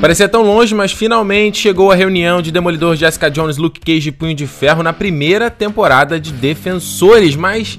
Parecia 0.00 0.28
tão 0.28 0.42
longe, 0.42 0.74
mas 0.74 0.92
finalmente 0.92 1.58
chegou 1.58 1.90
a 1.90 1.94
reunião 1.94 2.42
de 2.42 2.52
Demolidor, 2.52 2.96
Jessica 2.96 3.30
Jones, 3.30 3.56
Luke 3.56 3.80
Cage 3.80 4.10
e 4.10 4.12
Punho 4.12 4.34
de 4.34 4.46
Ferro 4.46 4.82
na 4.82 4.92
primeira 4.92 5.50
temporada 5.50 6.20
de 6.20 6.32
Defensores. 6.32 7.34
Mas 7.34 7.78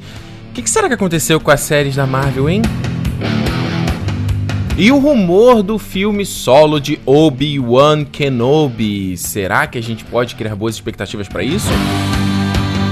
o 0.50 0.54
que, 0.54 0.64
que 0.64 0.70
será 0.70 0.88
que 0.88 0.96
aconteceu 0.96 1.40
com 1.40 1.52
as 1.52 1.62
séries 1.62 1.96
da 1.96 2.08
Marvel, 2.08 2.50
hein? 2.50 2.64
E 4.80 4.92
o 4.92 4.98
rumor 4.98 5.64
do 5.64 5.80
filme 5.80 6.26
solo 6.26 6.80
de 6.80 7.00
Obi-Wan 7.06 8.04
Kenobi. 8.04 9.16
Será 9.18 9.66
que 9.66 9.78
a 9.78 9.82
gente 9.82 10.04
pode 10.04 10.36
criar 10.36 10.56
boas 10.56 10.76
expectativas 10.76 11.28
para 11.28 11.44
isso? 11.44 11.68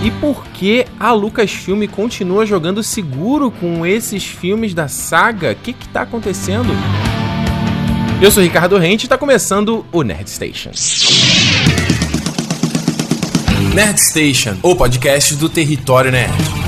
E 0.04 0.12
por 0.12 0.46
que 0.48 0.86
a 1.00 1.12
Lucasfilm 1.12 1.84
continua 1.88 2.46
jogando 2.46 2.84
seguro 2.84 3.52
com 3.52 3.86
esses 3.86 4.24
filmes 4.24 4.74
da 4.74 4.88
saga? 4.88 5.52
O 5.52 5.56
que 5.56 5.72
está 5.72 6.02
acontecendo? 6.02 6.70
Eu 8.22 8.32
sou 8.32 8.42
Ricardo 8.42 8.78
Rente 8.78 9.04
e 9.04 9.08
está 9.08 9.18
começando 9.18 9.86
o 9.92 10.02
Nerd 10.02 10.30
Station. 10.30 10.72
Nerd 13.74 14.00
Station, 14.02 14.56
o 14.64 14.74
podcast 14.74 15.36
do 15.36 15.50
território 15.50 16.12
nerd. 16.12 16.65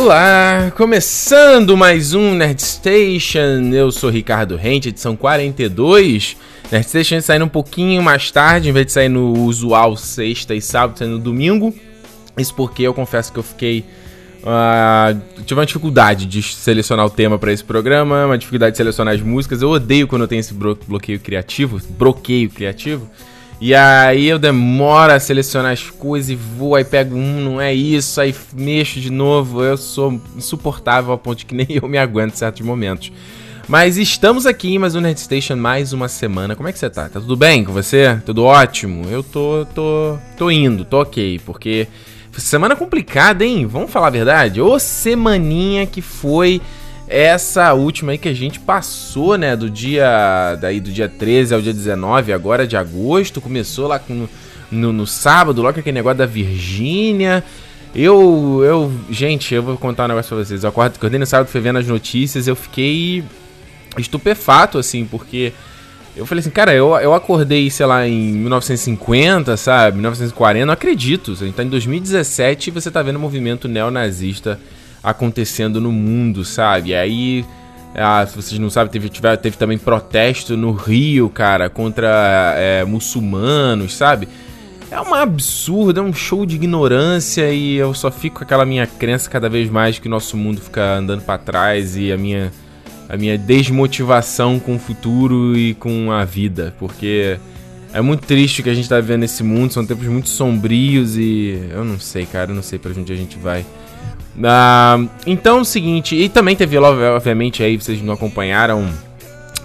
Olá, 0.00 0.72
começando 0.76 1.76
mais 1.76 2.14
um 2.14 2.32
Nerd 2.32 2.62
Station. 2.62 3.72
Eu 3.72 3.90
sou 3.90 4.08
Ricardo 4.08 4.54
Rente, 4.54 4.90
edição 4.90 5.16
42. 5.16 6.36
Nerd 6.70 6.88
Station 6.88 7.20
saindo 7.20 7.46
um 7.46 7.48
pouquinho 7.48 8.00
mais 8.00 8.30
tarde, 8.30 8.68
em 8.68 8.72
vez 8.72 8.86
de 8.86 8.92
sair 8.92 9.08
no 9.08 9.32
usual 9.40 9.96
sexta 9.96 10.54
e 10.54 10.62
sábado, 10.62 11.00
saindo 11.00 11.14
no 11.14 11.18
domingo. 11.18 11.74
Isso 12.38 12.54
porque 12.54 12.84
eu 12.84 12.94
confesso 12.94 13.32
que 13.32 13.40
eu 13.40 13.42
fiquei. 13.42 13.84
Uh, 14.40 15.20
tive 15.44 15.58
uma 15.58 15.66
dificuldade 15.66 16.26
de 16.26 16.44
selecionar 16.44 17.04
o 17.04 17.10
tema 17.10 17.36
para 17.36 17.52
esse 17.52 17.64
programa, 17.64 18.24
uma 18.24 18.38
dificuldade 18.38 18.74
de 18.74 18.76
selecionar 18.76 19.16
as 19.16 19.20
músicas. 19.20 19.62
Eu 19.62 19.70
odeio 19.70 20.06
quando 20.06 20.22
eu 20.22 20.28
tenho 20.28 20.38
esse 20.38 20.54
bloqueio 20.54 21.18
criativo, 21.18 21.80
bloqueio 21.98 22.48
criativo. 22.48 23.10
E 23.60 23.74
aí 23.74 24.28
eu 24.28 24.38
demoro 24.38 25.12
a 25.12 25.18
selecionar 25.18 25.72
as 25.72 25.90
coisas 25.90 26.30
e 26.30 26.36
vou, 26.36 26.76
aí 26.76 26.84
pego 26.84 27.16
um, 27.16 27.40
não 27.40 27.60
é 27.60 27.74
isso, 27.74 28.20
aí 28.20 28.34
mexo 28.54 29.00
de 29.00 29.10
novo. 29.10 29.64
Eu 29.64 29.76
sou 29.76 30.20
insuportável 30.36 31.12
a 31.12 31.18
ponto 31.18 31.44
que 31.44 31.54
nem 31.54 31.66
eu 31.68 31.88
me 31.88 31.98
aguento 31.98 32.34
em 32.34 32.36
certos 32.36 32.64
momentos. 32.64 33.12
Mas 33.66 33.98
estamos 33.98 34.46
aqui 34.46 34.74
em 34.74 34.78
mais 34.78 34.94
um 34.94 35.00
Nerd 35.00 35.20
Station, 35.20 35.56
mais 35.56 35.92
uma 35.92 36.08
semana. 36.08 36.54
Como 36.54 36.68
é 36.68 36.72
que 36.72 36.78
você 36.78 36.88
tá? 36.88 37.08
Tá 37.08 37.20
tudo 37.20 37.36
bem 37.36 37.64
com 37.64 37.72
você? 37.72 38.18
Tudo 38.24 38.44
ótimo? 38.44 39.06
Eu 39.10 39.22
tô, 39.22 39.66
tô, 39.74 40.16
tô 40.38 40.50
indo, 40.50 40.84
tô 40.84 41.02
ok, 41.02 41.40
porque 41.44 41.88
semana 42.32 42.76
complicada, 42.76 43.44
hein? 43.44 43.66
Vamos 43.66 43.90
falar 43.90 44.06
a 44.06 44.10
verdade? 44.10 44.62
Ô 44.62 44.78
semaninha 44.78 45.84
que 45.84 46.00
foi 46.00 46.62
essa 47.08 47.72
última 47.72 48.12
aí 48.12 48.18
que 48.18 48.28
a 48.28 48.34
gente 48.34 48.60
passou, 48.60 49.38
né, 49.38 49.56
do 49.56 49.70
dia 49.70 50.56
daí 50.60 50.78
do 50.78 50.90
dia 50.90 51.08
13 51.08 51.54
ao 51.54 51.60
dia 51.60 51.72
19, 51.72 52.32
agora 52.32 52.66
de 52.66 52.76
agosto, 52.76 53.40
começou 53.40 53.88
lá 53.88 53.98
com, 53.98 54.28
no, 54.70 54.92
no 54.92 55.06
sábado, 55.06 55.62
logo 55.62 55.80
aquele 55.80 55.94
negócio 55.94 56.18
da 56.18 56.26
Virgínia. 56.26 57.42
Eu, 57.94 58.60
eu, 58.62 58.92
gente, 59.10 59.54
eu 59.54 59.62
vou 59.62 59.76
contar 59.78 60.04
um 60.04 60.08
negócio 60.08 60.36
pra 60.36 60.44
vocês. 60.44 60.62
Eu 60.62 60.68
acordo, 60.68 60.96
acordei 60.96 61.18
no 61.18 61.26
sábado, 61.26 61.48
fui 61.48 61.60
vendo 61.60 61.78
as 61.78 61.86
notícias, 61.86 62.46
eu 62.46 62.54
fiquei 62.54 63.24
estupefato, 63.96 64.76
assim, 64.76 65.06
porque 65.06 65.52
eu 66.14 66.26
falei 66.26 66.40
assim, 66.40 66.50
cara, 66.50 66.74
eu, 66.74 66.94
eu 66.96 67.14
acordei, 67.14 67.70
sei 67.70 67.86
lá, 67.86 68.06
em 68.06 68.32
1950, 68.32 69.56
sabe, 69.56 69.96
1940, 69.96 70.66
não 70.66 70.74
acredito. 70.74 71.32
A 71.32 71.46
gente 71.46 71.54
tá 71.54 71.64
em 71.64 71.68
2017 71.68 72.68
e 72.68 72.70
você 72.70 72.90
tá 72.90 73.02
vendo 73.02 73.16
o 73.16 73.20
movimento 73.20 73.66
neonazista 73.66 74.60
acontecendo 75.02 75.80
no 75.80 75.92
mundo, 75.92 76.44
sabe? 76.44 76.94
Aí, 76.94 77.44
ah, 77.94 78.24
se 78.26 78.36
vocês 78.36 78.58
não 78.58 78.70
sabem, 78.70 78.92
teve, 78.92 79.08
teve, 79.08 79.36
teve 79.36 79.56
também 79.56 79.78
protesto 79.78 80.56
no 80.56 80.72
Rio, 80.72 81.28
cara, 81.28 81.68
contra 81.70 82.54
é, 82.56 82.84
muçulmanos, 82.84 83.94
sabe? 83.94 84.28
É 84.90 85.00
um 85.00 85.12
absurdo, 85.12 86.00
é 86.00 86.02
um 86.02 86.14
show 86.14 86.46
de 86.46 86.56
ignorância 86.56 87.50
e 87.52 87.76
eu 87.76 87.92
só 87.92 88.10
fico 88.10 88.38
com 88.38 88.44
aquela 88.44 88.64
minha 88.64 88.86
crença 88.86 89.28
cada 89.28 89.48
vez 89.48 89.68
mais 89.68 89.98
que 89.98 90.06
o 90.06 90.10
nosso 90.10 90.34
mundo 90.36 90.62
fica 90.62 90.96
andando 90.96 91.22
para 91.22 91.38
trás 91.38 91.94
e 91.94 92.10
a 92.10 92.16
minha, 92.16 92.50
a 93.06 93.16
minha 93.16 93.36
desmotivação 93.36 94.58
com 94.58 94.76
o 94.76 94.78
futuro 94.78 95.56
e 95.58 95.74
com 95.74 96.10
a 96.10 96.24
vida, 96.24 96.74
porque 96.78 97.38
é 97.92 98.00
muito 98.00 98.26
triste 98.26 98.60
o 98.60 98.64
que 98.64 98.70
a 98.70 98.74
gente 98.74 98.88
tá 98.88 98.98
vendo 98.98 99.20
nesse 99.20 99.42
mundo, 99.42 99.74
são 99.74 99.84
tempos 99.84 100.06
muito 100.06 100.30
sombrios 100.30 101.18
e 101.18 101.68
eu 101.70 101.84
não 101.84 102.00
sei, 102.00 102.24
cara, 102.24 102.50
eu 102.50 102.54
não 102.54 102.62
sei 102.62 102.78
para 102.78 102.92
onde 102.92 103.12
a 103.12 103.16
gente 103.16 103.36
vai. 103.38 103.66
Uh, 104.38 105.10
então 105.26 105.58
é 105.58 105.60
o 105.60 105.64
seguinte, 105.64 106.14
e 106.14 106.28
também 106.28 106.54
teve, 106.54 106.78
obviamente, 106.78 107.62
aí 107.62 107.76
vocês 107.76 108.00
não 108.00 108.14
acompanharam 108.14 108.88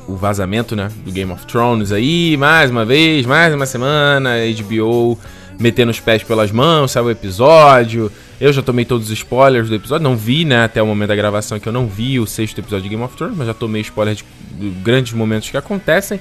o 0.07 0.15
vazamento, 0.15 0.75
né, 0.75 0.89
do 1.05 1.11
Game 1.11 1.31
of 1.31 1.45
Thrones 1.45 1.91
aí, 1.91 2.35
mais 2.37 2.71
uma 2.71 2.83
vez, 2.83 3.25
mais 3.25 3.53
uma 3.53 3.65
semana, 3.65 4.31
HBO 4.61 5.17
metendo 5.59 5.91
os 5.91 5.99
pés 5.99 6.23
pelas 6.23 6.51
mãos, 6.51 6.91
saiu 6.91 7.05
o 7.05 7.11
episódio. 7.11 8.11
Eu 8.41 8.51
já 8.51 8.61
tomei 8.61 8.83
todos 8.83 9.07
os 9.07 9.13
spoilers 9.13 9.69
do 9.69 9.75
episódio, 9.75 10.03
não 10.03 10.17
vi, 10.17 10.43
né, 10.43 10.63
até 10.63 10.81
o 10.81 10.87
momento 10.87 11.09
da 11.09 11.15
gravação 11.15 11.59
que 11.59 11.69
eu 11.69 11.73
não 11.73 11.87
vi 11.87 12.19
o 12.19 12.25
sexto 12.25 12.59
episódio 12.59 12.83
de 12.83 12.89
Game 12.89 13.03
of 13.03 13.15
Thrones, 13.15 13.37
mas 13.37 13.47
já 13.47 13.53
tomei 13.53 13.81
spoilers 13.81 14.17
de, 14.17 14.25
de 14.59 14.69
grandes 14.81 15.13
momentos 15.13 15.49
que 15.49 15.55
acontecem. 15.55 16.19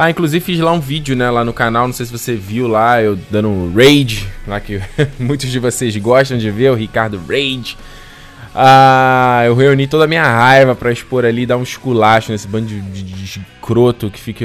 Ah, 0.00 0.10
inclusive 0.10 0.44
fiz 0.44 0.60
lá 0.60 0.70
um 0.70 0.78
vídeo, 0.78 1.16
né, 1.16 1.28
lá 1.28 1.44
no 1.44 1.52
canal, 1.52 1.88
não 1.88 1.92
sei 1.92 2.06
se 2.06 2.12
você 2.12 2.36
viu 2.36 2.68
lá, 2.68 3.02
eu 3.02 3.18
dando 3.28 3.48
um 3.48 3.74
rage, 3.74 4.28
lá 4.46 4.60
que 4.60 4.80
muitos 5.18 5.50
de 5.50 5.58
vocês 5.58 5.96
gostam 5.96 6.38
de 6.38 6.48
ver, 6.52 6.70
o 6.70 6.76
Ricardo 6.76 7.20
Rage. 7.28 7.76
Ah, 8.54 9.42
eu 9.44 9.56
reuni 9.56 9.88
toda 9.88 10.04
a 10.04 10.06
minha 10.06 10.22
raiva 10.22 10.76
para 10.76 10.92
expor 10.92 11.24
ali, 11.24 11.44
dar 11.44 11.56
um 11.56 11.64
esculacho 11.64 12.30
nesse 12.30 12.46
bando 12.46 12.66
de, 12.66 12.80
de, 12.80 13.02
de 13.02 13.24
escroto 13.24 14.08
que 14.08 14.20
fica... 14.20 14.44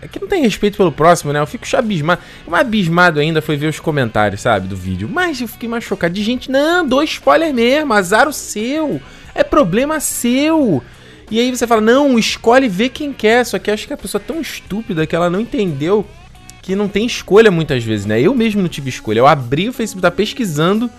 É 0.00 0.06
que 0.06 0.20
não 0.20 0.28
tem 0.28 0.42
respeito 0.44 0.76
pelo 0.76 0.92
próximo, 0.92 1.32
né? 1.32 1.40
Eu 1.40 1.46
fico 1.46 1.66
abismado. 1.76 2.20
O 2.46 2.54
abismado 2.54 3.18
ainda 3.18 3.42
foi 3.42 3.56
ver 3.56 3.66
os 3.66 3.80
comentários, 3.80 4.42
sabe, 4.42 4.68
do 4.68 4.76
vídeo. 4.76 5.08
Mas 5.12 5.40
eu 5.40 5.48
fiquei 5.48 5.68
mais 5.68 5.82
chocado 5.82 6.14
de 6.14 6.22
gente, 6.22 6.48
não, 6.48 6.86
dois 6.86 7.10
spoiler 7.10 7.52
mesmo, 7.52 7.92
azar 7.92 8.28
o 8.28 8.32
seu. 8.32 9.00
É 9.34 9.42
problema 9.42 9.98
seu. 9.98 10.82
E 11.32 11.40
aí 11.40 11.50
você 11.50 11.66
fala, 11.66 11.80
não, 11.80 12.18
escolhe 12.18 12.68
ver 12.68 12.90
quem 12.90 13.10
quer. 13.10 13.46
Só 13.46 13.58
que 13.58 13.70
acho 13.70 13.86
que 13.86 13.94
a 13.94 13.96
pessoa 13.96 14.20
é 14.22 14.26
tão 14.26 14.38
estúpida 14.38 15.06
que 15.06 15.16
ela 15.16 15.30
não 15.30 15.40
entendeu 15.40 16.04
que 16.60 16.76
não 16.76 16.88
tem 16.88 17.06
escolha 17.06 17.50
muitas 17.50 17.82
vezes, 17.82 18.04
né? 18.04 18.20
Eu 18.20 18.34
mesmo 18.34 18.60
não 18.60 18.68
tive 18.68 18.90
escolha. 18.90 19.20
Eu 19.20 19.26
abri 19.26 19.66
o 19.66 19.72
Facebook, 19.72 20.02
tá 20.02 20.10
pesquisando 20.10 20.90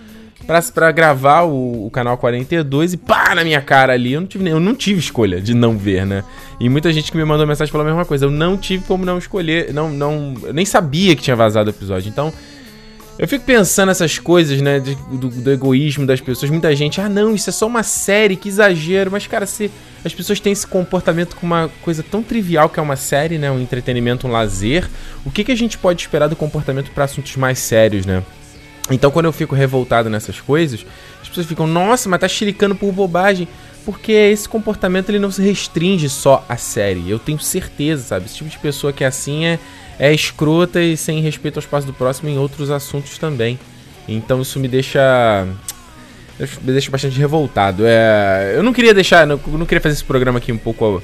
pra, 0.47 0.59
pra 0.63 0.91
gravar 0.91 1.44
o, 1.44 1.85
o, 1.85 1.91
canal 1.91 2.17
42 2.17 2.94
e 2.94 2.97
pá, 2.97 3.35
na 3.35 3.44
minha 3.44 3.61
cara 3.61 3.94
ali. 3.94 4.13
Eu 4.13 4.21
não, 4.21 4.27
tive, 4.27 4.49
eu 4.49 4.59
não 4.59 4.73
tive 4.73 4.99
escolha 4.99 5.39
de 5.39 5.53
não 5.53 5.77
ver, 5.77 6.03
né? 6.03 6.23
E 6.59 6.67
muita 6.67 6.91
gente 6.91 7.11
que 7.11 7.17
me 7.17 7.23
mandou 7.23 7.45
mensagem 7.45 7.71
falou 7.71 7.85
a 7.85 7.89
mesma 7.91 8.03
coisa. 8.03 8.25
Eu 8.25 8.31
não 8.31 8.57
tive 8.57 8.85
como 8.85 9.05
não 9.05 9.19
escolher. 9.19 9.71
Não, 9.71 9.91
não, 9.91 10.33
eu 10.41 10.53
nem 10.53 10.65
sabia 10.65 11.15
que 11.15 11.21
tinha 11.21 11.35
vazado 11.35 11.69
o 11.69 11.73
episódio. 11.73 12.09
Então, 12.09 12.33
eu 13.18 13.28
fico 13.28 13.46
pensando 13.46 13.90
essas 13.91 14.18
coisas, 14.18 14.59
né? 14.62 14.79
De, 14.79 14.96
do, 14.96 15.29
do, 15.29 15.51
egoísmo 15.51 16.06
das 16.06 16.19
pessoas. 16.19 16.50
Muita 16.50 16.75
gente, 16.75 17.00
ah, 17.00 17.07
não, 17.07 17.35
isso 17.35 17.50
é 17.50 17.53
só 17.53 17.68
uma 17.68 17.84
série, 17.84 18.35
que 18.35 18.50
exagero. 18.50 19.12
Mas, 19.12 19.28
cara, 19.28 19.46
se 19.46 19.69
as 20.03 20.13
pessoas 20.13 20.40
têm 20.40 20.51
esse 20.51 20.66
comportamento 20.66 21.35
com 21.35 21.46
uma 21.46 21.69
coisa 21.81 22.03
tão 22.03 22.24
trivial 22.24 22.69
que 22.69 22.79
é 22.79 22.84
uma 22.84 22.96
série, 22.96 23.38
né? 23.38 23.51
Um 23.51 23.59
entretenimento, 23.59 24.28
um 24.28 24.31
lazer. 24.31 24.90
O 25.24 25.31
que, 25.31 25.44
que 25.44 25.51
a 25.51 25.56
gente 25.56 25.78
pode 25.78 26.01
esperar 26.01 26.28
do 26.28 26.35
comportamento 26.35 26.91
para 26.91 27.03
assuntos 27.03 27.35
mais 27.35 27.59
sérios, 27.59 28.06
né? 28.06 28.24
Então, 28.90 29.12
quando 29.12 29.25
eu 29.25 29.31
fico 29.31 29.56
revoltado 29.56 30.09
nessas 30.09 30.41
coisas, 30.41 30.85
as 31.22 31.30
pessoas 31.30 31.45
ficam, 31.45 31.66
nossa, 31.68 32.09
mas 32.09 32.19
tá 32.19 32.28
xericando 32.28 32.75
por 32.75 32.91
bobagem. 32.91 33.47
Porque 33.85 34.12
esse 34.12 34.47
comportamento 34.47 35.09
ele 35.09 35.19
não 35.19 35.30
se 35.30 35.42
restringe 35.42 36.09
só 36.09 36.45
à 36.48 36.56
série. 36.57 37.09
Eu 37.09 37.19
tenho 37.19 37.39
certeza, 37.39 38.01
sabe? 38.04 38.25
Esse 38.25 38.36
tipo 38.36 38.50
de 38.50 38.57
pessoa 38.57 38.94
que 38.94 39.04
é 39.04 39.07
assim 39.07 39.45
é 39.45 39.59
é 40.03 40.13
escrota 40.13 40.81
e 40.81 40.97
sem 40.97 41.21
respeito 41.21 41.57
ao 41.57 41.61
espaço 41.61 41.88
do 41.88 41.94
próximo 41.94 42.27
em 42.27 42.38
outros 42.38 42.69
assuntos 42.69 43.17
também. 43.17 43.57
Então 44.05 44.41
isso 44.41 44.59
me 44.59 44.67
deixa. 44.67 45.47
Me 46.61 46.73
deixa 46.73 46.91
bastante 46.91 47.17
revoltado. 47.17 47.83
É, 47.85 48.53
eu 48.53 48.61
não 48.61 48.73
queria 48.73 48.94
deixar. 48.94 49.25
Não, 49.25 49.39
não 49.47 49.65
queria 49.65 49.79
fazer 49.79 49.94
esse 49.94 50.03
programa 50.03 50.39
aqui 50.39 50.51
um 50.51 50.57
pouco 50.57 51.01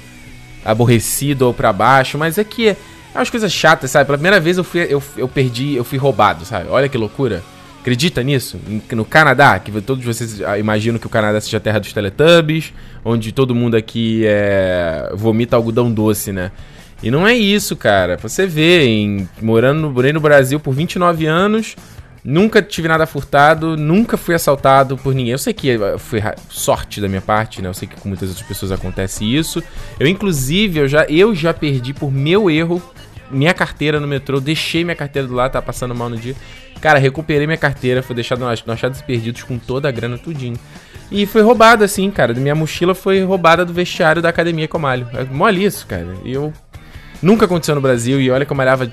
aborrecido 0.66 1.44
ou 1.44 1.54
para 1.54 1.72
baixo, 1.72 2.18
mas 2.18 2.38
é 2.38 2.44
que 2.44 2.68
é 2.68 2.76
umas 3.16 3.30
coisas 3.30 3.54
chatas, 3.54 3.90
sabe? 3.90 4.06
Pela 4.06 4.18
primeira 4.18 4.38
vez 4.38 4.58
eu 4.58 4.66
fui, 4.66 4.82
eu, 4.82 5.02
eu 5.16 5.30
perdi, 5.30 5.76
eu 5.76 5.86
fui 5.86 5.98
roubado, 5.98 6.44
sabe? 6.44 6.68
Olha 6.70 6.90
que 6.90 6.98
loucura. 6.98 7.42
Acredita 7.80 8.22
nisso? 8.22 8.60
No 8.92 9.06
Canadá, 9.06 9.58
que 9.60 9.72
todos 9.80 10.04
vocês 10.04 10.42
imaginam 10.60 11.00
que 11.00 11.08
o 11.08 11.10
Canadá 11.10 11.40
seja 11.40 11.56
a 11.56 11.62
terra 11.62 11.80
dos 11.80 11.94
Teletubbies, 11.94 12.74
onde 13.06 13.32
todo 13.32 13.56
mundo 13.56 13.78
aqui 13.78 14.24
é, 14.26 15.10
vomita 15.14 15.56
algodão 15.56 15.90
doce, 15.90 16.34
né? 16.34 16.52
E 17.02 17.10
não 17.10 17.26
é 17.26 17.34
isso, 17.34 17.76
cara. 17.76 18.18
Você 18.18 18.46
vê, 18.46 18.86
em, 18.86 19.28
morando 19.42 19.82
no, 19.82 19.92
morei 19.92 20.12
no 20.12 20.20
Brasil 20.20 20.60
por 20.60 20.74
29 20.74 21.26
anos, 21.26 21.76
Nunca 22.24 22.62
tive 22.62 22.88
nada 22.88 23.06
furtado, 23.06 23.78
nunca 23.78 24.18
fui 24.18 24.36
assaltado 24.36 24.98
por 24.98 25.16
ninguém. 25.16 25.32
Eu 25.32 25.38
sei 25.38 25.54
que 25.54 25.78
foi 25.98 26.22
sorte 26.50 27.00
da 27.00 27.08
minha 27.08 27.22
parte, 27.22 27.62
né? 27.62 27.70
Eu 27.70 27.74
sei 27.74 27.88
que 27.88 27.96
com 27.96 28.10
muitas 28.10 28.30
outras 28.30 28.46
pessoas 28.46 28.72
acontece 28.72 29.24
isso. 29.24 29.64
Eu, 30.00 30.06
inclusive, 30.06 30.80
eu 30.80 30.88
já, 30.88 31.06
eu 31.06 31.34
já 31.34 31.54
perdi 31.54 31.94
por 31.94 32.12
meu 32.12 32.50
erro 32.50 32.82
minha 33.32 33.54
carteira 33.54 34.00
no 34.00 34.08
metrô. 34.08 34.42
Deixei 34.42 34.84
minha 34.84 34.96
carteira 34.96 35.28
do 35.28 35.34
lado, 35.34 35.54
tá 35.54 35.62
passando 35.62 35.96
mal 35.96 36.10
no 36.10 36.18
dia. 36.18 36.36
Cara, 36.82 37.00
recuperei 37.00 37.48
minha 37.48 37.58
carteira, 37.58 38.04
foi 38.04 38.16
deixado 38.16 38.40
no 38.40 38.74
achados 38.74 39.02
perdidos 39.02 39.44
com 39.44 39.58
toda 39.58 39.88
a 39.88 39.92
grana 39.92 40.18
tudinho. 40.18 40.58
E 41.12 41.26
foi 41.26 41.42
roubado, 41.42 41.84
assim, 41.84 42.12
cara. 42.12 42.34
Minha 42.34 42.54
mochila 42.54 42.94
foi 42.94 43.24
roubada 43.24 43.66
do 43.66 43.74
vestiário 43.74 44.22
da 44.22 44.30
academia 44.30 44.68
que 44.68 44.76
eu 44.76 44.80
malho. 44.80 45.08
É 45.14 45.24
mole 45.24 45.64
isso, 45.64 45.88
cara. 45.88 46.08
E 46.24 46.34
eu. 46.34 46.54
Nunca 47.22 47.46
aconteceu 47.46 47.76
no 47.76 47.82
Brasil. 47.82 48.20
E 48.22 48.30
olha 48.32 48.46
que 48.46 48.52
eu 48.52 48.58
malhava 48.58 48.92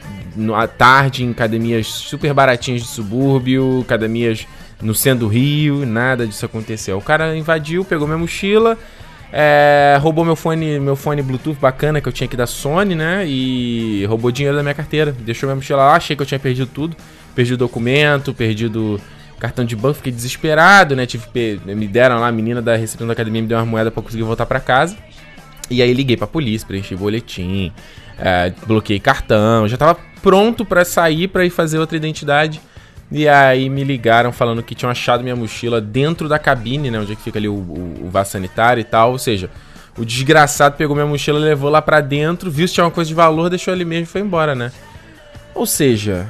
à 0.56 0.66
tarde 0.66 1.24
em 1.24 1.30
academias 1.30 1.86
super 1.86 2.32
baratinhas 2.34 2.82
de 2.82 2.88
subúrbio, 2.88 3.80
academias 3.80 4.46
no 4.82 4.94
centro 4.94 5.26
do 5.26 5.28
Rio. 5.28 5.86
Nada 5.86 6.26
disso 6.26 6.44
aconteceu. 6.44 6.98
O 6.98 7.02
cara 7.02 7.36
invadiu, 7.36 7.84
pegou 7.84 8.06
minha 8.06 8.18
mochila. 8.18 8.76
É, 9.32 9.98
roubou 10.00 10.24
meu 10.24 10.36
fone, 10.36 10.78
meu 10.78 10.94
fone 10.94 11.20
Bluetooth 11.20 11.58
bacana 11.60 12.00
que 12.00 12.08
eu 12.08 12.12
tinha 12.12 12.26
aqui 12.26 12.36
da 12.36 12.46
Sony, 12.46 12.94
né? 12.94 13.24
E 13.26 14.04
roubou 14.06 14.30
dinheiro 14.30 14.56
da 14.56 14.62
minha 14.62 14.74
carteira. 14.74 15.12
Deixou 15.12 15.48
minha 15.48 15.56
mochila 15.56 15.84
lá, 15.84 15.96
achei 15.96 16.16
que 16.16 16.22
eu 16.22 16.26
tinha 16.26 16.38
perdido 16.38 16.68
tudo. 16.72 16.96
Perdi 17.34 17.54
o 17.54 17.56
documento, 17.56 18.32
perdido 18.32 19.00
cartão 19.38 19.64
de 19.64 19.76
banco, 19.76 19.96
fiquei 19.96 20.12
desesperado, 20.12 20.96
né? 20.96 21.04
Tive, 21.04 21.60
me 21.66 21.86
deram 21.86 22.20
lá, 22.20 22.28
a 22.28 22.32
menina 22.32 22.62
da 22.62 22.76
recepção 22.76 23.06
da 23.06 23.12
academia 23.12 23.42
me 23.42 23.48
deu 23.48 23.58
uma 23.58 23.66
moeda 23.66 23.90
para 23.90 24.02
conseguir 24.02 24.22
voltar 24.22 24.46
para 24.46 24.60
casa. 24.60 24.96
E 25.68 25.82
aí 25.82 25.92
liguei 25.92 26.16
pra 26.16 26.26
polícia, 26.26 26.66
preenchi 26.66 26.94
boletim, 26.94 27.72
é, 28.18 28.52
bloqueei 28.66 29.00
cartão, 29.00 29.68
já 29.68 29.76
tava 29.76 29.98
pronto 30.22 30.64
para 30.64 30.84
sair 30.84 31.28
para 31.28 31.44
ir 31.44 31.50
fazer 31.50 31.78
outra 31.78 31.96
identidade. 31.96 32.60
E 33.10 33.28
aí 33.28 33.68
me 33.68 33.84
ligaram 33.84 34.32
falando 34.32 34.62
que 34.62 34.74
tinham 34.74 34.90
achado 34.90 35.22
minha 35.22 35.36
mochila 35.36 35.80
dentro 35.80 36.28
da 36.28 36.38
cabine, 36.38 36.90
né? 36.90 36.98
Onde 36.98 37.12
é 37.12 37.16
que 37.16 37.22
fica 37.22 37.38
ali 37.38 37.48
o, 37.48 37.54
o, 37.54 38.06
o 38.06 38.10
vaso 38.10 38.32
sanitário 38.32 38.80
e 38.80 38.84
tal. 38.84 39.12
Ou 39.12 39.18
seja, 39.18 39.48
o 39.96 40.04
desgraçado 40.04 40.76
pegou 40.76 40.96
minha 40.96 41.06
mochila, 41.06 41.38
levou 41.38 41.70
lá 41.70 41.80
pra 41.80 42.00
dentro, 42.00 42.50
viu 42.50 42.66
se 42.66 42.74
tinha 42.74 42.84
uma 42.84 42.90
coisa 42.90 43.06
de 43.06 43.14
valor, 43.14 43.48
deixou 43.48 43.72
ali 43.72 43.84
mesmo 43.84 44.04
e 44.04 44.06
foi 44.06 44.20
embora, 44.20 44.56
né? 44.56 44.72
Ou 45.54 45.64
seja, 45.64 46.26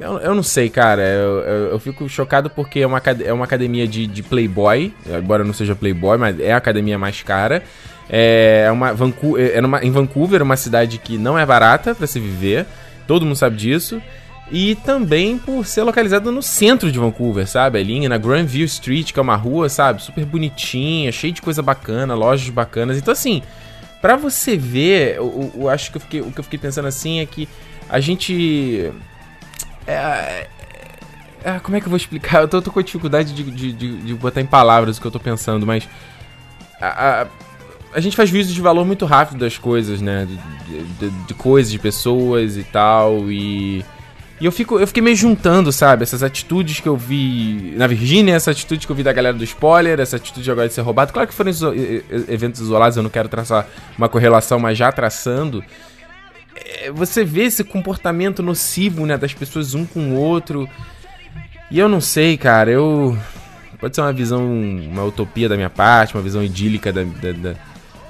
eu, 0.00 0.18
eu 0.18 0.34
não 0.34 0.42
sei, 0.42 0.70
cara. 0.70 1.02
Eu, 1.02 1.38
eu, 1.40 1.70
eu, 1.72 1.78
fico 1.80 2.08
chocado 2.08 2.48
porque 2.48 2.80
é 2.80 2.86
uma, 2.86 3.02
é 3.24 3.32
uma 3.32 3.44
academia 3.44 3.86
de, 3.86 4.06
de 4.06 4.22
playboy. 4.22 4.94
Embora 5.06 5.42
não 5.42 5.52
seja 5.52 5.74
playboy, 5.74 6.16
mas 6.16 6.38
é 6.38 6.52
a 6.52 6.56
academia 6.56 6.98
mais 6.98 7.22
cara. 7.22 7.62
É, 8.08 8.64
é 8.66 8.70
uma, 8.70 8.92
Vancouver, 8.92 9.52
é 9.54 9.60
numa, 9.60 9.84
em 9.84 9.90
Vancouver, 9.90 10.42
uma 10.42 10.56
cidade 10.56 10.98
que 10.98 11.18
não 11.18 11.38
é 11.38 11.44
barata 11.44 11.94
para 11.94 12.06
se 12.06 12.18
viver. 12.18 12.66
Todo 13.06 13.24
mundo 13.24 13.36
sabe 13.36 13.56
disso. 13.56 14.00
E 14.50 14.76
também 14.76 15.36
por 15.36 15.66
ser 15.66 15.82
localizada 15.82 16.32
no 16.32 16.42
centro 16.42 16.90
de 16.90 16.98
Vancouver, 16.98 17.46
sabe? 17.46 17.78
Ali 17.78 18.08
na 18.08 18.16
Grandview 18.16 18.64
Street, 18.64 19.12
que 19.12 19.18
é 19.18 19.22
uma 19.22 19.36
rua, 19.36 19.68
sabe? 19.68 20.02
Super 20.02 20.24
bonitinha, 20.24 21.12
cheia 21.12 21.32
de 21.32 21.42
coisa 21.42 21.62
bacana, 21.62 22.14
lojas 22.14 22.48
bacanas. 22.48 22.96
Então, 22.96 23.12
assim, 23.12 23.42
para 24.00 24.16
você 24.16 24.56
ver, 24.56 25.16
eu, 25.16 25.52
eu, 25.54 25.68
acho 25.68 25.90
que 25.90 25.98
eu 25.98 26.00
fiquei, 26.00 26.20
o 26.22 26.32
que 26.32 26.40
eu 26.40 26.44
fiquei 26.44 26.58
pensando 26.58 26.88
assim 26.88 27.20
é 27.20 27.26
que 27.26 27.46
a 27.90 28.00
gente 28.00 28.90
é, 29.88 29.92
é, 29.92 30.48
é, 31.42 31.58
como 31.60 31.76
é 31.76 31.80
que 31.80 31.86
eu 31.86 31.90
vou 31.90 31.96
explicar? 31.96 32.42
Eu 32.42 32.48
tô, 32.48 32.60
tô 32.60 32.70
com 32.70 32.82
dificuldade 32.82 33.32
de, 33.32 33.42
de, 33.42 33.72
de, 33.72 34.02
de, 34.02 34.14
botar 34.14 34.42
em 34.42 34.46
palavras 34.46 34.98
o 34.98 35.00
que 35.00 35.06
eu 35.06 35.10
tô 35.10 35.18
pensando, 35.18 35.66
mas. 35.66 35.88
A, 36.78 37.22
a, 37.22 37.26
a 37.92 38.00
gente 38.00 38.16
faz 38.16 38.28
juízo 38.28 38.52
de 38.52 38.60
valor 38.60 38.84
muito 38.84 39.06
rápido 39.06 39.38
das 39.38 39.58
coisas, 39.58 40.00
né? 40.00 40.26
De, 40.98 41.10
de, 41.26 41.34
coisas, 41.34 41.70
de 41.70 41.78
pessoas 41.78 42.56
e 42.56 42.64
tal. 42.64 43.30
E. 43.30 43.84
E 44.40 44.44
eu, 44.44 44.52
fico, 44.52 44.78
eu 44.78 44.86
fiquei 44.86 45.02
meio 45.02 45.16
juntando, 45.16 45.72
sabe? 45.72 46.04
Essas 46.04 46.22
atitudes 46.22 46.78
que 46.78 46.88
eu 46.88 46.96
vi 46.96 47.74
na 47.76 47.88
Virgínia, 47.88 48.34
essa 48.36 48.52
atitude 48.52 48.86
que 48.86 48.92
eu 48.92 48.94
vi 48.94 49.02
da 49.02 49.12
galera 49.12 49.36
do 49.36 49.42
spoiler, 49.42 49.98
essa 49.98 50.14
atitude 50.14 50.48
agora 50.48 50.68
de 50.68 50.74
ser 50.74 50.82
roubado. 50.82 51.12
Claro 51.12 51.26
que 51.26 51.34
foram 51.34 51.50
iso 51.50 51.72
eventos 52.28 52.60
isolados, 52.60 52.96
eu 52.96 53.02
não 53.02 53.10
quero 53.10 53.28
traçar 53.28 53.66
uma 53.96 54.08
correlação, 54.08 54.60
mas 54.60 54.78
já 54.78 54.92
traçando. 54.92 55.64
É, 56.54 56.90
você 56.92 57.24
vê 57.24 57.44
esse 57.44 57.64
comportamento 57.64 58.40
nocivo, 58.40 59.06
né, 59.06 59.18
das 59.18 59.34
pessoas 59.34 59.74
um 59.74 59.84
com 59.84 60.12
o 60.12 60.14
outro. 60.14 60.68
E 61.70 61.78
eu 61.78 61.88
não 61.88 62.00
sei, 62.00 62.36
cara, 62.36 62.70
eu. 62.70 63.18
Pode 63.78 63.94
ser 63.94 64.00
uma 64.00 64.12
visão, 64.12 64.44
uma 64.44 65.04
utopia 65.04 65.48
da 65.48 65.56
minha 65.56 65.70
parte, 65.70 66.14
uma 66.14 66.22
visão 66.22 66.42
idílica 66.42 66.92
da. 66.92 67.02
da, 67.02 67.32
da... 67.32 67.54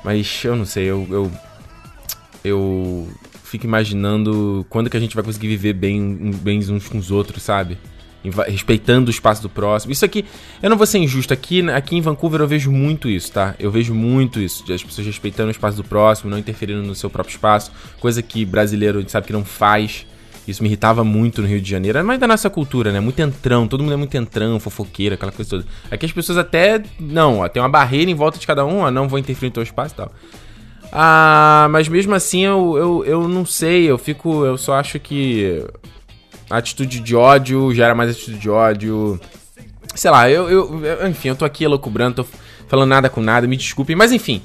Mas 0.08 0.42
eu 0.42 0.56
não 0.56 0.64
sei, 0.64 0.86
eu, 0.86 1.06
eu. 1.10 1.32
Eu 2.42 3.08
fico 3.44 3.66
imaginando 3.66 4.64
quando 4.70 4.88
que 4.88 4.96
a 4.96 5.00
gente 5.00 5.14
vai 5.14 5.22
conseguir 5.22 5.48
viver 5.48 5.74
bem, 5.74 6.00
uns 6.70 6.88
com 6.88 6.96
os 6.96 7.10
outros, 7.10 7.42
sabe? 7.42 7.76
respeitando 8.46 9.08
o 9.08 9.10
espaço 9.10 9.42
do 9.42 9.50
próximo. 9.50 9.92
Isso 9.92 10.06
aqui, 10.06 10.24
eu 10.62 10.70
não 10.70 10.78
vou 10.78 10.86
ser 10.86 10.96
injusto, 10.96 11.34
aqui, 11.34 11.60
aqui 11.70 11.94
em 11.94 12.00
Vancouver 12.00 12.40
eu 12.40 12.48
vejo 12.48 12.70
muito 12.70 13.08
isso, 13.08 13.30
tá? 13.32 13.54
Eu 13.58 13.70
vejo 13.70 13.94
muito 13.94 14.40
isso, 14.40 14.64
as 14.72 14.82
pessoas 14.82 15.06
respeitando 15.06 15.48
o 15.48 15.50
espaço 15.50 15.76
do 15.76 15.84
próximo, 15.84 16.30
não 16.30 16.38
interferindo 16.38 16.82
no 16.82 16.94
seu 16.94 17.10
próprio 17.10 17.34
espaço, 17.34 17.70
coisa 18.00 18.22
que 18.22 18.46
brasileiro 18.46 18.98
a 18.98 19.00
gente 19.02 19.12
sabe 19.12 19.26
que 19.26 19.32
não 19.32 19.44
faz. 19.44 20.06
Isso 20.50 20.62
me 20.62 20.68
irritava 20.68 21.04
muito 21.04 21.42
no 21.42 21.48
Rio 21.48 21.60
de 21.60 21.70
Janeiro. 21.70 21.98
É 21.98 22.02
mais 22.02 22.18
da 22.18 22.26
nossa 22.26 22.48
cultura, 22.48 22.90
né? 22.90 23.00
Muito 23.00 23.20
entrão, 23.20 23.68
todo 23.68 23.82
mundo 23.82 23.92
é 23.92 23.96
muito 23.96 24.16
entrão, 24.16 24.58
fofoqueira, 24.58 25.14
aquela 25.14 25.30
coisa 25.30 25.50
toda. 25.50 25.64
Aqui 25.90 26.06
as 26.06 26.12
pessoas 26.12 26.38
até. 26.38 26.82
Não, 26.98 27.40
ó, 27.40 27.48
tem 27.48 27.60
uma 27.60 27.68
barreira 27.68 28.10
em 28.10 28.14
volta 28.14 28.38
de 28.38 28.46
cada 28.46 28.64
um, 28.64 28.78
ó, 28.78 28.90
não 28.90 29.08
vou 29.08 29.18
interferir 29.18 29.50
no 29.50 29.54
teu 29.54 29.62
espaço 29.62 29.94
e 29.94 29.96
tal. 29.96 30.12
Ah, 30.90 31.68
mas 31.70 31.86
mesmo 31.86 32.14
assim 32.14 32.46
eu, 32.46 32.76
eu, 32.78 33.04
eu 33.04 33.28
não 33.28 33.44
sei, 33.44 33.90
eu 33.90 33.98
fico. 33.98 34.44
Eu 34.44 34.56
só 34.56 34.74
acho 34.74 34.98
que 34.98 35.62
atitude 36.48 37.00
de 37.00 37.14
ódio 37.14 37.74
gera 37.74 37.94
mais 37.94 38.10
atitude 38.10 38.38
de 38.38 38.48
ódio. 38.48 39.20
Sei 39.94 40.10
lá, 40.10 40.30
eu, 40.30 40.48
eu, 40.48 41.08
enfim, 41.08 41.28
eu 41.28 41.36
tô 41.36 41.44
aqui 41.44 41.64
elocubrando, 41.64 42.24
tô 42.24 42.26
falando 42.68 42.88
nada 42.88 43.10
com 43.10 43.20
nada, 43.20 43.46
me 43.46 43.56
desculpem, 43.56 43.94
mas 43.94 44.12
enfim. 44.12 44.40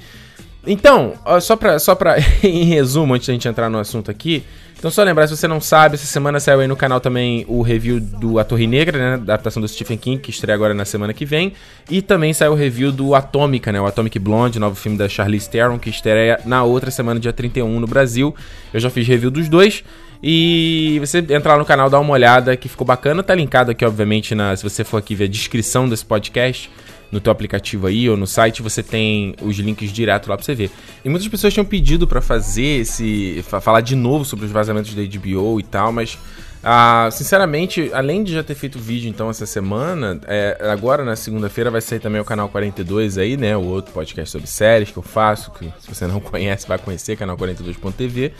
Então, 0.65 1.13
só 1.41 1.55
pra, 1.55 1.77
só 1.79 1.93
pra 1.95 2.17
em 2.43 2.63
resumo, 2.65 3.13
antes 3.13 3.27
da 3.27 3.33
gente 3.33 3.47
entrar 3.47 3.69
no 3.69 3.77
assunto 3.77 4.09
aqui, 4.09 4.43
então 4.83 4.91
só 4.91 5.01
lembrar, 5.01 5.29
se 5.29 5.37
você 5.37 5.47
não 5.47 5.61
sabe, 5.61 5.95
essa 5.95 6.05
semana 6.05 6.41
saiu 6.41 6.59
aí 6.59 6.67
no 6.67 6.75
canal 6.75 6.99
também 6.99 7.45
o 7.47 7.61
review 7.61 8.01
do 8.01 8.37
A 8.37 8.43
Torre 8.43 8.67
Negra, 8.67 8.97
né, 8.97 9.11
da 9.11 9.35
adaptação 9.35 9.61
do 9.61 9.67
Stephen 9.69 9.97
King, 9.97 10.19
que 10.19 10.29
estreia 10.29 10.53
agora 10.53 10.73
na 10.73 10.83
semana 10.83 11.13
que 11.13 11.23
vem, 11.23 11.53
e 11.89 12.01
também 12.01 12.33
saiu 12.33 12.51
o 12.51 12.55
review 12.55 12.91
do 12.91 13.15
Atômica, 13.15 13.71
né, 13.71 13.79
o 13.79 13.85
Atomic 13.85 14.19
Blonde, 14.19 14.59
novo 14.59 14.75
filme 14.75 14.97
da 14.97 15.07
Charlize 15.07 15.49
Theron, 15.49 15.79
que 15.79 15.89
estreia 15.89 16.37
na 16.43 16.65
outra 16.65 16.91
semana, 16.91 17.17
dia 17.17 17.31
31 17.31 17.79
no 17.79 17.87
Brasil. 17.87 18.35
Eu 18.73 18.79
já 18.81 18.89
fiz 18.89 19.07
review 19.07 19.31
dos 19.31 19.47
dois, 19.47 19.85
e 20.21 20.97
você 20.99 21.19
entrar 21.19 21.57
no 21.57 21.63
canal, 21.63 21.89
dar 21.89 22.01
uma 22.01 22.11
olhada, 22.11 22.57
que 22.57 22.67
ficou 22.67 22.85
bacana. 22.85 23.23
Tá 23.23 23.33
linkado 23.33 23.71
aqui, 23.71 23.85
obviamente, 23.85 24.35
na, 24.35 24.53
se 24.53 24.63
você 24.63 24.83
for 24.83 24.97
aqui 24.97 25.15
ver 25.15 25.25
a 25.25 25.27
descrição 25.29 25.87
desse 25.87 26.03
podcast, 26.03 26.69
no 27.13 27.21
teu 27.21 27.31
aplicativo 27.31 27.85
aí 27.85 28.09
ou 28.09 28.17
no 28.17 28.25
site, 28.25 28.63
você 28.63 28.81
tem 28.81 29.35
os 29.39 29.55
links 29.57 29.91
direto 29.91 30.27
lá 30.27 30.35
pra 30.35 30.43
você 30.43 30.55
ver. 30.55 30.71
E 31.05 31.09
muitas 31.09 31.27
pessoas 31.27 31.53
tinham 31.53 31.63
pedido 31.63 32.07
para 32.07 32.21
fazer 32.21 32.81
esse. 32.81 33.45
falar 33.61 33.81
de 33.81 33.95
novo 33.95 34.25
sobre 34.25 34.45
os 34.47 34.51
vazamentos 34.51 34.93
da 34.95 35.01
HBO 35.03 35.59
e 35.59 35.63
tal, 35.63 35.91
mas. 35.91 36.17
Ah, 36.65 37.09
sinceramente, 37.11 37.91
além 37.93 38.23
de 38.23 38.33
já 38.33 38.41
ter 38.41 38.55
feito 38.55 38.79
vídeo 38.79 39.09
então 39.09 39.29
essa 39.29 39.45
semana, 39.45 40.17
é, 40.25 40.57
agora 40.71 41.03
na 41.03 41.13
segunda-feira 41.13 41.69
vai 41.69 41.81
sair 41.81 41.99
também 41.99 42.21
o 42.21 42.25
canal 42.25 42.47
42 42.47 43.17
aí, 43.17 43.35
né? 43.35 43.55
O 43.57 43.65
outro 43.65 43.93
podcast 43.93 44.31
sobre 44.31 44.47
séries 44.47 44.89
que 44.89 44.97
eu 44.97 45.03
faço, 45.03 45.51
que 45.51 45.65
se 45.81 45.93
você 45.93 46.07
não 46.07 46.19
conhece, 46.23 46.65
vai 46.65 46.77
conhecer, 46.77 47.17
canal 47.17 47.37
42.tv. 47.37 48.31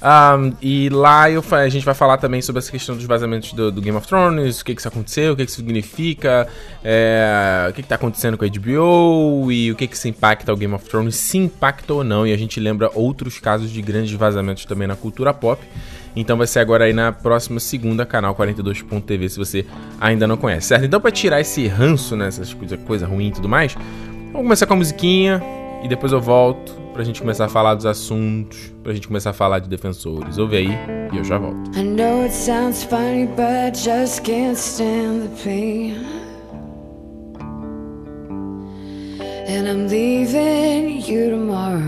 Um, 0.00 0.52
e 0.62 0.88
lá 0.88 1.28
eu, 1.28 1.42
a 1.50 1.68
gente 1.68 1.84
vai 1.84 1.94
falar 1.94 2.18
também 2.18 2.40
sobre 2.40 2.60
essa 2.60 2.70
questão 2.70 2.94
dos 2.94 3.04
vazamentos 3.04 3.52
do, 3.52 3.72
do 3.72 3.80
Game 3.80 3.96
of 3.96 4.06
Thrones, 4.06 4.60
o 4.60 4.64
que, 4.64 4.74
que 4.74 4.80
isso 4.80 4.88
aconteceu, 4.88 5.32
o 5.32 5.36
que, 5.36 5.44
que 5.44 5.50
isso 5.50 5.60
significa, 5.60 6.46
é, 6.84 7.66
o 7.68 7.72
que, 7.72 7.80
está 7.80 7.96
acontecendo 7.96 8.38
com 8.38 8.44
a 8.44 8.48
HBO 8.48 9.50
e 9.50 9.72
o 9.72 9.74
que, 9.74 9.88
que 9.88 9.96
isso 9.96 10.06
impacta 10.06 10.52
o 10.52 10.56
Game 10.56 10.72
of 10.72 10.88
Thrones, 10.88 11.16
se 11.16 11.36
impacta 11.36 11.94
ou 11.94 12.04
não. 12.04 12.26
E 12.26 12.32
a 12.32 12.36
gente 12.36 12.60
lembra 12.60 12.90
outros 12.94 13.40
casos 13.40 13.70
de 13.70 13.82
grandes 13.82 14.12
vazamentos 14.12 14.64
também 14.64 14.86
na 14.86 14.94
cultura 14.94 15.34
pop. 15.34 15.60
Então 16.14 16.36
vai 16.36 16.46
ser 16.46 16.60
agora 16.60 16.84
aí 16.84 16.92
na 16.92 17.12
próxima 17.12 17.60
segunda, 17.60 18.06
canal 18.06 18.34
42.tv, 18.34 19.28
se 19.28 19.38
você 19.38 19.66
ainda 20.00 20.26
não 20.26 20.36
conhece, 20.36 20.68
certo? 20.68 20.84
Então, 20.84 21.00
para 21.00 21.10
tirar 21.10 21.40
esse 21.40 21.66
ranço, 21.68 22.16
né, 22.16 22.28
essas 22.28 22.52
coisas 22.52 22.78
coisa 22.84 23.06
ruim 23.06 23.28
e 23.28 23.32
tudo 23.32 23.48
mais, 23.48 23.74
vamos 24.32 24.42
começar 24.42 24.66
com 24.66 24.74
a 24.74 24.76
musiquinha 24.76 25.42
e 25.82 25.88
depois 25.88 26.12
eu 26.12 26.20
volto 26.20 26.77
pra 26.98 27.04
gente 27.04 27.20
começar 27.20 27.44
a 27.44 27.48
falar 27.48 27.76
dos 27.76 27.86
assuntos, 27.86 28.72
pra 28.82 28.92
gente 28.92 29.06
começar 29.06 29.30
a 29.30 29.32
falar 29.32 29.60
de 29.60 29.68
defensores. 29.68 30.36
Ouve 30.36 30.56
aí 30.56 30.68
e 31.12 31.16
eu 31.16 31.22
já 31.22 31.38
volto. 31.38 31.78
I 31.78 31.84
know 31.84 32.24
it 32.24 32.34
sounds 32.34 32.82
funny, 32.82 33.24
but 33.24 33.76
just 33.76 34.24
can't 34.24 34.58
stand 34.58 35.20
the 35.22 35.44
pain. 35.44 35.94
And 39.46 39.68
I'm 39.68 39.86
leaving 39.86 41.00
you 41.06 41.30
tomorrow. 41.30 41.78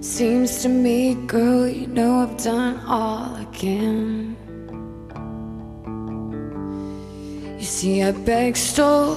Seems 0.00 0.62
to 0.62 0.68
me, 0.68 1.16
girl, 1.26 1.66
you 1.66 1.88
know 1.88 2.22
I've 2.22 2.36
done 2.36 2.78
all 2.86 3.34
I 3.34 3.46
can. 3.52 4.36
You 7.58 7.64
see, 7.64 8.04
I 8.04 8.12
begged, 8.12 8.56
stole, 8.56 9.16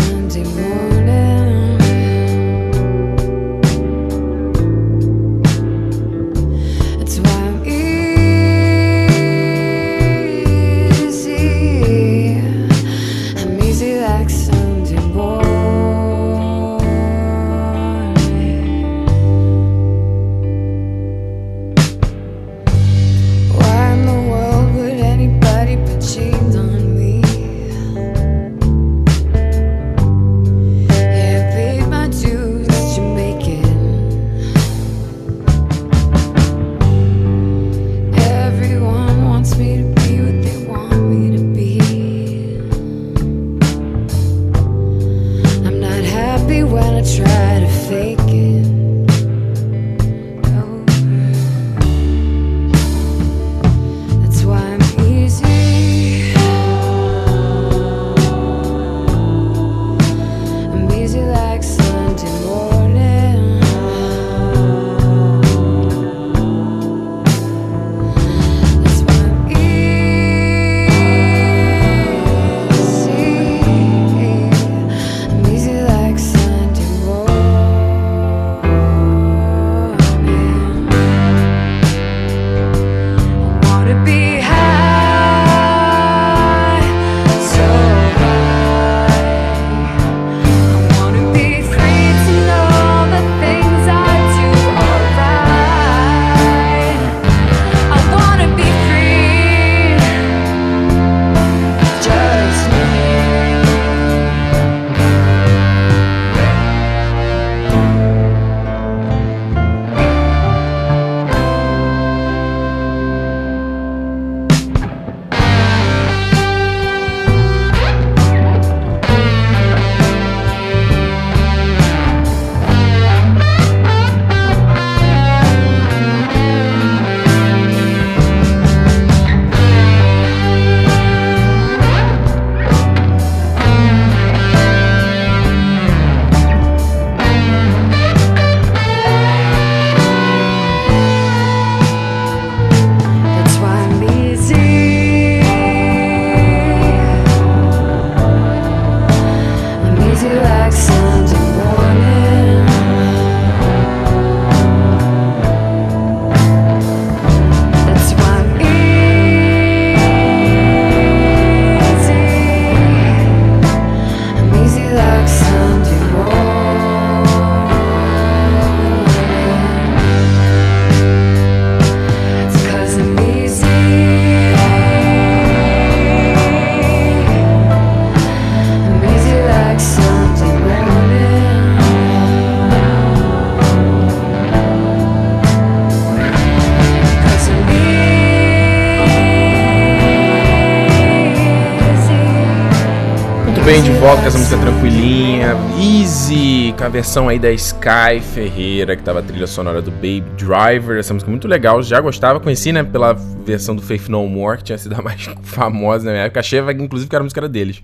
com 194.17 194.25
essa 194.25 194.37
música 194.37 194.57
tranquilinha, 194.57 195.55
easy, 195.79 196.75
com 196.77 196.83
a 196.83 196.89
versão 196.89 197.29
aí 197.29 197.39
da 197.39 197.49
Sky 197.51 198.19
Ferreira, 198.33 198.93
que 198.97 199.03
tava 199.03 199.19
a 199.19 199.21
trilha 199.21 199.47
sonora 199.47 199.81
do 199.81 199.89
Baby 199.89 200.25
Driver, 200.35 200.99
essa 200.99 201.13
música 201.13 201.31
muito 201.31 201.47
legal, 201.47 201.81
já 201.81 202.01
gostava, 202.01 202.37
conheci, 202.37 202.73
né, 202.73 202.83
pela 202.83 203.13
versão 203.13 203.73
do 203.73 203.81
Faith 203.81 204.09
No 204.09 204.27
More, 204.27 204.57
que 204.57 204.65
tinha 204.65 204.77
sido 204.77 204.95
a 204.95 205.01
mais 205.01 205.23
famosa 205.43 206.05
na 206.05 206.11
minha 206.11 206.23
época, 206.25 206.41
achei, 206.41 206.59
inclusive, 206.59 207.09
que 207.09 207.15
era 207.15 207.23
a 207.23 207.25
música 207.25 207.47
deles. 207.47 207.81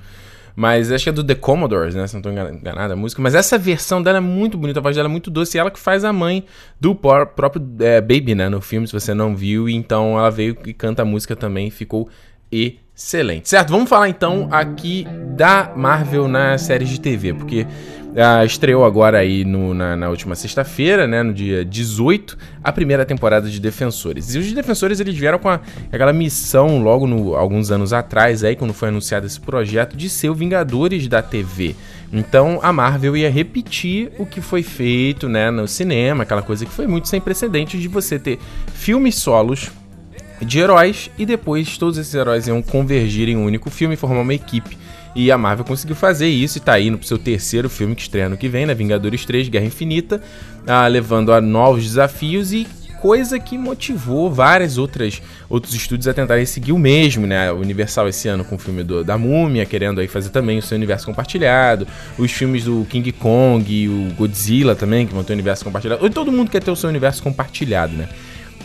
Mas 0.54 0.92
acho 0.92 1.06
que 1.06 1.10
é 1.10 1.14
do 1.14 1.24
The 1.24 1.36
Commodores, 1.36 1.96
né? 1.96 2.06
Se 2.08 2.16
não 2.16 2.22
tô 2.22 2.32
enganado 2.32 2.92
a 2.92 2.96
música. 2.96 3.22
Mas 3.22 3.36
essa 3.36 3.60
versão 3.60 4.02
dela 4.02 4.18
é 4.18 4.22
muito 4.22 4.58
bonita, 4.58 4.80
a 4.80 4.82
voz 4.82 4.96
dela 4.96 5.08
é 5.08 5.12
muito 5.12 5.30
doce. 5.30 5.56
E 5.56 5.60
ela 5.60 5.70
que 5.70 5.80
faz 5.80 6.04
a 6.04 6.12
mãe 6.12 6.46
do 6.82 6.96
próprio 6.96 7.62
é, 7.80 8.02
Baby, 8.02 8.34
né? 8.34 8.50
No 8.50 8.60
filme, 8.60 8.88
se 8.88 8.94
você 8.94 9.14
não 9.14 9.36
viu. 9.36 9.70
Então 9.70 10.18
ela 10.18 10.32
veio 10.32 10.58
e 10.66 10.74
canta 10.74 11.04
a 11.04 11.06
música 11.06 11.36
também. 11.36 11.70
Ficou 11.70 12.10
excelente. 12.98 13.48
Certo, 13.48 13.70
vamos 13.70 13.88
falar 13.88 14.10
então 14.10 14.48
aqui 14.52 15.06
da 15.36 15.72
Marvel 15.76 16.28
na 16.28 16.58
série 16.58 16.84
de 16.84 17.00
TV, 17.00 17.32
porque 17.32 17.62
uh, 17.62 18.44
estreou 18.44 18.84
agora 18.84 19.20
aí 19.20 19.46
no, 19.46 19.72
na, 19.76 19.96
na, 19.96 20.10
última 20.10 20.34
sexta-feira, 20.34 21.06
né, 21.06 21.22
no 21.22 21.32
dia 21.32 21.64
18, 21.64 22.36
a 22.64 22.72
primeira 22.72 23.06
temporada 23.06 23.48
de 23.48 23.60
Defensores. 23.60 24.34
E 24.34 24.40
os 24.40 24.52
Defensores 24.52 25.00
eles 25.00 25.16
vieram 25.16 25.38
com 25.38 25.48
a, 25.48 25.60
aquela 25.92 26.12
missão 26.12 26.82
logo 26.82 27.06
no, 27.06 27.36
alguns 27.36 27.70
anos 27.70 27.94
atrás, 27.94 28.44
aí 28.44 28.56
quando 28.56 28.74
foi 28.74 28.90
anunciado 28.90 29.28
esse 29.28 29.40
projeto 29.40 29.96
de 29.96 30.10
ser 30.10 30.30
o 30.30 30.34
Vingadores 30.34 31.08
da 31.08 31.22
TV. 31.22 31.76
Então 32.12 32.60
a 32.64 32.74
Marvel 32.74 33.16
ia 33.16 33.30
repetir 33.30 34.12
o 34.18 34.26
que 34.26 34.42
foi 34.42 34.64
feito, 34.64 35.30
né, 35.30 35.52
no 35.52 35.68
cinema, 35.68 36.24
aquela 36.24 36.42
coisa 36.42 36.66
que 36.66 36.72
foi 36.72 36.88
muito 36.88 37.08
sem 37.08 37.22
precedentes 37.22 37.80
de 37.80 37.88
você 37.88 38.18
ter 38.18 38.40
filmes 38.74 39.16
solos 39.16 39.70
de 40.42 40.60
heróis 40.60 41.10
e 41.18 41.26
depois 41.26 41.78
todos 41.78 41.98
esses 41.98 42.14
heróis 42.14 42.48
iam 42.48 42.62
convergir 42.62 43.30
em 43.30 43.36
um 43.36 43.46
único 43.46 43.70
filme 43.70 43.96
e 43.96 43.98
formar 43.98 44.22
uma 44.22 44.34
equipe. 44.34 44.78
E 45.16 45.32
a 45.32 45.38
Marvel 45.38 45.66
conseguiu 45.66 45.96
fazer 45.96 46.28
isso 46.28 46.60
e 46.60 46.62
tá 46.62 46.80
indo 46.80 46.98
pro 46.98 47.08
seu 47.08 47.18
terceiro 47.18 47.70
filme 47.70 47.96
que 47.96 48.04
estreia 48.04 48.30
no 48.30 48.38
que 48.38 48.48
vem, 48.48 48.68
né? 48.68 48.76
Vingadores 48.76 49.26
3, 49.26 49.50
Guerra 49.50 49.66
Infinita, 49.66 50.22
ah, 50.68 50.86
levando 50.88 51.34
a 51.34 51.42
novos 51.42 51.84
desafios 51.84 52.54
e 52.54 52.68
coisa 53.02 53.40
que 53.40 53.58
motivou 53.58 54.32
várias 54.32 54.78
outras 54.78 55.22
outros 55.50 55.74
estúdios 55.74 56.08
a 56.08 56.14
tentarem 56.14 56.46
seguir 56.46 56.72
o 56.72 56.78
mesmo, 56.78 57.26
né? 57.26 57.52
Universal 57.52 58.08
esse 58.08 58.28
ano 58.28 58.44
com 58.44 58.56
o 58.56 58.60
filme 58.60 58.84
do, 58.84 59.04
da 59.04 59.18
Múmia, 59.18 59.66
querendo 59.66 60.02
aí 60.02 60.08
fazer 60.08 60.30
também 60.30 60.58
o 60.58 60.62
seu 60.62 60.76
universo 60.76 61.06
compartilhado, 61.06 61.88
os 62.18 62.32
filmes 62.32 62.66
do 62.66 62.86
King 62.90 63.12
Kong 63.12 63.72
e 63.72 63.88
o 63.88 64.14
Godzilla 64.16 64.76
também, 64.76 65.08
que 65.08 65.14
vão 65.14 65.24
ter 65.24 65.34
o 65.34 65.36
universo 65.36 65.64
compartilhado. 65.64 66.10
Todo 66.10 66.32
mundo 66.32 66.52
quer 66.52 66.62
ter 66.62 66.72
o 66.72 66.76
seu 66.76 66.90
universo 66.90 67.24
compartilhado, 67.24 67.94
né? 67.94 68.10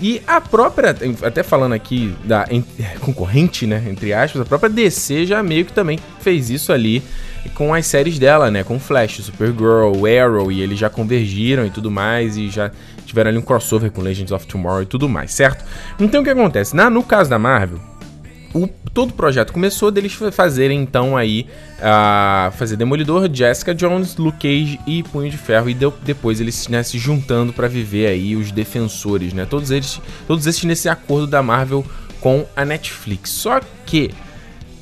E 0.03 0.21
a 0.27 0.41
própria, 0.41 0.97
até 1.23 1.45
falando 1.45 1.75
aqui 1.75 2.13
da 2.25 2.45
concorrente, 3.01 3.69
né, 3.69 3.85
entre 3.89 4.13
aspas, 4.13 4.43
a 4.43 4.45
própria 4.45 4.69
DC 4.69 5.25
já 5.27 5.41
meio 5.45 5.65
que 5.65 5.73
também 5.73 5.97
fez 6.21 6.51
isso 6.51 6.73
ali 6.73 7.01
com 7.55 7.73
as 7.73 7.87
séries 7.87 8.19
dela, 8.19 8.51
né, 8.51 8.65
com 8.65 8.81
Flash, 8.81 9.23
Supergirl, 9.23 9.93
Arrow, 10.07 10.51
e 10.51 10.61
eles 10.61 10.77
já 10.77 10.91
convergiram 10.91 11.65
e 11.65 11.71
tudo 11.71 11.89
mais, 11.89 12.37
e 12.37 12.49
já 12.49 12.73
tiveram 13.07 13.31
ali 13.31 13.39
um 13.39 13.43
crossover 13.43 13.93
com 13.93 14.03
Legends 14.03 14.33
of 14.33 14.45
Tomorrow 14.45 14.83
e 14.83 14.87
tudo 14.87 15.09
mais, 15.09 15.33
certo? 15.33 15.65
Então 16.01 16.21
o 16.21 16.25
que 16.25 16.31
acontece? 16.31 16.75
Na, 16.75 16.91
no 16.91 17.05
caso 17.05 17.31
da 17.31 17.39
Marvel, 17.39 17.79
o, 18.55 18.69
todo 18.93 19.11
o 19.11 19.15
projeto 19.15 19.53
começou 19.53 19.91
deles 19.91 20.13
fazerem 20.33 20.81
então 20.81 21.17
aí 21.17 21.47
a 21.81 22.53
fazer 22.57 22.77
Demolidor, 22.77 23.29
Jessica 23.33 23.75
Jones, 23.75 24.17
Luke 24.17 24.39
Cage 24.39 24.79
e 24.87 25.03
Punho 25.03 25.31
de 25.31 25.39
Ferro 25.39 25.71
e 25.71 25.77
depois 26.03 26.41
eles 26.41 26.69
né, 26.69 26.83
se 26.83 26.99
juntando 26.99 27.53
para 27.53 27.67
viver 27.67 28.07
aí 28.07 28.37
os 28.37 28.53
defensores, 28.53 29.33
né? 29.33 29.47
Todos 29.49 29.71
eles, 29.71 30.01
todos 30.27 30.47
esses 30.47 30.63
nesse 30.65 30.89
acordo 30.89 31.27
da 31.27 31.43
Marvel 31.43 31.85
com 32.21 32.47
a 32.55 32.65
Netflix. 32.65 33.31
Só 33.31 33.61
que 33.87 34.11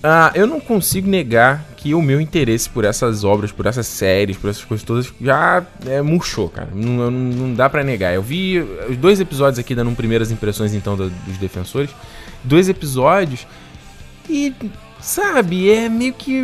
uh, 0.04 0.34
eu 0.34 0.46
não 0.46 0.60
consigo 0.60 1.08
negar 1.08 1.64
que 1.76 1.94
o 1.94 2.02
meu 2.02 2.20
interesse 2.20 2.68
por 2.68 2.84
essas 2.84 3.24
obras, 3.24 3.50
por 3.50 3.64
essas 3.64 3.86
séries, 3.86 4.36
por 4.36 4.50
essas 4.50 4.64
coisas 4.64 4.84
todas 4.84 5.10
já 5.18 5.64
é, 5.86 6.02
murchou, 6.02 6.50
cara. 6.50 6.68
Não, 6.74 7.10
não, 7.10 7.10
não 7.10 7.54
dá 7.54 7.70
para 7.70 7.82
negar. 7.82 8.12
Eu 8.12 8.20
vi 8.20 8.58
os 8.58 8.96
dois 8.98 9.18
episódios 9.18 9.58
aqui 9.58 9.74
dando 9.74 9.90
primeiras 9.96 10.30
impressões 10.30 10.74
então 10.74 10.94
do, 10.94 11.08
dos 11.08 11.38
defensores 11.38 11.90
dois 12.44 12.68
episódios 12.68 13.46
e, 14.30 14.54
sabe, 15.00 15.70
é 15.70 15.88
meio 15.88 16.12
que. 16.12 16.40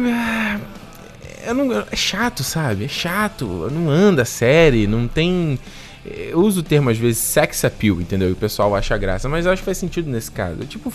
É, 1.45 1.51
é 1.93 1.97
chato, 1.97 2.43
sabe? 2.43 2.85
É 2.85 2.89
chato. 2.89 3.71
Não 3.71 3.89
anda 3.89 4.23
a 4.23 4.25
série, 4.25 4.89
não 4.89 5.07
tem. 5.07 5.57
Eu 6.05 6.41
uso 6.41 6.61
o 6.61 6.63
termo 6.63 6.89
às 6.91 6.99
vezes 6.99 7.19
sex 7.19 7.65
appeal, 7.65 8.01
entendeu? 8.01 8.29
E 8.29 8.33
o 8.33 8.37
pessoal 8.37 8.75
acha 8.77 8.97
graça, 8.97 9.29
mas 9.29 9.45
eu 9.45 9.53
acho 9.53 9.63
que 9.63 9.67
faz 9.67 9.79
sentido 9.79 10.09
nesse 10.09 10.31
caso. 10.31 10.65
Tipo, 10.65 10.93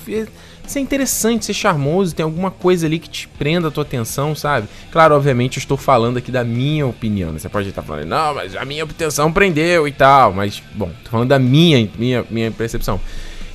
ser 0.65 0.79
interessante, 0.79 1.45
ser 1.45 1.53
charmoso, 1.53 2.15
tem 2.15 2.23
alguma 2.23 2.49
coisa 2.49 2.85
ali 2.85 2.97
que 2.97 3.09
te 3.09 3.27
prenda 3.27 3.67
a 3.67 3.71
tua 3.71 3.83
atenção, 3.83 4.33
sabe? 4.33 4.67
Claro, 4.89 5.15
obviamente 5.15 5.57
eu 5.57 5.61
estou 5.61 5.75
falando 5.75 6.15
aqui 6.15 6.31
da 6.31 6.45
minha 6.45 6.87
opinião. 6.87 7.33
Né? 7.33 7.39
Você 7.39 7.49
pode 7.49 7.67
estar 7.67 7.81
falando, 7.81 8.05
não, 8.05 8.35
mas 8.35 8.55
a 8.55 8.63
minha 8.63 8.85
atenção 8.85 9.33
prendeu 9.33 9.85
e 9.85 9.91
tal. 9.91 10.31
Mas, 10.31 10.63
bom, 10.75 10.89
tô 11.03 11.09
falando 11.09 11.27
da 11.27 11.39
minha, 11.39 11.89
minha, 11.97 12.25
minha 12.29 12.49
percepção. 12.49 12.99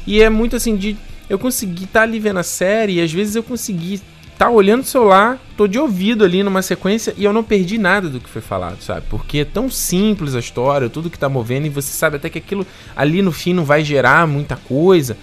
E 0.06 0.22
é 0.22 0.28
muito 0.28 0.56
assim 0.56 0.76
de 0.76 0.96
eu 1.28 1.38
consegui 1.38 1.84
estar 1.84 2.00
tá 2.00 2.02
ali 2.04 2.18
vendo 2.18 2.38
a 2.38 2.42
série 2.42 2.94
e 2.94 3.00
às 3.00 3.12
vezes 3.12 3.34
eu 3.34 3.42
consegui 3.42 3.94
estar 3.94 4.46
tá 4.46 4.50
olhando 4.50 4.82
o 4.82 4.86
celular, 4.86 5.38
tô 5.56 5.66
de 5.66 5.78
ouvido 5.78 6.24
ali 6.24 6.42
numa 6.42 6.62
sequência 6.62 7.14
e 7.16 7.24
eu 7.24 7.32
não 7.32 7.42
perdi 7.42 7.78
nada 7.78 8.08
do 8.08 8.20
que 8.20 8.28
foi 8.28 8.42
falado, 8.42 8.80
sabe? 8.82 9.06
Porque 9.08 9.38
é 9.38 9.44
tão 9.44 9.70
simples 9.70 10.34
a 10.34 10.38
história, 10.38 10.88
tudo 10.88 11.10
que 11.10 11.18
tá 11.18 11.28
movendo 11.28 11.66
e 11.66 11.70
você 11.70 11.92
sabe 11.92 12.16
até 12.16 12.28
que 12.28 12.38
aquilo 12.38 12.66
ali 12.94 13.22
no 13.22 13.32
fim 13.32 13.52
não 13.52 13.64
vai 13.64 13.82
gerar 13.82 14.26
muita 14.26 14.56
coisa. 14.56 15.16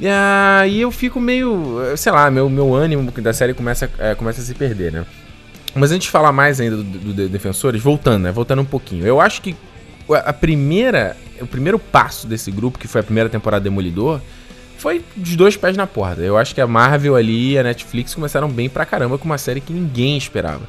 E 0.00 0.08
aí 0.08 0.80
eu 0.80 0.90
fico 0.90 1.20
meio, 1.20 1.78
sei 1.96 2.10
lá, 2.10 2.30
meu, 2.30 2.48
meu 2.48 2.74
ânimo 2.74 3.10
da 3.10 3.32
série 3.32 3.52
começa, 3.52 3.90
é, 3.98 4.14
começa 4.14 4.40
a 4.40 4.44
se 4.44 4.54
perder, 4.54 4.90
né? 4.90 5.04
Mas 5.74 5.92
antes 5.92 6.06
de 6.06 6.10
falar 6.10 6.32
mais 6.32 6.60
ainda 6.60 6.76
do, 6.76 6.82
do, 6.82 7.12
do 7.12 7.28
Defensores, 7.28 7.80
voltando, 7.80 8.24
né? 8.24 8.32
Voltando 8.32 8.62
um 8.62 8.64
pouquinho. 8.64 9.06
Eu 9.06 9.20
acho 9.20 9.40
que 9.42 9.54
a 10.24 10.32
primeira, 10.32 11.16
o 11.40 11.46
primeiro 11.46 11.78
passo 11.78 12.26
desse 12.26 12.50
grupo, 12.50 12.78
que 12.78 12.88
foi 12.88 13.02
a 13.02 13.04
primeira 13.04 13.28
temporada 13.28 13.62
Demolidor, 13.62 14.20
foi 14.80 15.04
dos 15.14 15.36
dois 15.36 15.56
pés 15.56 15.76
na 15.76 15.86
porta. 15.86 16.22
Eu 16.22 16.38
acho 16.38 16.54
que 16.54 16.60
a 16.60 16.66
Marvel 16.66 17.14
ali 17.14 17.52
e 17.52 17.58
a 17.58 17.62
Netflix 17.62 18.14
começaram 18.14 18.48
bem 18.48 18.68
pra 18.68 18.86
caramba 18.86 19.18
com 19.18 19.26
uma 19.26 19.36
série 19.36 19.60
que 19.60 19.72
ninguém 19.72 20.16
esperava. 20.16 20.62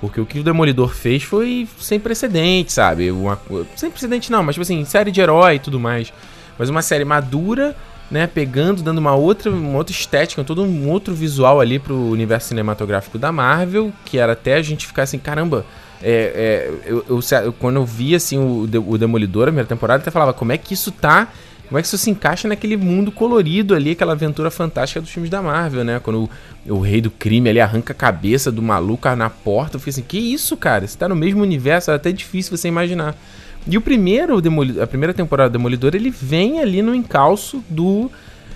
Porque 0.00 0.20
o 0.20 0.26
que 0.26 0.38
o 0.38 0.44
Demolidor 0.44 0.94
fez 0.94 1.22
foi 1.22 1.66
sem 1.78 1.98
precedente, 1.98 2.72
sabe? 2.72 3.10
Uma, 3.10 3.40
sem 3.74 3.90
precedente 3.90 4.30
não, 4.30 4.42
mas 4.42 4.54
tipo 4.54 4.62
assim, 4.62 4.84
série 4.84 5.10
de 5.10 5.18
herói 5.18 5.54
e 5.54 5.58
tudo 5.58 5.80
mais. 5.80 6.12
Mas 6.58 6.68
uma 6.68 6.82
série 6.82 7.06
madura, 7.06 7.74
né? 8.10 8.26
Pegando, 8.26 8.82
dando 8.82 8.98
uma 8.98 9.14
outra, 9.14 9.50
uma 9.50 9.78
outra 9.78 9.94
estética, 9.94 10.44
todo 10.44 10.62
um 10.62 10.90
outro 10.90 11.14
visual 11.14 11.58
ali 11.58 11.78
pro 11.78 11.96
universo 12.10 12.48
cinematográfico 12.48 13.18
da 13.18 13.32
Marvel, 13.32 13.90
que 14.04 14.18
era 14.18 14.34
até 14.34 14.56
a 14.56 14.62
gente 14.62 14.86
ficar 14.86 15.04
assim, 15.04 15.18
caramba. 15.18 15.64
É, 16.02 16.68
é, 16.86 16.90
eu, 16.90 17.02
eu, 17.08 17.52
quando 17.54 17.76
eu 17.76 17.86
vi 17.86 18.14
assim 18.14 18.36
o, 18.36 18.68
o 18.86 18.98
Demolidor, 18.98 19.44
a 19.44 19.46
primeira 19.46 19.68
temporada, 19.68 20.02
até 20.02 20.10
falava, 20.10 20.34
como 20.34 20.52
é 20.52 20.58
que 20.58 20.74
isso 20.74 20.92
tá 20.92 21.28
como 21.74 21.80
é 21.80 21.82
que 21.82 21.88
isso 21.88 21.98
se 21.98 22.08
encaixa 22.08 22.46
naquele 22.46 22.76
mundo 22.76 23.10
colorido 23.10 23.74
ali, 23.74 23.90
aquela 23.90 24.12
aventura 24.12 24.48
fantástica 24.48 25.00
dos 25.00 25.10
filmes 25.10 25.28
da 25.28 25.42
Marvel, 25.42 25.82
né? 25.82 25.98
Quando 25.98 26.30
o, 26.68 26.76
o 26.76 26.78
rei 26.78 27.00
do 27.00 27.10
crime 27.10 27.50
ali 27.50 27.60
arranca 27.60 27.92
a 27.92 27.96
cabeça 27.96 28.52
do 28.52 28.62
maluco 28.62 29.12
na 29.16 29.28
porta, 29.28 29.74
eu 29.74 29.80
fiquei 29.80 29.90
assim, 29.90 30.04
que 30.06 30.16
isso, 30.16 30.56
cara? 30.56 30.86
Você 30.86 30.96
tá 30.96 31.08
no 31.08 31.16
mesmo 31.16 31.42
universo, 31.42 31.90
é 31.90 31.94
até 31.94 32.12
difícil 32.12 32.56
você 32.56 32.68
imaginar. 32.68 33.16
E 33.66 33.76
o 33.76 33.80
primeiro, 33.80 34.40
a 34.80 34.86
primeira 34.86 35.12
temporada 35.12 35.50
do 35.50 35.54
Demolidor, 35.54 35.96
ele 35.96 36.10
vem 36.10 36.60
ali 36.60 36.80
no 36.80 36.94
encalço 36.94 37.60
do 37.68 38.08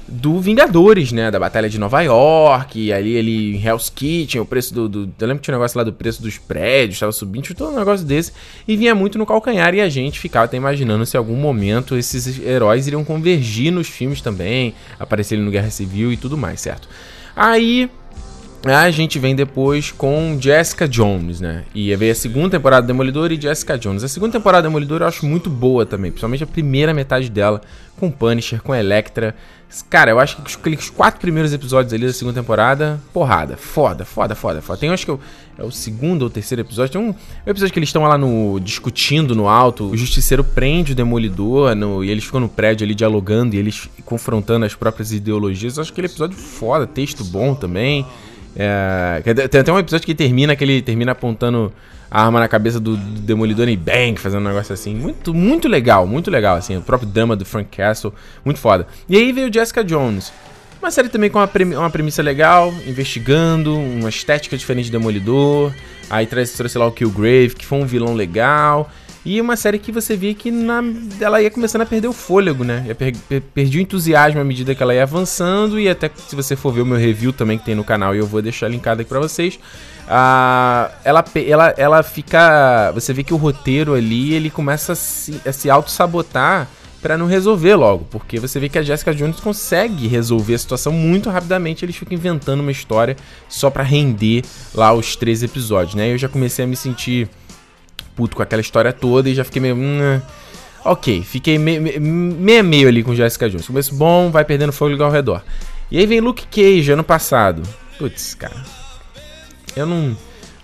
do 0.08 0.40
Vingadores, 0.40 1.12
né? 1.12 1.30
Da 1.30 1.38
Batalha 1.38 1.68
de 1.68 1.78
Nova 1.78 2.00
York, 2.00 2.92
ali 2.92 3.12
ele 3.12 3.56
em 3.56 3.64
Hell's 3.64 3.90
Kitchen, 3.90 4.40
o 4.40 4.46
preço 4.46 4.72
do, 4.72 4.88
do, 4.88 5.12
Eu 5.20 5.26
lembro 5.26 5.40
que 5.40 5.44
tinha 5.44 5.54
um 5.54 5.58
negócio 5.58 5.76
lá 5.76 5.84
do 5.84 5.92
preço 5.92 6.22
dos 6.22 6.38
prédios, 6.38 6.98
tava 6.98 7.12
subindo, 7.12 7.54
todo 7.54 7.72
um 7.72 7.78
negócio 7.78 8.06
desse, 8.06 8.32
e 8.66 8.76
vinha 8.76 8.94
muito 8.94 9.18
no 9.18 9.26
calcanhar, 9.26 9.74
e 9.74 9.80
a 9.80 9.88
gente 9.88 10.18
ficava 10.18 10.46
até 10.46 10.56
imaginando 10.56 11.04
se 11.04 11.16
em 11.16 11.18
algum 11.18 11.36
momento 11.36 11.96
esses 11.96 12.40
heróis 12.40 12.86
iriam 12.86 13.04
convergir 13.04 13.70
nos 13.70 13.88
filmes 13.88 14.20
também, 14.20 14.74
aparecerem 14.98 15.44
no 15.44 15.50
Guerra 15.50 15.70
Civil 15.70 16.12
e 16.12 16.16
tudo 16.16 16.36
mais, 16.36 16.60
certo? 16.60 16.88
Aí 17.36 17.90
a 18.64 18.90
gente 18.90 19.18
vem 19.18 19.36
depois 19.36 19.92
com 19.92 20.36
Jessica 20.40 20.88
Jones, 20.88 21.40
né? 21.40 21.64
E 21.74 21.94
veio 21.94 22.12
a 22.12 22.14
segunda 22.14 22.50
temporada 22.50 22.82
do 22.82 22.86
Demolidor 22.88 23.30
e 23.30 23.40
Jessica 23.40 23.78
Jones. 23.78 24.02
A 24.02 24.08
segunda 24.08 24.32
temporada 24.32 24.62
do 24.62 24.68
Demolidor 24.68 25.02
eu 25.02 25.06
acho 25.06 25.24
muito 25.24 25.48
boa 25.48 25.86
também, 25.86 26.10
principalmente 26.10 26.42
a 26.42 26.46
primeira 26.46 26.92
metade 26.92 27.30
dela, 27.30 27.60
com 27.96 28.10
Punisher, 28.10 28.60
com 28.60 28.74
Electra. 28.74 29.34
Cara, 29.90 30.10
eu 30.10 30.18
acho 30.18 30.40
que 30.42 30.56
aqueles 30.56 30.88
quatro 30.88 31.20
primeiros 31.20 31.52
episódios 31.52 31.92
ali 31.92 32.06
da 32.06 32.12
segunda 32.12 32.40
temporada, 32.40 32.98
porrada. 33.12 33.56
Foda, 33.56 34.04
foda, 34.04 34.34
foda, 34.34 34.62
foda. 34.62 34.78
Tem, 34.78 34.88
acho 34.88 35.04
que 35.04 35.12
é 35.58 35.62
o 35.62 35.70
segundo 35.70 36.22
ou 36.22 36.30
terceiro 36.30 36.62
episódio. 36.62 36.92
Tem 36.92 37.00
um, 37.00 37.10
um 37.10 37.50
episódio 37.50 37.72
que 37.72 37.78
eles 37.78 37.90
estão 37.90 38.02
lá 38.02 38.16
no. 38.16 38.58
discutindo 38.60 39.34
no 39.36 39.46
alto. 39.46 39.90
O 39.90 39.96
justiceiro 39.96 40.42
prende 40.42 40.92
o 40.92 40.94
demolidor 40.94 41.74
no, 41.74 42.02
e 42.02 42.10
eles 42.10 42.24
ficam 42.24 42.40
no 42.40 42.48
prédio 42.48 42.84
ali 42.84 42.94
dialogando 42.94 43.56
e 43.56 43.58
eles 43.58 43.90
confrontando 44.06 44.64
as 44.64 44.74
próprias 44.74 45.12
ideologias. 45.12 45.76
Eu 45.76 45.82
acho 45.82 45.92
aquele 45.92 46.06
episódio 46.06 46.36
foda, 46.36 46.86
texto 46.86 47.22
bom 47.24 47.54
também. 47.54 48.06
É, 48.56 49.22
tem 49.50 49.60
até 49.60 49.70
um 49.70 49.78
episódio 49.78 50.06
que 50.06 50.14
termina 50.14 50.56
que 50.56 50.64
ele 50.64 50.80
termina 50.80 51.12
apontando 51.12 51.72
a 52.10 52.24
arma 52.24 52.40
na 52.40 52.48
cabeça 52.48 52.80
do, 52.80 52.96
do 52.96 53.20
Demolidor 53.20 53.68
e 53.68 53.76
bang, 53.76 54.16
fazendo 54.16 54.40
um 54.40 54.48
negócio 54.48 54.72
assim. 54.72 54.94
Muito, 54.94 55.34
muito 55.34 55.68
legal, 55.68 56.06
muito 56.06 56.30
legal, 56.30 56.56
assim. 56.56 56.76
O 56.76 56.82
próprio 56.82 57.08
drama 57.08 57.36
do 57.36 57.44
Frank 57.44 57.76
Castle, 57.76 58.12
muito 58.44 58.58
foda. 58.58 58.86
E 59.08 59.16
aí 59.16 59.32
veio 59.32 59.52
Jessica 59.52 59.84
Jones. 59.84 60.32
Uma 60.80 60.90
série 60.92 61.08
também 61.08 61.28
com 61.28 61.38
uma, 61.38 61.48
premi 61.48 61.74
uma 61.74 61.90
premissa 61.90 62.22
legal, 62.22 62.72
investigando, 62.86 63.76
uma 63.76 64.08
estética 64.08 64.56
diferente 64.56 64.86
de 64.86 64.92
Demolidor. 64.92 65.72
Aí 66.08 66.24
traz, 66.24 66.52
trouxe 66.52 66.78
lá 66.78 66.86
o 66.86 66.92
Killgrave, 66.92 67.54
que 67.56 67.66
foi 67.66 67.78
um 67.78 67.86
vilão 67.86 68.14
legal. 68.14 68.88
E 69.24 69.40
uma 69.40 69.56
série 69.56 69.78
que 69.78 69.90
você 69.90 70.16
via 70.16 70.32
que 70.32 70.50
na, 70.50 70.82
ela 71.20 71.42
ia 71.42 71.50
começando 71.50 71.82
a 71.82 71.86
perder 71.86 72.06
o 72.06 72.12
fôlego, 72.12 72.62
né? 72.62 72.84
Ia 72.86 72.94
per, 72.94 73.14
per, 73.28 73.42
perdi 73.42 73.78
o 73.78 73.80
entusiasmo 73.80 74.40
à 74.40 74.44
medida 74.44 74.74
que 74.74 74.82
ela 74.82 74.94
ia 74.94 75.02
avançando. 75.02 75.78
E 75.80 75.88
até 75.88 76.10
se 76.16 76.36
você 76.36 76.54
for 76.54 76.72
ver 76.72 76.82
o 76.82 76.86
meu 76.86 76.96
review 76.96 77.32
também 77.32 77.58
que 77.58 77.64
tem 77.64 77.74
no 77.74 77.84
canal, 77.84 78.14
e 78.14 78.18
eu 78.18 78.26
vou 78.26 78.40
deixar 78.40 78.68
linkado 78.68 79.02
aqui 79.02 79.08
pra 79.08 79.20
vocês. 79.20 79.58
Ela, 80.08 81.24
ela, 81.34 81.74
ela 81.76 82.02
fica. 82.02 82.90
Você 82.94 83.12
vê 83.12 83.22
que 83.22 83.34
o 83.34 83.36
roteiro 83.36 83.94
ali 83.94 84.32
ele 84.32 84.48
começa 84.48 84.92
a 84.92 84.96
se, 84.96 85.40
se 85.52 85.68
auto-sabotar 85.68 86.66
para 87.00 87.16
não 87.16 87.26
resolver 87.26 87.74
logo, 87.76 88.06
porque 88.10 88.40
você 88.40 88.58
vê 88.58 88.68
que 88.68 88.78
a 88.78 88.82
Jessica 88.82 89.14
Jones 89.14 89.38
consegue 89.38 90.08
resolver 90.08 90.54
a 90.54 90.58
situação 90.58 90.92
muito 90.92 91.30
rapidamente, 91.30 91.84
eles 91.84 91.96
ficam 91.96 92.16
inventando 92.16 92.60
uma 92.60 92.72
história 92.72 93.16
só 93.48 93.70
para 93.70 93.84
render 93.84 94.42
lá 94.74 94.92
os 94.92 95.14
três 95.14 95.42
episódios, 95.42 95.94
né? 95.94 96.12
Eu 96.12 96.18
já 96.18 96.28
comecei 96.28 96.64
a 96.64 96.68
me 96.68 96.74
sentir 96.74 97.28
puto 98.16 98.34
com 98.34 98.42
aquela 98.42 98.60
história 98.60 98.92
toda 98.92 99.30
e 99.30 99.34
já 99.34 99.44
fiquei 99.44 99.62
meio. 99.62 99.76
Hum, 99.76 100.20
ok, 100.84 101.22
fiquei 101.22 101.56
meio, 101.56 102.00
meio, 102.00 102.64
meio 102.64 102.88
ali 102.88 103.04
com 103.04 103.14
Jessica 103.14 103.48
Jones. 103.48 103.66
Começo 103.66 103.94
bom, 103.94 104.30
vai 104.30 104.44
perdendo 104.44 104.72
fogo 104.72 105.00
ao 105.02 105.10
redor. 105.10 105.44
E 105.90 105.98
aí 105.98 106.06
vem 106.06 106.20
Luke 106.20 106.46
Cage 106.48 106.90
ano 106.90 107.04
passado. 107.04 107.62
Putz, 107.96 108.34
cara. 108.34 108.77
Eu 109.76 109.86
não. 109.86 110.16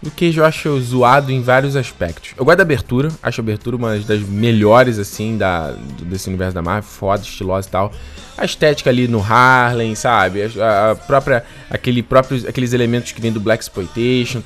Luke 0.02 0.26
Cage 0.26 0.38
eu 0.38 0.44
acho 0.44 0.78
zoado 0.80 1.32
em 1.32 1.40
vários 1.40 1.76
aspectos. 1.76 2.32
Eu 2.36 2.44
gosto 2.44 2.58
da 2.58 2.62
abertura, 2.62 3.08
acho 3.22 3.40
a 3.40 3.42
abertura 3.42 3.76
uma 3.76 3.98
das 3.98 4.20
melhores, 4.20 4.98
assim, 4.98 5.38
da, 5.38 5.70
desse 6.02 6.28
universo 6.28 6.54
da 6.54 6.60
Marvel, 6.60 6.82
foda, 6.82 7.22
estilosa 7.22 7.66
e 7.66 7.70
tal. 7.70 7.92
A 8.36 8.44
estética 8.44 8.90
ali 8.90 9.08
no 9.08 9.20
Harlem, 9.20 9.94
sabe? 9.94 10.42
A, 10.60 10.90
a 10.90 10.94
própria. 10.94 11.44
Aquele 11.70 12.02
próprio, 12.02 12.46
aqueles 12.48 12.72
elementos 12.72 13.12
que 13.12 13.20
vêm 13.20 13.32
do 13.32 13.40
Black 13.40 13.62
Exploitation. 13.62 14.42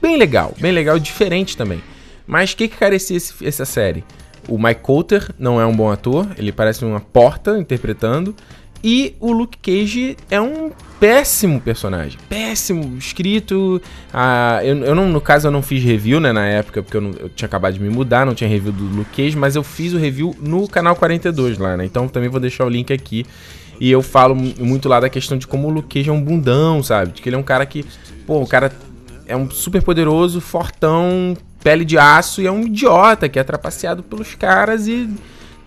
Bem 0.00 0.18
legal, 0.18 0.54
bem 0.60 0.72
legal, 0.72 0.98
diferente 0.98 1.56
também. 1.56 1.82
Mas 2.26 2.52
o 2.52 2.56
que, 2.56 2.68
que 2.68 2.76
carecia 2.76 3.16
esse, 3.16 3.46
essa 3.46 3.64
série? 3.64 4.04
O 4.48 4.58
Mike 4.58 4.80
Coulter 4.80 5.30
não 5.38 5.60
é 5.60 5.64
um 5.64 5.74
bom 5.74 5.90
ator, 5.90 6.28
ele 6.36 6.50
parece 6.50 6.84
uma 6.84 7.00
porta 7.00 7.58
interpretando. 7.58 8.34
E 8.82 9.14
o 9.20 9.32
Luke 9.32 9.58
Cage 9.58 10.16
é 10.30 10.40
um 10.40 10.72
péssimo 10.98 11.60
personagem. 11.60 12.18
Péssimo, 12.28 12.96
escrito. 12.96 13.80
Ah, 14.12 14.60
eu, 14.62 14.76
eu 14.84 14.94
não, 14.94 15.08
no 15.08 15.20
caso, 15.20 15.48
eu 15.48 15.50
não 15.52 15.62
fiz 15.62 15.82
review, 15.82 16.20
né, 16.20 16.32
na 16.32 16.46
época, 16.46 16.82
porque 16.82 16.96
eu, 16.96 17.00
não, 17.00 17.10
eu, 17.12 17.28
tinha 17.28 17.46
acabado 17.46 17.74
de 17.74 17.80
me 17.80 17.88
mudar, 17.88 18.26
não 18.26 18.34
tinha 18.34 18.48
review 18.48 18.72
do 18.72 18.84
Luke 18.84 19.10
Cage, 19.16 19.36
mas 19.36 19.54
eu 19.54 19.62
fiz 19.62 19.92
o 19.92 19.98
review 19.98 20.34
no 20.40 20.66
canal 20.66 20.96
42 20.96 21.58
lá, 21.58 21.76
né? 21.76 21.84
Então 21.84 22.08
também 22.08 22.28
vou 22.28 22.40
deixar 22.40 22.64
o 22.64 22.68
link 22.68 22.92
aqui. 22.92 23.24
E 23.80 23.90
eu 23.90 24.02
falo 24.02 24.34
muito 24.34 24.88
lá 24.88 25.00
da 25.00 25.08
questão 25.08 25.36
de 25.36 25.46
como 25.46 25.68
o 25.68 25.70
Luke 25.70 25.88
Cage 25.88 26.10
é 26.10 26.12
um 26.12 26.22
bundão, 26.22 26.82
sabe? 26.82 27.12
De 27.12 27.22
que 27.22 27.28
ele 27.28 27.36
é 27.36 27.38
um 27.38 27.42
cara 27.42 27.66
que, 27.66 27.84
pô, 28.26 28.40
o 28.40 28.46
cara 28.46 28.70
é 29.26 29.36
um 29.36 29.50
super 29.50 29.82
poderoso, 29.82 30.40
fortão, 30.40 31.36
pele 31.62 31.84
de 31.84 31.98
aço 31.98 32.42
e 32.42 32.46
é 32.46 32.52
um 32.52 32.62
idiota 32.62 33.28
que 33.28 33.38
é 33.38 33.44
trapaceado 33.44 34.02
pelos 34.02 34.34
caras 34.34 34.86
e 34.86 35.08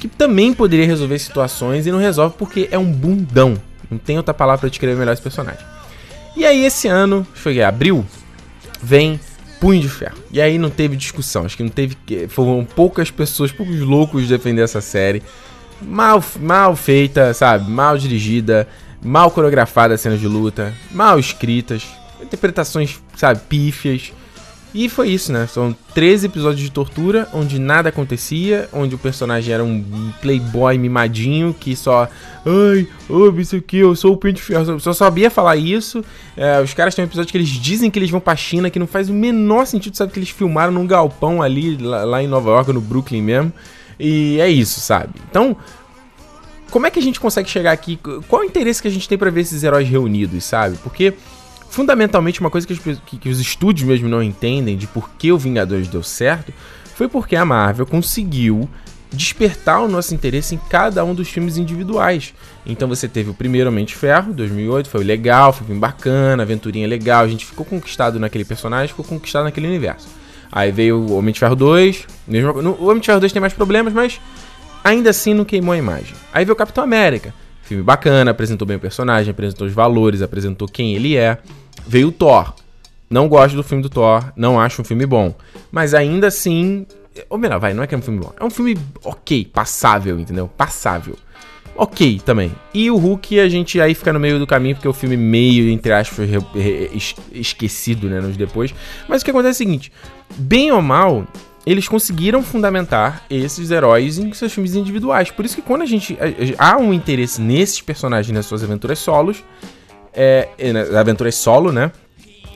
que 0.07 0.15
também 0.15 0.53
poderia 0.53 0.85
resolver 0.85 1.17
situações 1.19 1.87
e 1.87 1.91
não 1.91 1.99
resolve 1.99 2.35
porque 2.37 2.67
é 2.71 2.77
um 2.77 2.91
bundão. 2.91 3.55
Não 3.89 3.97
tem 3.97 4.17
outra 4.17 4.33
palavra 4.33 4.61
para 4.61 4.69
descrever 4.69 4.97
melhor 4.97 5.13
esse 5.13 5.21
personagem. 5.21 5.65
E 6.35 6.45
aí 6.45 6.65
esse 6.65 6.87
ano, 6.87 7.25
foi 7.33 7.61
abril, 7.61 8.05
vem 8.81 9.19
Punho 9.59 9.81
de 9.81 9.89
Ferro. 9.89 10.17
E 10.31 10.41
aí 10.41 10.57
não 10.57 10.69
teve 10.69 10.95
discussão, 10.95 11.45
acho 11.45 11.57
que 11.57 11.63
não 11.63 11.69
teve, 11.69 11.95
foram 12.29 12.65
poucas 12.65 13.09
pessoas, 13.09 13.51
poucos 13.51 13.79
loucos 13.79 14.27
defender 14.27 14.61
essa 14.61 14.81
série. 14.81 15.23
Mal, 15.81 16.23
mal 16.39 16.75
feita, 16.75 17.33
sabe? 17.33 17.69
Mal 17.69 17.97
dirigida, 17.97 18.67
mal 19.01 19.31
coreografada 19.31 19.93
as 19.93 20.01
cenas 20.01 20.19
de 20.19 20.27
luta, 20.27 20.73
mal 20.91 21.17
escritas, 21.19 21.85
interpretações, 22.21 22.99
sabe, 23.15 23.41
pífias. 23.47 24.13
E 24.77 24.89
foi 24.89 25.07
isso, 25.07 25.31
né? 25.31 25.47
São 25.47 25.73
13 25.93 26.25
episódios 26.25 26.59
de 26.59 26.69
tortura, 26.69 27.29
onde 27.33 27.57
nada 27.57 27.87
acontecia, 27.87 28.67
onde 28.73 28.93
o 28.93 28.97
personagem 28.97 29.53
era 29.53 29.63
um 29.63 30.11
playboy 30.21 30.77
mimadinho 30.77 31.55
que 31.57 31.77
só. 31.77 32.09
Ai, 32.45 32.85
oh, 33.07 33.29
isso 33.39 33.55
aqui, 33.55 33.77
eu 33.77 33.95
sou 33.95 34.11
o 34.11 34.17
Pente 34.17 34.41
Ferro. 34.41 34.77
Só 34.81 34.91
sabia 34.91 35.31
falar 35.31 35.55
isso. 35.55 36.03
É, 36.35 36.59
os 36.59 36.73
caras 36.73 36.93
têm 36.93 37.05
um 37.05 37.07
episódio 37.07 37.31
que 37.31 37.37
eles 37.37 37.47
dizem 37.47 37.89
que 37.89 37.97
eles 37.97 38.09
vão 38.09 38.19
pra 38.19 38.35
China, 38.35 38.69
que 38.69 38.77
não 38.77 38.85
faz 38.85 39.09
o 39.09 39.13
menor 39.13 39.65
sentido, 39.65 39.95
sabe? 39.95 40.11
Que 40.11 40.19
eles 40.19 40.29
filmaram 40.29 40.73
num 40.73 40.85
galpão 40.85 41.41
ali, 41.41 41.77
lá, 41.77 42.03
lá 42.03 42.21
em 42.21 42.27
Nova 42.27 42.49
York, 42.49 42.73
no 42.73 42.81
Brooklyn 42.81 43.21
mesmo. 43.21 43.53
E 43.97 44.41
é 44.41 44.49
isso, 44.49 44.81
sabe? 44.81 45.13
Então, 45.29 45.55
como 46.69 46.85
é 46.85 46.91
que 46.91 46.99
a 46.99 47.01
gente 47.01 47.17
consegue 47.17 47.49
chegar 47.49 47.71
aqui? 47.71 47.97
Qual 48.27 48.41
o 48.41 48.45
interesse 48.45 48.81
que 48.81 48.89
a 48.89 48.91
gente 48.91 49.07
tem 49.07 49.17
para 49.17 49.31
ver 49.31 49.39
esses 49.39 49.63
heróis 49.63 49.87
reunidos, 49.87 50.43
sabe? 50.43 50.75
Porque 50.83 51.13
fundamentalmente 51.75 52.39
uma 52.39 52.49
coisa 52.49 52.65
que, 52.65 52.77
que, 52.77 53.17
que, 53.17 53.29
os 53.29 53.37
estúdios 53.37 53.85
mesmo 53.85 54.07
não 54.07 54.23
entendem 54.23 54.77
de 54.77 54.87
por 54.87 55.09
que 55.09 55.29
o 55.33 55.37
Vingadores 55.37 55.89
deu 55.89 56.01
certo 56.01 56.53
foi 56.95 57.09
porque 57.09 57.35
a 57.35 57.43
Marvel 57.43 57.85
conseguiu 57.85 58.69
despertar 59.11 59.81
o 59.81 59.87
nosso 59.89 60.15
interesse 60.15 60.55
em 60.55 60.57
cada 60.69 61.03
um 61.03 61.13
dos 61.13 61.27
filmes 61.27 61.57
individuais. 61.57 62.33
Então 62.65 62.87
você 62.87 63.09
teve 63.09 63.29
o 63.29 63.33
primeiro 63.33 63.69
Homem 63.69 63.83
de 63.83 63.93
Ferro, 63.93 64.31
2008, 64.31 64.89
foi 64.89 65.03
legal, 65.03 65.51
foi 65.51 65.67
bem 65.67 65.77
bacana, 65.77 66.43
aventurinha 66.43 66.87
legal, 66.87 67.25
a 67.25 67.27
gente 67.27 67.45
ficou 67.45 67.65
conquistado 67.65 68.17
naquele 68.21 68.45
personagem, 68.45 68.87
ficou 68.87 69.03
conquistado 69.03 69.43
naquele 69.43 69.67
universo. 69.67 70.07
Aí 70.49 70.71
veio 70.71 70.97
o 70.97 71.17
Homem 71.17 71.33
de 71.33 71.39
Ferro 71.41 71.57
2, 71.57 72.07
mesmo, 72.25 72.61
no, 72.61 72.71
o 72.71 72.85
Homem 72.85 73.01
de 73.01 73.05
Ferro 73.05 73.19
2 73.19 73.33
tem 73.33 73.41
mais 73.41 73.53
problemas, 73.53 73.91
mas 73.91 74.21
ainda 74.81 75.09
assim 75.09 75.33
não 75.33 75.43
queimou 75.43 75.73
a 75.73 75.77
imagem. 75.77 76.15
Aí 76.33 76.45
veio 76.45 76.53
o 76.53 76.57
Capitão 76.57 76.85
América, 76.85 77.33
filme 77.63 77.83
bacana, 77.83 78.31
apresentou 78.31 78.65
bem 78.65 78.77
o 78.77 78.79
personagem, 78.79 79.31
apresentou 79.31 79.67
os 79.67 79.73
valores, 79.73 80.21
apresentou 80.21 80.67
quem 80.67 80.95
ele 80.95 81.17
é. 81.17 81.37
Veio 81.87 82.09
o 82.09 82.11
Thor. 82.11 82.53
Não 83.09 83.27
gosto 83.27 83.55
do 83.55 83.63
filme 83.63 83.83
do 83.83 83.89
Thor, 83.89 84.31
não 84.35 84.59
acho 84.59 84.81
um 84.81 84.85
filme 84.85 85.05
bom. 85.05 85.33
Mas 85.71 85.93
ainda 85.93 86.27
assim. 86.27 86.85
Ou 87.29 87.37
melhor, 87.37 87.59
vai, 87.59 87.73
não 87.73 87.83
é 87.83 87.87
que 87.87 87.95
é 87.95 87.97
um 87.97 88.01
filme 88.01 88.19
bom. 88.19 88.33
É 88.39 88.43
um 88.43 88.49
filme 88.49 88.77
ok, 89.03 89.45
passável, 89.45 90.19
entendeu? 90.19 90.47
Passável. 90.47 91.15
Ok 91.77 92.21
também. 92.25 92.51
E 92.73 92.89
o 92.89 92.95
Hulk, 92.95 93.39
a 93.39 93.49
gente 93.49 93.81
aí 93.81 93.93
fica 93.93 94.13
no 94.13 94.19
meio 94.19 94.39
do 94.39 94.47
caminho, 94.47 94.75
porque 94.75 94.87
o 94.87 94.93
filme 94.93 95.17
meio, 95.17 95.69
entre 95.69 95.91
aspas, 95.91 96.29
esquecido, 97.33 98.09
né, 98.09 98.21
nos 98.21 98.37
depois. 98.37 98.73
Mas 99.09 99.21
o 99.21 99.25
que 99.25 99.31
acontece 99.31 99.61
é 99.61 99.65
o 99.65 99.67
seguinte: 99.67 99.91
bem 100.37 100.71
ou 100.71 100.81
mal, 100.81 101.27
eles 101.65 101.87
conseguiram 101.87 102.41
fundamentar 102.41 103.23
esses 103.29 103.71
heróis 103.71 104.17
em 104.17 104.31
seus 104.31 104.53
filmes 104.53 104.75
individuais. 104.75 105.31
Por 105.31 105.43
isso 105.43 105.55
que 105.55 105.61
quando 105.61 105.81
a 105.81 105.85
gente. 105.85 106.17
Há 106.57 106.77
um 106.77 106.93
interesse 106.93 107.41
nesses 107.41 107.81
personagens 107.81 108.33
nas 108.33 108.45
suas 108.45 108.63
aventuras 108.63 108.99
solos, 108.99 109.43
é, 110.15 110.49
é, 110.57 110.97
aventuras 110.97 111.35
solo, 111.35 111.71
né? 111.71 111.91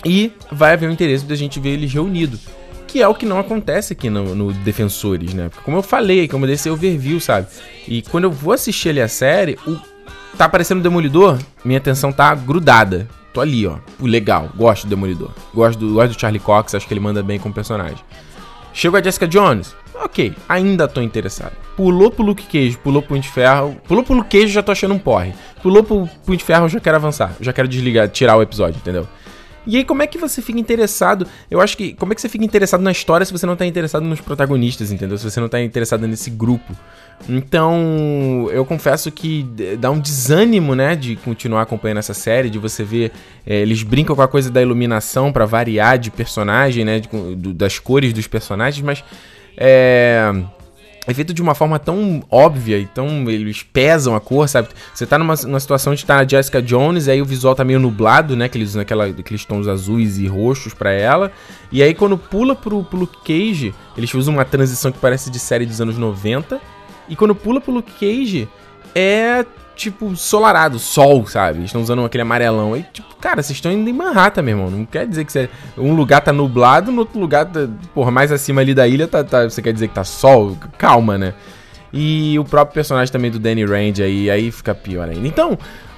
E 0.05 0.31
vai 0.51 0.73
haver 0.73 0.89
um 0.89 0.93
interesse 0.93 1.25
da 1.25 1.35
gente 1.35 1.59
ver 1.59 1.71
eles 1.71 1.91
reunidos. 1.91 2.41
Que 2.87 3.01
é 3.01 3.07
o 3.07 3.13
que 3.13 3.25
não 3.25 3.37
acontece 3.37 3.93
aqui 3.93 4.09
no, 4.09 4.33
no 4.33 4.51
Defensores, 4.51 5.33
né? 5.33 5.49
Porque 5.49 5.63
como 5.63 5.77
eu 5.77 5.83
falei, 5.83 6.27
como 6.27 6.45
eu 6.45 6.47
dei 6.47 6.55
esse 6.55 6.69
overview, 6.69 7.19
sabe? 7.19 7.47
E 7.87 8.01
quando 8.01 8.23
eu 8.23 8.31
vou 8.31 8.53
assistir 8.53 8.89
ali 8.89 9.01
a 9.01 9.07
série, 9.07 9.59
o... 9.67 9.77
tá 10.37 10.45
aparecendo 10.45 10.79
o 10.79 10.83
Demolidor, 10.83 11.37
minha 11.63 11.77
atenção 11.77 12.11
tá 12.11 12.33
grudada. 12.33 13.07
Tô 13.31 13.41
ali, 13.41 13.67
ó. 13.67 13.77
Legal, 14.01 14.49
gosto 14.55 14.85
do 14.85 14.89
Demolidor. 14.89 15.31
Gosto 15.53 15.77
do, 15.79 15.93
gosto 15.93 16.13
do 16.13 16.19
Charlie 16.19 16.39
Cox, 16.39 16.73
acho 16.73 16.87
que 16.87 16.93
ele 16.93 16.99
manda 16.99 17.21
bem 17.21 17.37
como 17.37 17.53
personagem. 17.53 18.03
Chegou 18.73 18.99
a 18.99 19.03
Jessica 19.03 19.27
Jones. 19.27 19.75
Ok, 20.01 20.33
ainda 20.47 20.87
tô 20.87 21.01
interessado. 21.01 21.51
Pulou 21.75 22.09
pro 22.09 22.23
Luke 22.23 22.45
Cage, 22.45 22.77
pulou 22.77 23.01
pro 23.01 23.09
Punho 23.09 23.23
Ferro. 23.23 23.75
Pulou 23.87 24.03
pro 24.03 24.13
Luke 24.13 24.29
Cage, 24.29 24.53
já 24.53 24.63
tô 24.63 24.71
achando 24.71 24.93
um 24.93 24.99
porre. 24.99 25.33
Pulou 25.61 25.83
pro 25.83 26.07
Punho 26.25 26.37
de 26.37 26.43
Ferro, 26.43 26.69
já 26.69 26.79
quero 26.79 26.95
avançar. 26.95 27.35
Já 27.41 27.51
quero 27.51 27.67
desligar, 27.67 28.07
tirar 28.07 28.37
o 28.37 28.41
episódio, 28.41 28.77
entendeu? 28.77 29.07
E 29.67 29.77
aí, 29.77 29.83
como 29.83 30.01
é 30.01 30.07
que 30.07 30.17
você 30.17 30.41
fica 30.41 30.59
interessado? 30.59 31.27
Eu 31.51 31.59
acho 31.61 31.77
que. 31.77 31.93
Como 31.93 32.11
é 32.11 32.15
que 32.15 32.21
você 32.21 32.29
fica 32.29 32.43
interessado 32.43 32.81
na 32.81 32.91
história 32.91 33.25
se 33.25 33.31
você 33.31 33.45
não 33.45 33.55
tá 33.55 33.65
interessado 33.65 34.03
nos 34.03 34.21
protagonistas, 34.21 34.91
entendeu? 34.91 35.17
Se 35.17 35.29
você 35.29 35.39
não 35.39 35.49
tá 35.49 35.61
interessado 35.61 36.07
nesse 36.07 36.29
grupo. 36.29 36.75
Então, 37.27 38.47
eu 38.51 38.65
confesso 38.65 39.11
que 39.11 39.45
dá 39.77 39.91
um 39.91 39.99
desânimo, 39.99 40.73
né, 40.73 40.95
de 40.95 41.17
continuar 41.17 41.63
acompanhando 41.63 41.97
essa 41.97 42.13
série, 42.13 42.49
de 42.49 42.57
você 42.57 42.83
ver. 42.83 43.11
É, 43.45 43.57
eles 43.57 43.83
brincam 43.83 44.15
com 44.15 44.21
a 44.21 44.27
coisa 44.27 44.49
da 44.49 44.61
iluminação 44.61 45.31
para 45.31 45.45
variar 45.45 45.99
de 45.99 46.09
personagem, 46.09 46.85
né, 46.85 47.01
de, 47.01 47.53
das 47.53 47.77
cores 47.77 48.13
dos 48.13 48.27
personagens, 48.27 48.83
mas. 48.83 49.03
É 49.59 50.31
é 51.09 51.13
feito 51.13 51.33
de 51.33 51.41
uma 51.41 51.55
forma 51.55 51.79
tão 51.79 52.21
óbvia 52.29 52.77
e 52.77 52.85
tão. 52.85 53.27
Eles 53.27 53.63
pesam 53.63 54.15
a 54.15 54.21
cor, 54.21 54.47
sabe? 54.47 54.67
Você 54.93 55.07
tá 55.07 55.17
numa, 55.17 55.33
numa 55.35 55.59
situação 55.59 55.95
de 55.95 56.01
estar 56.01 56.17
tá 56.17 56.21
na 56.21 56.27
Jessica 56.27 56.61
Jones, 56.61 57.07
e 57.07 57.11
aí 57.11 57.19
o 57.19 57.25
visual 57.25 57.55
tá 57.55 57.63
meio 57.63 57.79
nublado, 57.79 58.35
né? 58.35 58.45
Aqueles, 58.45 58.75
naquela, 58.75 59.07
aqueles 59.07 59.43
tons 59.43 59.67
azuis 59.67 60.19
e 60.19 60.27
roxos 60.27 60.71
para 60.75 60.91
ela. 60.91 61.31
E 61.71 61.81
aí 61.81 61.95
quando 61.95 62.15
pula 62.15 62.55
pro, 62.55 62.83
pro 62.83 62.99
Luke 62.99 63.17
Cage, 63.25 63.73
eles 63.97 64.13
usam 64.13 64.35
uma 64.35 64.45
transição 64.45 64.91
que 64.91 64.99
parece 64.99 65.31
de 65.31 65.39
série 65.39 65.65
dos 65.65 65.81
anos 65.81 65.97
90. 65.97 66.61
E 67.07 67.15
quando 67.15 67.33
pula 67.33 67.59
pro 67.59 67.73
Luke 67.73 67.91
Cage, 67.93 68.47
é 68.93 69.43
tipo, 69.79 70.13
solarado, 70.15 70.77
sol, 70.77 71.25
sabe? 71.25 71.63
Estão 71.63 71.81
usando 71.81 72.03
aquele 72.03 72.23
amarelão. 72.23 72.73
Aí, 72.73 72.85
tipo, 72.91 73.15
cara, 73.15 73.41
vocês 73.41 73.57
estão 73.57 73.71
indo 73.71 73.89
em 73.89 73.93
Manhattan, 73.93 74.41
meu 74.41 74.57
irmão. 74.57 74.69
Não 74.69 74.85
quer 74.85 75.07
dizer 75.07 75.23
que 75.23 75.31
você, 75.31 75.49
um 75.77 75.93
lugar 75.93 76.19
tá 76.21 76.33
nublado, 76.33 76.91
no 76.91 76.99
outro 76.99 77.17
lugar, 77.17 77.45
tá, 77.45 77.67
porra, 77.93 78.11
mais 78.11 78.31
acima 78.31 78.59
ali 78.59 78.73
da 78.73 78.85
ilha, 78.85 79.07
tá, 79.07 79.23
tá, 79.23 79.49
você 79.49 79.61
quer 79.61 79.71
dizer 79.71 79.87
que 79.87 79.95
tá 79.95 80.03
sol? 80.03 80.57
Calma, 80.77 81.17
né? 81.17 81.33
E 81.93 82.37
o 82.37 82.43
próprio 82.43 82.73
personagem 82.75 83.11
também 83.11 83.31
do 83.31 83.39
Danny 83.39 83.65
Rand 83.65 84.03
aí, 84.03 84.29
aí 84.29 84.51
fica 84.51 84.75
pior 84.75 85.07
ainda. 85.07 85.27
Então, 85.27 85.57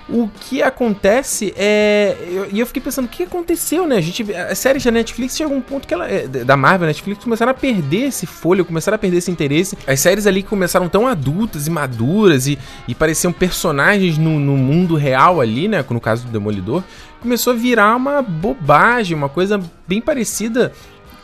o 0.10 0.28
que 0.28 0.62
acontece 0.62 1.54
é. 1.56 2.48
E 2.52 2.60
eu, 2.60 2.66
fiquei 2.66 2.82
pensando, 2.82 3.06
o 3.06 3.08
que 3.08 3.24
aconteceu, 3.24 3.88
né? 3.88 3.98
A 3.98 4.02
gente. 4.02 4.34
As 4.34 4.58
séries 4.60 4.84
da 4.84 4.92
Netflix 4.92 5.36
chegou 5.38 5.56
um 5.56 5.62
ponto 5.62 5.88
que 5.88 5.94
ela. 5.94 6.10
É, 6.10 6.28
da 6.28 6.58
Marvel, 6.58 6.88
Netflix 6.88 7.24
começaram 7.24 7.52
a 7.52 7.56
perder 7.56 8.08
esse 8.08 8.26
folho, 8.26 8.66
começaram 8.66 8.96
a 8.96 9.00
perder 9.00 9.18
esse 9.18 9.32
interesse. 9.32 9.78
As 9.88 10.00
séries 10.00 10.28
ali 10.28 10.44
começaram 10.44 10.90
tão 10.90 11.08
adultas 11.08 11.68
e 11.68 11.70
maduras 11.70 12.48
e, 12.48 12.58
e 12.88 12.96
pareciam 12.96 13.32
personagens 13.32 14.18
no, 14.18 14.40
no 14.40 14.58
mundo 14.58 14.96
real 14.96 15.40
ali, 15.40 15.68
né? 15.68 15.86
No 15.90 16.02
caso 16.02 16.26
do 16.26 16.32
Demolidor, 16.32 16.84
começou 17.22 17.54
a 17.54 17.56
virar 17.56 17.96
uma 17.96 18.22
bobagem, 18.22 19.16
uma 19.16 19.30
coisa 19.30 19.62
bem 19.88 20.02
parecida 20.02 20.72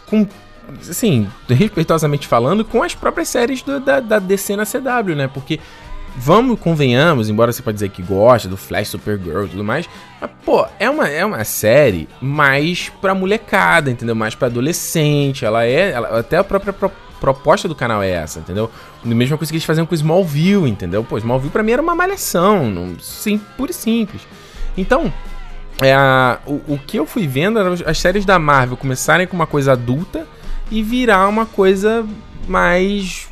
com 0.06 0.28
assim, 0.90 1.28
respeitosamente 1.48 2.28
falando, 2.28 2.66
com 2.66 2.84
as 2.84 2.94
próprias 2.94 3.30
séries 3.30 3.62
do, 3.62 3.80
da, 3.80 4.00
da 4.00 4.20
DC 4.20 4.56
na 4.56 4.66
CW, 4.66 5.16
né? 5.16 5.28
Porque 5.28 5.60
vamos, 6.18 6.60
convenhamos, 6.60 7.30
embora 7.30 7.52
você 7.54 7.62
pode 7.62 7.76
dizer 7.76 7.90
que 7.90 8.02
gosta 8.02 8.50
do 8.50 8.58
Flash, 8.58 8.90
Supergirl 8.90 9.46
e 9.46 9.50
tudo 9.50 9.64
mais, 9.64 9.88
mas, 10.20 10.30
pô, 10.44 10.66
é 10.80 10.90
uma, 10.90 11.08
é 11.08 11.24
uma 11.24 11.44
série 11.44 12.10
mais 12.20 12.90
pra 13.02 13.14
molecada, 13.14 13.92
entendeu? 13.92 14.16
Mais 14.16 14.34
pra 14.34 14.48
adolescente, 14.48 15.46
ela 15.46 15.64
é, 15.64 15.92
ela, 15.92 16.20
até 16.20 16.38
a 16.38 16.44
própria 16.44 16.74
pro, 16.74 16.92
proposta 17.20 17.68
do 17.68 17.76
canal 17.76 18.02
é 18.02 18.10
essa, 18.10 18.40
entendeu? 18.40 18.70
A 19.04 19.08
mesma 19.08 19.38
coisa 19.38 19.52
que 19.52 19.58
eles 19.58 19.66
faziam 19.66 19.86
com 19.86 19.94
Smallville, 19.94 20.70
entendeu? 20.70 21.04
Pô, 21.04 21.18
Smallville 21.18 21.52
pra 21.52 21.64
mim 21.64 21.72
era 21.72 21.82
uma 21.82 21.96
malhação, 21.96 22.70
não, 22.70 23.00
sim, 23.00 23.40
pura 23.56 23.72
e 23.72 23.74
simples. 23.74 24.22
Então, 24.76 25.14
é, 25.82 25.96
o, 26.48 26.74
o 26.74 26.80
que 26.86 26.98
eu 26.98 27.06
fui 27.06 27.28
vendo 27.28 27.60
era 27.60 27.76
as 27.90 28.00
séries 28.00 28.26
da 28.26 28.40
Marvel 28.40 28.76
começarem 28.76 29.28
com 29.28 29.36
uma 29.36 29.48
coisa 29.48 29.74
adulta 29.74 30.28
e 30.72 30.82
virar 30.82 31.28
uma 31.28 31.46
coisa 31.46 32.06
mais 32.48 33.28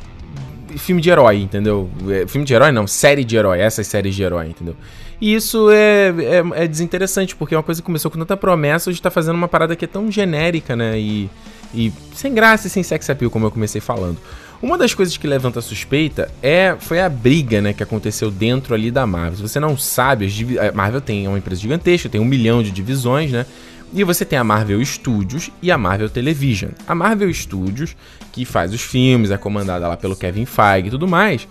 filme 0.76 1.00
de 1.00 1.10
herói, 1.10 1.36
entendeu? 1.42 1.90
É, 2.08 2.26
filme 2.26 2.46
de 2.46 2.54
herói 2.54 2.72
não, 2.72 2.86
série 2.86 3.24
de 3.24 3.36
herói, 3.36 3.60
essas 3.60 3.86
séries 3.86 4.14
de 4.14 4.22
herói, 4.22 4.48
entendeu? 4.48 4.76
E 5.20 5.34
isso 5.34 5.70
é, 5.70 6.08
é, 6.08 6.64
é 6.64 6.68
desinteressante, 6.68 7.34
porque 7.34 7.54
é 7.54 7.58
uma 7.58 7.62
coisa 7.62 7.80
que 7.80 7.86
começou 7.86 8.10
com 8.10 8.18
tanta 8.18 8.36
promessa, 8.36 8.90
hoje 8.90 9.00
tá 9.00 9.10
fazendo 9.10 9.36
uma 9.36 9.48
parada 9.48 9.74
que 9.74 9.84
é 9.84 9.88
tão 9.88 10.10
genérica, 10.10 10.76
né? 10.76 10.98
E, 10.98 11.30
e 11.74 11.92
sem 12.14 12.34
graça 12.34 12.66
e 12.66 12.70
sem 12.70 12.82
sex 12.82 13.08
appeal, 13.08 13.30
como 13.30 13.46
eu 13.46 13.50
comecei 13.50 13.80
falando. 13.80 14.18
Uma 14.62 14.78
das 14.78 14.94
coisas 14.94 15.16
que 15.16 15.26
levanta 15.26 15.60
suspeita 15.60 16.30
é 16.42 16.76
foi 16.78 17.00
a 17.00 17.08
briga, 17.08 17.60
né, 17.60 17.74
que 17.74 17.82
aconteceu 17.82 18.30
dentro 18.30 18.74
ali 18.74 18.90
da 18.90 19.06
Marvel. 19.06 19.36
Se 19.36 19.42
você 19.42 19.60
não 19.60 19.76
sabe, 19.76 20.26
a 20.58 20.72
Marvel 20.72 21.00
tem 21.00 21.28
uma 21.28 21.36
empresa 21.36 21.60
gigantesca, 21.60 22.08
tem 22.08 22.20
um 22.20 22.24
milhão 22.24 22.62
de 22.62 22.70
divisões, 22.70 23.30
né? 23.30 23.44
E 23.92 24.04
você 24.04 24.24
tem 24.24 24.38
a 24.38 24.44
Marvel 24.44 24.84
Studios 24.84 25.50
e 25.62 25.70
a 25.70 25.78
Marvel 25.78 26.10
Television. 26.10 26.70
A 26.86 26.94
Marvel 26.94 27.32
Studios, 27.32 27.96
que 28.32 28.44
faz 28.44 28.72
os 28.72 28.82
filmes, 28.82 29.30
é 29.30 29.36
comandada 29.36 29.88
lá 29.88 29.96
pelo 29.96 30.16
Kevin 30.16 30.44
Feige 30.44 30.88
e 30.88 30.90
tudo 30.90 31.08
mais, 31.08 31.48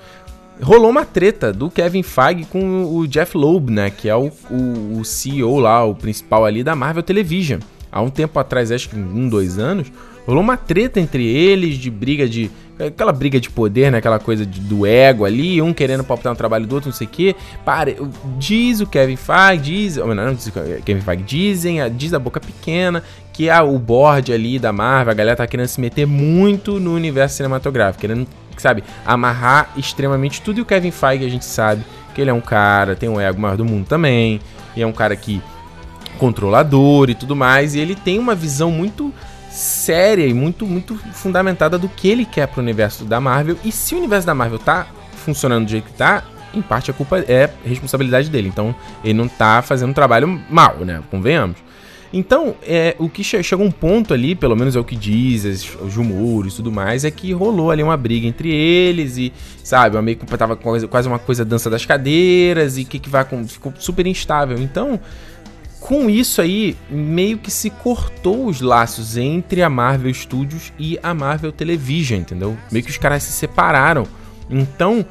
rolou 0.61 0.89
uma 0.89 1.05
treta 1.05 1.51
do 1.51 1.69
Kevin 1.69 2.03
Feige 2.03 2.45
com 2.45 2.85
o 2.95 3.07
Jeff 3.07 3.37
Loeb, 3.37 3.71
né? 3.71 3.89
Que 3.89 4.09
é 4.09 4.15
o, 4.15 4.31
o, 4.49 4.99
o, 4.99 5.05
CEO 5.05 5.59
lá, 5.59 5.83
o 5.83 5.95
principal 5.95 6.45
ali 6.45 6.63
da 6.63 6.75
Marvel 6.75 7.03
Television. 7.03 7.59
Há 7.91 8.01
um 8.01 8.09
tempo 8.09 8.37
atrás, 8.39 8.71
acho 8.71 8.89
que 8.89 8.95
um, 8.95 9.29
dois 9.29 9.57
anos, 9.57 9.91
rolou 10.25 10.43
uma 10.43 10.57
treta 10.57 10.99
entre 10.99 11.25
eles 11.25 11.77
de 11.77 11.89
briga 11.89 12.27
de. 12.27 12.51
Aquela 12.77 13.13
briga 13.13 13.39
de 13.39 13.49
poder, 13.49 13.91
né? 13.91 13.99
Aquela 13.99 14.19
coisa 14.19 14.45
de, 14.45 14.59
do 14.59 14.85
ego 14.85 15.23
ali, 15.23 15.61
um 15.61 15.73
querendo 15.73 16.03
palpitar 16.03 16.33
no 16.33 16.37
trabalho 16.37 16.67
do 16.67 16.75
outro, 16.75 16.89
não 16.89 16.95
sei 16.95 17.07
o 17.07 17.09
quê. 17.09 17.35
Diz 18.37 18.81
o 18.81 18.87
Kevin 18.87 19.15
Feige, 19.15 19.63
diz. 19.63 19.95
Não, 19.97 20.13
não 20.13 20.33
diz 20.33 20.47
o 20.47 20.51
Kevin 20.83 21.01
Feige, 21.01 21.23
dizem, 21.23 21.77
diz 21.95 22.13
a 22.13 22.19
boca 22.19 22.39
pequena 22.39 23.01
que 23.31 23.49
a, 23.49 23.63
o 23.63 23.77
board 23.77 24.31
ali 24.31 24.57
da 24.57 24.71
Marvel, 24.71 25.11
a 25.11 25.13
galera 25.13 25.35
tá 25.35 25.45
querendo 25.45 25.67
se 25.67 25.79
meter 25.81 26.05
muito 26.05 26.79
no 26.79 26.93
universo 26.93 27.37
cinematográfico, 27.37 27.99
querendo 27.99 28.27
sabe, 28.57 28.83
amarrar 29.05 29.69
extremamente 29.75 30.41
tudo. 30.41 30.59
E 30.59 30.61
o 30.61 30.65
Kevin 30.65 30.91
Feige 30.91 31.25
a 31.25 31.29
gente 31.29 31.45
sabe 31.45 31.83
que 32.13 32.21
ele 32.21 32.29
é 32.29 32.33
um 32.33 32.41
cara, 32.41 32.95
tem 32.95 33.09
o 33.09 33.19
ego 33.19 33.39
maior 33.39 33.57
do 33.57 33.65
mundo 33.65 33.85
também, 33.85 34.39
e 34.75 34.81
é 34.81 34.87
um 34.87 34.93
cara 34.93 35.15
que 35.15 35.41
controlador 36.17 37.09
e 37.09 37.15
tudo 37.15 37.35
mais, 37.35 37.75
e 37.75 37.79
ele 37.79 37.93
tem 37.93 38.17
uma 38.17 38.33
visão 38.33 38.71
muito 38.71 39.13
séria 39.55 40.27
e 40.27 40.33
muito 40.33 40.65
muito 40.65 40.95
fundamentada 41.13 41.77
do 41.77 41.87
que 41.87 42.07
ele 42.07 42.25
quer 42.25 42.47
pro 42.47 42.61
universo 42.61 43.05
da 43.05 43.19
Marvel. 43.21 43.57
E 43.63 43.71
se 43.71 43.95
o 43.95 43.97
universo 43.97 44.27
da 44.27 44.35
Marvel 44.35 44.59
tá 44.59 44.87
funcionando 45.15 45.65
do 45.65 45.71
jeito 45.71 45.85
que 45.85 45.93
tá, 45.93 46.23
em 46.53 46.61
parte 46.61 46.91
a 46.91 46.93
culpa 46.93 47.19
é 47.19 47.49
responsabilidade 47.63 48.29
dele. 48.29 48.47
Então, 48.47 48.75
ele 49.03 49.13
não 49.13 49.27
tá 49.27 49.61
fazendo 49.61 49.89
um 49.89 49.93
trabalho 49.93 50.41
mal, 50.49 50.77
né? 50.79 51.01
Convenhamos. 51.09 51.57
Então, 52.13 52.55
é, 52.63 52.95
o 52.97 53.09
que 53.09 53.23
che 53.23 53.43
chegou 53.43 53.65
um 53.65 53.71
ponto 53.71 54.13
ali, 54.13 54.35
pelo 54.35 54.55
menos 54.55 54.75
é 54.75 54.79
o 54.79 54.83
que 54.85 54.95
diz, 54.95 55.43
os 55.81 55.95
rumores 55.95 56.53
e 56.53 56.55
tudo 56.57 56.71
mais, 56.71 57.03
é 57.03 57.11
que 57.11 57.33
rolou 57.33 57.71
ali 57.71 57.83
uma 57.83 57.97
briga 57.97 58.25
entre 58.25 58.49
eles 58.53 59.17
e, 59.17 59.33
sabe, 59.63 60.01
meio 60.01 60.15
que 60.15 60.25
tava 60.37 60.55
quase 60.55 61.07
uma 61.09 61.19
coisa 61.19 61.43
dança 61.43 61.69
das 61.69 61.85
cadeiras 61.85 62.77
e 62.77 62.83
o 62.83 62.85
que, 62.85 62.99
que 62.99 63.09
vai 63.09 63.25
ficou 63.47 63.73
super 63.77 64.07
instável. 64.07 64.57
Então, 64.57 64.99
com 65.85 66.09
isso 66.09 66.41
aí, 66.41 66.75
meio 66.89 67.37
que 67.37 67.51
se 67.51 67.69
cortou 67.69 68.47
os 68.47 68.59
laços 68.59 69.17
entre 69.17 69.61
a 69.61 69.69
Marvel 69.69 70.11
Studios 70.11 70.73
e 70.79 70.97
a 71.03 71.13
Marvel 71.13 71.51
Television, 71.51 72.21
entendeu? 72.21 72.57
Meio 72.71 72.83
que 72.83 72.89
os 72.89 72.97
caras 72.97 73.21
se 73.21 73.31
separaram. 73.31 74.07
Então, 74.49 75.05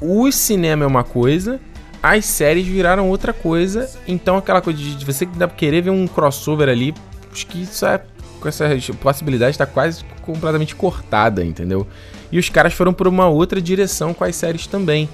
o 0.00 0.30
cinema 0.32 0.82
é 0.82 0.86
uma 0.86 1.04
coisa 1.04 1.60
as 2.02 2.24
séries 2.24 2.66
viraram 2.66 3.08
outra 3.08 3.32
coisa. 3.32 3.90
Então 4.06 4.36
aquela 4.36 4.60
coisa 4.60 4.78
de 4.78 5.04
você 5.04 5.26
querer 5.56 5.82
ver 5.82 5.90
um 5.90 6.06
crossover 6.06 6.68
ali, 6.68 6.94
acho 7.32 7.46
que 7.46 7.62
isso 7.62 7.84
é 7.86 8.00
com 8.40 8.48
essa 8.48 8.64
possibilidade 9.00 9.50
está 9.50 9.66
quase 9.66 10.04
completamente 10.22 10.74
cortada, 10.74 11.44
entendeu? 11.44 11.86
E 12.30 12.38
os 12.38 12.48
caras 12.48 12.72
foram 12.72 12.92
por 12.92 13.08
uma 13.08 13.26
outra 13.26 13.60
direção 13.60 14.14
com 14.14 14.22
as 14.22 14.36
séries 14.36 14.66
também. 14.66 15.08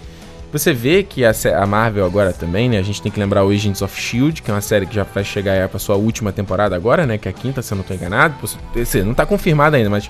Você 0.55 0.73
vê 0.73 1.03
que 1.03 1.25
a, 1.25 1.33
a, 1.61 1.67
Marvel 1.67 2.07
agora 2.07 2.33
também, 2.33 2.69
né? 2.69 2.79
A 2.79 2.83
gente 2.83 3.03
tem 3.03 3.11
que 3.11 3.19
lembrar 3.19 3.45
o 3.45 3.51
Agents 3.51 3.83
of 3.83 4.01
Shield, 4.01 4.41
que 4.41 4.49
é 4.53 4.55
uma 4.55 4.61
série 4.61 4.87
que 4.87 4.95
já 4.95 5.03
vai 5.03 5.25
chegar 5.25 5.69
para 5.69 5.81
sua 5.81 5.97
última 5.97 6.31
temporada 6.31 6.77
agora, 6.77 7.05
né? 7.05 7.19
Que 7.19 7.27
é 7.27 7.33
a 7.33 7.35
quinta, 7.35 7.61
se 7.61 7.73
eu 7.73 7.77
não 7.77 7.83
estou 7.83 7.97
enganado. 7.97 8.37
Você, 8.73 9.03
não 9.03 9.11
está 9.11 9.27
confirmado 9.27 9.75
ainda, 9.75 9.91
mas 9.91 10.09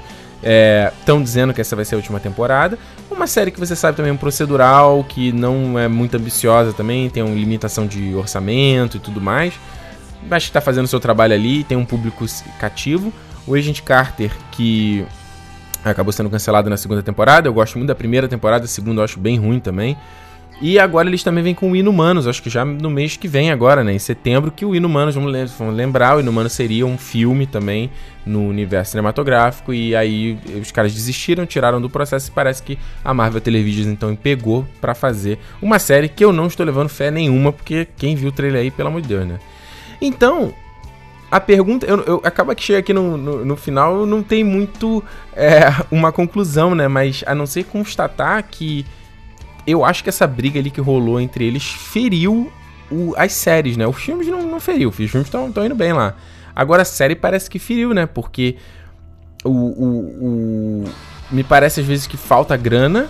estão 1.01 1.19
é, 1.19 1.23
dizendo 1.23 1.55
que 1.55 1.63
essa 1.63 1.75
vai 1.75 1.87
ser 1.87 1.95
a 1.95 1.97
última 1.97 2.21
temporada. 2.21 2.79
Uma 3.11 3.27
série 3.27 3.51
que 3.51 3.59
você 3.59 3.75
sabe 3.75 3.97
também 3.97 4.13
um 4.13 4.19
procedural, 4.19 5.03
que 5.05 5.33
não 5.33 5.79
é 5.79 5.89
muito 5.89 6.15
ambiciosa 6.15 6.75
também, 6.75 7.09
tem 7.09 7.23
uma 7.23 7.35
limitação 7.35 7.87
de 7.87 8.15
orçamento 8.15 8.99
e 8.99 9.01
tudo 9.01 9.23
mais. 9.23 9.55
Mas 10.29 10.43
que 10.43 10.51
está 10.51 10.61
fazendo 10.61 10.85
o 10.85 10.89
seu 10.89 11.01
trabalho 11.01 11.33
ali, 11.33 11.65
tem 11.65 11.79
um 11.79 11.87
público 11.87 12.27
cativo. 12.61 13.11
O 13.47 13.55
Agent 13.55 13.81
Carter, 13.81 14.31
que 14.53 15.07
acabou 15.83 16.13
sendo 16.13 16.29
cancelado 16.29 16.69
na 16.69 16.77
segunda 16.77 17.03
temporada. 17.03 17.49
Eu 17.49 17.55
gosto 17.55 17.79
muito 17.79 17.89
da 17.89 17.95
primeira 17.95 18.29
temporada, 18.29 18.67
a 18.67 18.69
segunda 18.69 19.01
eu 19.01 19.05
acho 19.05 19.19
bem 19.19 19.39
ruim 19.39 19.59
também. 19.59 19.97
E 20.61 20.79
agora 20.79 21.09
eles 21.09 21.23
também 21.23 21.43
vêm 21.43 21.55
com 21.55 21.73
o 21.73 21.77
Inumanos, 21.77 22.29
acho 22.29 22.43
que 22.43 22.49
já 22.49 22.65
no 22.65 22.89
mês 22.89 23.17
que 23.17 23.27
vem 23.27 23.51
agora, 23.51 23.83
né, 23.83 23.93
em 23.93 23.99
setembro, 23.99 24.53
que 24.53 24.65
o 24.65 24.75
Inumanos, 24.75 25.15
vamos 25.15 25.33
lembrar, 25.75 26.17
o 26.17 26.21
Inumanos 26.21 26.53
seria 26.53 26.87
um 26.87 26.97
filme 26.97 27.45
também 27.45 27.91
no 28.25 28.49
universo 28.49 28.93
cinematográfico, 28.93 29.75
e 29.75 29.97
aí 29.97 30.39
os 30.61 30.71
caras 30.71 30.95
desistiram, 30.95 31.45
tiraram 31.45 31.81
do 31.81 31.91
processo, 31.91 32.31
e 32.31 32.33
parece 32.33 32.63
que 32.63 32.79
a 33.05 33.13
Marvel 33.13 33.41
Television 33.41 33.91
então 33.91 34.15
pegou 34.15 34.65
para 34.81 34.95
fazer 34.95 35.39
uma 35.61 35.79
série 35.79 36.09
que 36.09 36.25
eu 36.25 36.33
não 36.33 36.47
estou 36.47 36.65
levando 36.65 36.89
fé 36.89 37.11
nenhuma, 37.11 37.53
porque 37.53 37.89
quem 37.97 38.15
viu 38.15 38.29
o 38.29 38.33
trailer 38.33 38.63
aí, 38.63 38.71
pelo 38.71 38.89
amor 38.89 39.03
de 39.03 39.09
Deus, 39.09 39.27
né. 39.27 39.41
Então, 40.01 40.55
a 41.31 41.41
pergunta, 41.41 41.85
eu, 41.85 42.01
eu 42.05 42.21
acaba 42.23 42.55
que 42.55 42.63
chega 42.63 42.79
aqui 42.79 42.93
no, 42.93 43.17
no, 43.17 43.45
no, 43.45 43.57
final, 43.57 44.07
não 44.07 44.23
tem 44.23 44.45
muito 44.45 45.03
é, 45.35 45.65
uma 45.91 46.13
conclusão, 46.13 46.77
né, 46.77 46.87
mas 46.87 47.25
a 47.27 47.35
não 47.35 47.45
ser 47.45 47.65
constatar 47.65 48.45
que 48.49 48.87
eu 49.67 49.85
acho 49.85 50.03
que 50.03 50.09
essa 50.09 50.27
briga 50.27 50.59
ali 50.59 50.71
que 50.71 50.81
rolou 50.81 51.21
entre 51.21 51.45
eles 51.45 51.65
feriu 51.65 52.53
o, 52.91 53.15
as 53.17 53.33
séries, 53.33 53.77
né? 53.77 53.87
Os 53.87 53.97
filmes 53.97 54.27
não, 54.27 54.43
não 54.43 54.61
feriu, 54.61 54.91
os 54.91 54.97
filmes 54.97 55.15
estão 55.15 55.49
indo 55.65 55.75
bem 55.75 55.93
lá. 55.93 56.15
Agora 56.55 56.83
a 56.83 56.85
série 56.85 57.15
parece 57.15 57.51
que 57.51 57.59
feriu, 57.59 57.93
né? 57.93 58.07
Porque 58.07 58.57
o, 59.43 59.51
o, 59.51 60.85
o 60.85 60.85
me 61.31 61.43
parece 61.43 61.81
às 61.81 61.87
vezes 61.87 62.07
que 62.07 62.17
falta 62.17 62.57
grana 62.57 63.09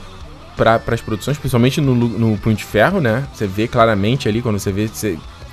para 0.57 0.81
as 0.87 1.01
produções, 1.01 1.37
principalmente 1.37 1.81
no, 1.81 1.95
no 1.95 2.39
Punho 2.39 2.57
de 2.57 2.65
Ferro, 2.65 3.01
né? 3.01 3.27
Você 3.35 3.47
vê 3.47 3.67
claramente 3.67 4.29
ali, 4.29 4.41
quando 4.41 4.59
você 4.59 4.71
vê 4.71 4.89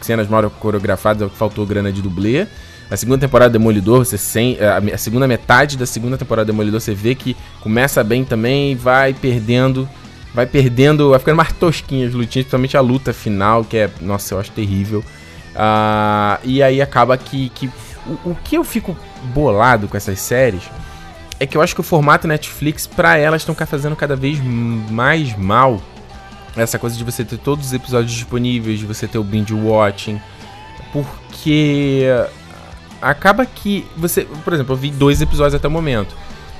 cenas 0.01 0.27
mal 0.27 0.49
coreografadas, 0.49 1.31
é 1.31 1.35
faltou 1.35 1.65
grana 1.65 1.91
de 1.91 2.01
dublê. 2.01 2.47
A 2.89 2.97
segunda 2.97 3.19
temporada 3.19 3.51
Demolidor, 3.51 4.05
você 4.05 4.17
sem, 4.17 4.57
a 4.59 4.97
segunda 4.97 5.27
metade 5.27 5.77
da 5.77 5.85
segunda 5.85 6.17
temporada 6.17 6.45
Demolidor, 6.45 6.79
você 6.79 6.93
vê 6.93 7.15
que 7.15 7.37
começa 7.61 8.03
bem 8.03 8.25
também 8.25 8.73
e 8.73 8.75
vai 8.75 9.13
perdendo 9.13 9.87
vai 10.33 10.45
perdendo, 10.45 11.09
vai 11.09 11.19
ficando 11.19 11.37
mais 11.37 11.51
tosquinha 11.51 12.07
as 12.07 12.13
lutinhas, 12.13 12.45
principalmente 12.45 12.77
a 12.77 12.81
luta 12.81 13.13
final, 13.13 13.63
que 13.63 13.77
é, 13.77 13.89
nossa, 14.01 14.33
eu 14.33 14.39
acho 14.39 14.51
terrível. 14.51 15.03
Uh, 15.51 16.39
e 16.43 16.63
aí 16.63 16.81
acaba 16.81 17.17
que, 17.17 17.49
que 17.49 17.69
o, 18.05 18.31
o, 18.31 18.37
que 18.43 18.57
eu 18.57 18.63
fico 18.63 18.97
bolado 19.33 19.87
com 19.87 19.97
essas 19.97 20.19
séries 20.19 20.63
é 21.39 21.45
que 21.45 21.57
eu 21.57 21.61
acho 21.61 21.75
que 21.75 21.81
o 21.81 21.83
formato 21.83 22.27
Netflix, 22.27 22.87
para 22.87 23.17
elas, 23.17 23.41
estão 23.41 23.55
fazendo 23.55 23.95
cada 23.95 24.15
vez 24.15 24.39
mais 24.41 25.35
mal. 25.37 25.81
Essa 26.55 26.77
coisa 26.77 26.95
de 26.95 27.03
você 27.03 27.23
ter 27.23 27.37
todos 27.37 27.67
os 27.67 27.73
episódios 27.73 28.11
disponíveis, 28.11 28.79
de 28.79 28.85
você 28.85 29.07
ter 29.07 29.17
o 29.17 29.23
binge 29.23 29.53
watching, 29.53 30.21
porque 30.91 32.05
acaba 33.01 33.45
que 33.45 33.85
você, 33.97 34.27
por 34.43 34.53
exemplo, 34.53 34.73
eu 34.73 34.77
vi 34.77 34.91
dois 34.91 35.21
episódios 35.21 35.55
até 35.55 35.67
o 35.67 35.71
momento. 35.71 36.15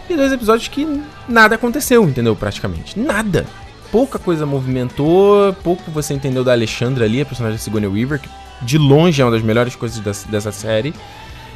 E 0.10 0.16
dois 0.16 0.32
episódios 0.32 0.68
que 0.68 1.04
nada 1.28 1.56
aconteceu, 1.56 2.04
entendeu? 2.04 2.36
Praticamente. 2.36 3.00
Nada 3.00 3.46
pouca 3.92 4.18
coisa 4.18 4.46
movimentou, 4.46 5.54
pouco 5.64 5.92
você 5.92 6.14
entendeu 6.14 6.44
da 6.44 6.54
Alexandra 6.54 7.06
ali, 7.06 7.22
a 7.22 7.26
personagem 7.26 7.58
da 7.58 7.64
Sigourney 7.64 7.90
Weaver, 7.90 8.20
que 8.20 8.30
de 8.62 8.78
longe 8.78 9.22
é 9.22 9.26
uma 9.26 9.32
das 9.32 9.42
melhores 9.42 9.76
coisas 9.76 10.00
dessa 10.26 10.52
série. 10.52 10.94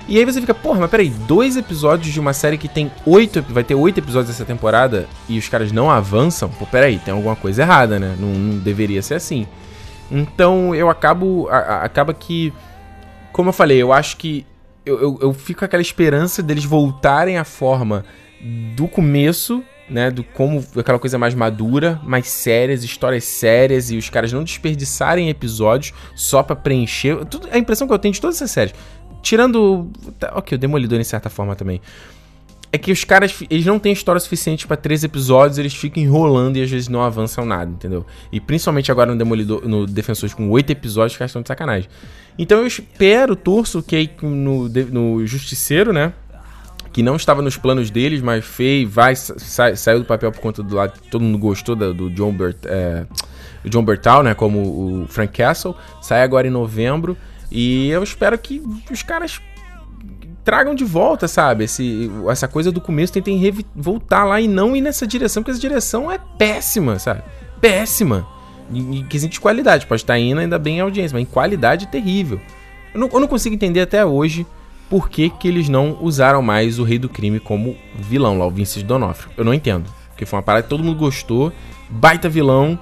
E 0.07 0.19
aí 0.19 0.25
você 0.25 0.39
fica, 0.39 0.53
porra, 0.53 0.81
mas 0.81 0.91
peraí, 0.91 1.09
dois 1.09 1.57
episódios 1.57 2.13
de 2.13 2.19
uma 2.19 2.33
série 2.33 2.57
que 2.57 2.67
tem 2.67 2.91
oito, 3.05 3.41
vai 3.49 3.63
ter 3.63 3.73
oito 3.73 3.97
episódios 3.97 4.29
dessa 4.29 4.45
temporada 4.45 5.07
e 5.27 5.37
os 5.37 5.49
caras 5.49 5.71
não 5.71 5.89
avançam? 5.89 6.47
Pô, 6.47 6.65
peraí, 6.67 6.99
tem 6.99 7.13
alguma 7.13 7.35
coisa 7.35 7.63
errada, 7.63 7.97
né? 7.99 8.15
Não, 8.19 8.27
não 8.27 8.59
deveria 8.59 9.01
ser 9.01 9.15
assim. 9.15 9.47
Então 10.11 10.75
eu 10.75 10.89
acabo, 10.89 11.47
a, 11.49 11.57
a, 11.57 11.83
acaba 11.83 12.13
que, 12.13 12.53
como 13.31 13.49
eu 13.49 13.53
falei, 13.53 13.81
eu 13.81 13.91
acho 13.91 14.17
que 14.17 14.45
eu, 14.85 15.01
eu, 15.01 15.19
eu 15.21 15.33
fico 15.33 15.59
com 15.59 15.65
aquela 15.65 15.81
esperança 15.81 16.43
deles 16.43 16.65
voltarem 16.65 17.39
à 17.39 17.43
forma 17.43 18.05
do 18.75 18.87
começo 18.87 19.63
né, 19.89 20.09
do 20.09 20.23
como 20.23 20.63
aquela 20.77 20.99
coisa 20.99 21.17
mais 21.17 21.33
madura, 21.33 21.99
mais 22.03 22.27
sérias, 22.27 22.83
histórias 22.83 23.23
sérias 23.23 23.91
e 23.91 23.97
os 23.97 24.09
caras 24.09 24.33
não 24.33 24.43
desperdiçarem 24.43 25.29
episódios 25.29 25.93
só 26.15 26.41
para 26.41 26.55
preencher. 26.55 27.23
Tudo, 27.25 27.47
a 27.51 27.57
impressão 27.57 27.87
que 27.87 27.93
eu 27.93 27.99
tenho 27.99 28.13
de 28.13 28.21
todas 28.21 28.37
essas 28.37 28.51
séries, 28.51 28.73
tirando, 29.21 29.89
tá, 30.19 30.33
OK, 30.35 30.55
o 30.55 30.59
Demolidor 30.59 30.99
em 30.99 31.03
certa 31.03 31.29
forma 31.29 31.55
também, 31.55 31.81
é 32.71 32.77
que 32.77 32.91
os 32.91 33.03
caras 33.05 33.41
eles 33.49 33.65
não 33.65 33.79
têm 33.79 33.93
história 33.93 34.19
suficiente 34.19 34.67
para 34.67 34.75
três 34.75 35.03
episódios, 35.03 35.57
eles 35.57 35.73
ficam 35.73 36.03
enrolando 36.03 36.57
e 36.57 36.61
às 36.61 36.69
vezes 36.69 36.89
não 36.89 37.01
avançam 37.01 37.45
nada, 37.45 37.71
entendeu? 37.71 38.05
E 38.31 38.39
principalmente 38.39 38.91
agora 38.91 39.11
no 39.11 39.17
Demolidor, 39.17 39.65
no 39.65 39.85
Defensores 39.85 40.33
com 40.33 40.49
oito 40.49 40.71
episódios, 40.71 41.13
os 41.13 41.17
caras 41.17 41.31
estão 41.31 41.41
de 41.41 41.47
sacanagem. 41.47 41.89
Então 42.37 42.59
eu 42.59 42.67
espero, 42.67 43.35
torço 43.35 43.81
que 43.81 44.09
no, 44.21 44.67
no 44.67 45.25
Justiceiro, 45.25 45.93
né? 45.93 46.11
Que 46.95 47.03
não 47.03 47.17
estava 47.17 47.41
nos 47.41 47.57
planos 47.57 47.91
deles, 47.91 48.21
mas 48.21 48.45
fez, 48.45 48.89
vai, 48.89 49.17
sa, 49.17 49.75
saiu 49.75 49.99
do 49.99 50.05
papel 50.05 50.31
por 50.31 50.39
conta 50.39 50.63
do 50.63 50.73
lado. 50.73 50.93
Todo 51.11 51.21
mundo 51.21 51.37
gostou 51.37 51.75
do 51.75 52.09
John, 52.09 52.31
Bert, 52.31 52.55
é, 52.63 53.05
John 53.65 53.83
Bertal, 53.83 54.23
né? 54.23 54.33
Como 54.33 54.59
o 55.03 55.05
Frank 55.09 55.33
Castle. 55.33 55.75
Sai 56.01 56.23
agora 56.23 56.47
em 56.47 56.49
novembro. 56.49 57.17
E 57.51 57.89
eu 57.89 58.01
espero 58.01 58.37
que 58.37 58.63
os 58.89 59.03
caras 59.03 59.41
tragam 60.45 60.73
de 60.73 60.85
volta, 60.85 61.27
sabe? 61.27 61.65
Esse, 61.65 62.09
essa 62.29 62.47
coisa 62.47 62.71
do 62.71 62.79
começo, 62.79 63.11
tentem 63.11 63.53
voltar 63.75 64.23
lá 64.23 64.39
e 64.39 64.47
não 64.47 64.73
ir 64.73 64.79
nessa 64.79 65.05
direção, 65.05 65.43
porque 65.43 65.51
essa 65.51 65.59
direção 65.59 66.09
é 66.09 66.17
péssima, 66.37 66.97
sabe? 66.97 67.23
Péssima. 67.59 68.25
Em, 68.73 69.03
quesito 69.03 69.33
de 69.33 69.41
qualidade. 69.41 69.85
Pode 69.85 70.01
estar 70.01 70.17
indo 70.17 70.39
ainda 70.39 70.57
bem 70.57 70.77
em 70.77 70.79
audiência, 70.79 71.13
mas 71.13 71.23
em 71.23 71.29
qualidade 71.29 71.87
terrível. 71.87 72.39
Eu 72.93 73.01
não, 73.01 73.09
eu 73.11 73.19
não 73.19 73.27
consigo 73.27 73.53
entender 73.53 73.81
até 73.81 74.05
hoje 74.05 74.47
por 74.89 75.09
que, 75.09 75.29
que 75.29 75.47
eles 75.47 75.67
não 75.67 75.97
usaram 76.01 76.41
mais 76.41 76.79
o 76.79 76.83
Rei 76.83 76.99
do 76.99 77.09
Crime 77.09 77.39
como 77.39 77.75
vilão 77.95 78.37
lá, 78.37 78.45
o 78.45 78.51
Vincent 78.51 78.83
D'Onofrio. 78.83 79.31
Eu 79.35 79.43
não 79.43 79.53
entendo. 79.53 79.89
Porque 80.09 80.25
foi 80.25 80.37
uma 80.37 80.43
parada 80.43 80.63
que 80.63 80.69
todo 80.69 80.83
mundo 80.83 80.97
gostou, 80.97 81.51
baita 81.89 82.29
vilão, 82.29 82.79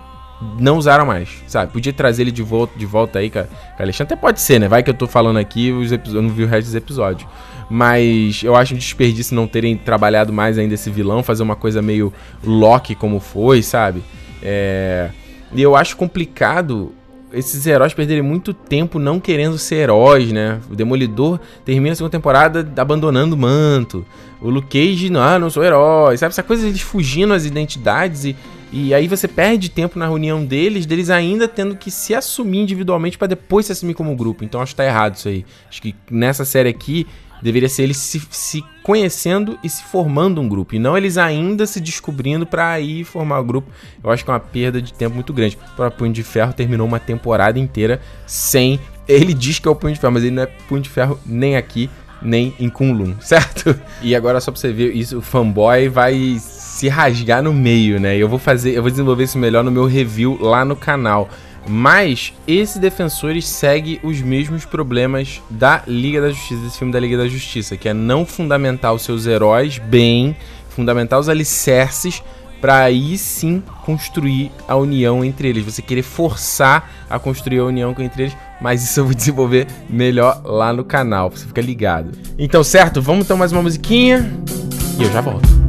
não 0.60 0.78
usaram 0.78 1.06
mais, 1.06 1.30
sabe? 1.48 1.72
Podia 1.72 1.94
trazer 1.94 2.24
ele 2.24 2.32
de 2.32 2.44
volta, 2.44 2.78
de 2.78 2.86
volta 2.86 3.20
aí, 3.20 3.30
cara. 3.30 3.50
Alexandre 3.80 4.14
até 4.14 4.22
pode 4.22 4.42
ser, 4.42 4.60
né? 4.60 4.68
Vai 4.68 4.84
que 4.84 4.90
eu 4.90 4.94
tô 4.94 5.08
falando 5.08 5.38
aqui, 5.38 5.72
os 5.72 5.92
eu 5.92 6.22
não 6.22 6.30
vi 6.30 6.44
o 6.44 6.48
resto 6.48 6.68
dos 6.68 6.76
episódios. 6.76 7.28
Mas 7.70 8.44
eu 8.44 8.56
acho 8.56 8.76
um 8.76 8.78
desperdício 8.78 9.36
não 9.36 9.48
terem 9.48 9.78
trabalhado 9.78 10.32
mais 10.34 10.58
ainda 10.58 10.74
esse 10.74 10.90
vilão, 10.90 11.24
fazer 11.24 11.44
uma 11.44 11.56
coisa 11.56 11.82
meio 11.82 12.14
Loki 12.44 12.94
como 12.94 13.20
foi, 13.20 13.64
sabe? 13.64 14.04
É... 14.42 15.10
E 15.54 15.62
eu 15.62 15.76
acho 15.76 15.96
complicado 15.96 16.94
esses 17.34 17.66
heróis 17.66 17.94
perderem 17.94 18.22
muito 18.22 18.54
tempo 18.54 19.00
não 19.00 19.20
querendo 19.20 19.58
ser 19.58 19.76
heróis, 19.76 20.32
né? 20.32 20.60
O 20.70 20.76
Demolidor 20.76 21.40
termina 21.66 21.94
a 21.94 21.96
segunda 21.96 22.12
temporada 22.12 22.68
abandonando 22.78 23.36
o 23.36 23.38
manto. 23.38 24.06
O 24.40 24.50
Luke 24.50 24.68
Cage, 24.68 25.10
não, 25.10 25.22
ah, 25.22 25.40
não 25.40 25.50
sou 25.50 25.64
herói, 25.64 26.18
sabe? 26.18 26.32
Essa 26.32 26.44
coisa 26.44 26.68
eles 26.68 26.82
fugindo 26.82 27.34
as 27.34 27.46
identidades 27.46 28.26
e, 28.26 28.36
e 28.72 28.94
aí 28.94 29.08
você 29.08 29.28
perde 29.28 29.70
tempo 29.70 29.98
na 29.98 30.06
reunião 30.06 30.46
deles, 30.46 30.86
deles 30.86 31.10
ainda 31.10 31.48
tendo 31.48 31.76
que 31.76 31.90
se 31.90 32.14
assumir 32.14 32.60
individualmente 32.60 33.18
para 33.18 33.28
depois 33.28 33.66
se 33.66 33.72
assumir 33.72 33.94
como 33.94 34.16
grupo. 34.16 34.44
Então 34.44 34.62
acho 34.62 34.74
que 34.74 34.78
tá 34.78 34.86
errado 34.86 35.16
isso 35.16 35.28
aí. 35.28 35.46
Acho 35.70 35.82
que 35.82 35.96
nessa 36.12 36.46
série 36.46 36.70
aqui 36.70 37.08
deveria 37.44 37.68
ser 37.68 37.84
eles 37.84 37.98
se, 37.98 38.22
se 38.32 38.64
conhecendo 38.82 39.60
e 39.64 39.70
se 39.70 39.84
formando 39.84 40.40
um 40.40 40.48
grupo, 40.48 40.76
e 40.76 40.80
não 40.80 40.98
eles 40.98 41.18
ainda 41.18 41.68
se 41.68 41.82
descobrindo 41.82 42.46
para 42.46 42.80
ir 42.80 43.04
formar 43.04 43.40
o 43.40 43.44
um 43.44 43.46
grupo. 43.46 43.70
Eu 44.04 44.10
acho 44.10 44.24
que 44.24 44.32
é 44.32 44.34
uma 44.34 44.40
perda 44.40 44.82
de 44.82 44.94
tempo 44.94 45.14
muito 45.14 45.34
grande. 45.34 45.58
O 45.58 45.76
próprio 45.76 46.00
Punho 46.00 46.14
de 46.14 46.24
Ferro 46.24 46.54
terminou 46.54 46.88
uma 46.88 47.00
temporada 47.00 47.60
inteira 47.60 48.02
sem. 48.26 48.80
Ele 49.08 49.34
diz 49.34 49.60
que 49.60 49.68
é 49.68 49.72
o 49.72 49.76
Punho 49.76 49.94
de 49.94 50.00
Ferro, 50.00 50.14
mas 50.14 50.24
ele 50.24 50.36
não 50.36 50.44
é 50.44 50.46
Punho 50.46 50.82
de 50.82 50.90
Ferro 50.90 51.20
nem 51.26 51.58
aqui, 51.58 51.90
nem 52.22 52.54
em 52.60 52.70
Kunlun, 52.70 53.16
certo? 53.22 53.78
E 54.02 54.16
agora 54.16 54.40
só 54.40 54.52
pra 54.52 54.60
você 54.60 54.72
ver 54.72 54.96
isso, 54.96 55.18
o 55.18 55.22
fanboy 55.22 55.90
vai 55.90 56.38
se 56.40 56.88
rasgar 56.88 57.44
no 57.44 57.54
meio, 57.54 58.00
né? 58.00 58.16
Eu 58.18 58.30
vou 58.30 58.40
fazer, 58.40 58.72
eu 58.72 58.82
vou 58.82 58.90
desenvolver 58.90 59.26
isso 59.26 59.38
melhor 59.38 59.64
no 59.64 59.72
meu 59.72 59.86
review 59.86 60.38
lá 60.42 60.64
no 60.64 60.76
canal. 60.76 61.30
Mas 61.68 62.34
esse 62.48 62.80
Defensores 62.80 63.48
segue 63.48 64.00
os 64.04 64.22
mesmos 64.22 64.66
problemas 64.66 65.42
da 65.50 65.84
Liga 65.88 66.22
da 66.22 66.30
Justiça, 66.30 66.62
desse 66.62 66.78
filme 66.78 66.92
da 66.92 67.00
Liga 67.00 67.18
da 67.18 67.28
Justiça, 67.28 67.78
que 67.78 67.88
é 67.88 67.94
não 67.94 68.26
fundamentar 68.26 68.94
os 68.94 69.02
seus 69.02 69.26
heróis 69.26 69.78
bem, 69.78 70.36
fundamentar 70.70 71.20
os 71.20 71.30
alicerces 71.30 72.22
para 72.60 72.78
aí 72.78 73.18
sim 73.18 73.62
construir 73.86 74.50
a 74.68 74.76
união 74.76 75.24
entre 75.24 75.50
eles. 75.50 75.66
Você 75.66 75.82
querer 75.82 76.02
forçar 76.02 76.90
a 77.10 77.20
construir 77.20 77.60
a 77.60 77.66
união 77.66 77.94
entre 78.00 78.24
eles, 78.24 78.38
mas 78.62 78.84
isso 78.84 79.02
eu 79.02 79.06
vou 79.06 79.14
desenvolver 79.14 79.68
melhor 79.90 80.42
lá 80.46 80.72
no 80.72 80.84
canal, 80.84 81.30
você 81.30 81.46
fica 81.46 81.62
ligado. 81.62 82.12
Então, 82.38 82.64
certo? 82.64 83.02
Vamos 83.02 83.26
então 83.26 83.36
mais 83.36 83.52
uma 83.52 83.62
musiquinha 83.62 84.34
e 84.98 85.04
eu 85.04 85.12
já 85.12 85.20
volto. 85.20 85.63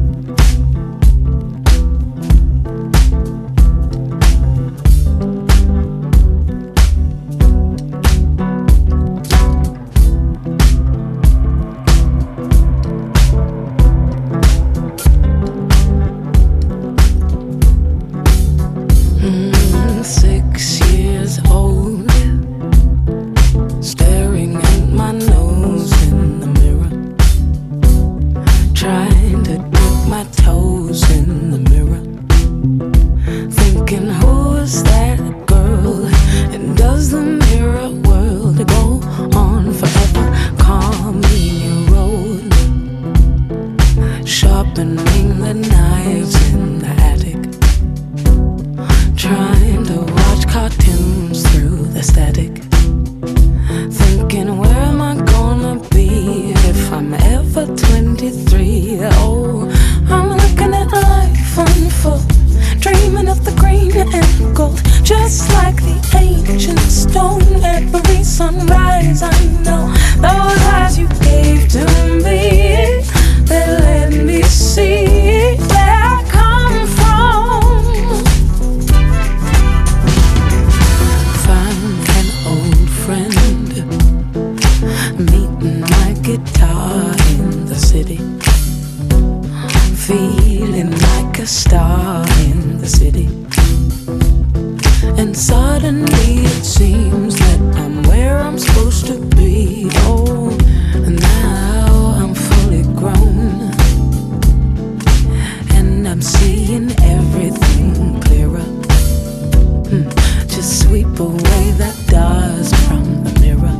The 111.15 111.23
away 111.23 111.71
the 111.79 111.95
dust 112.09 112.75
from 112.87 113.23
the 113.23 113.31
mirror. 113.41 113.77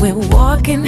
We're 0.00 0.18
walking 0.34 0.84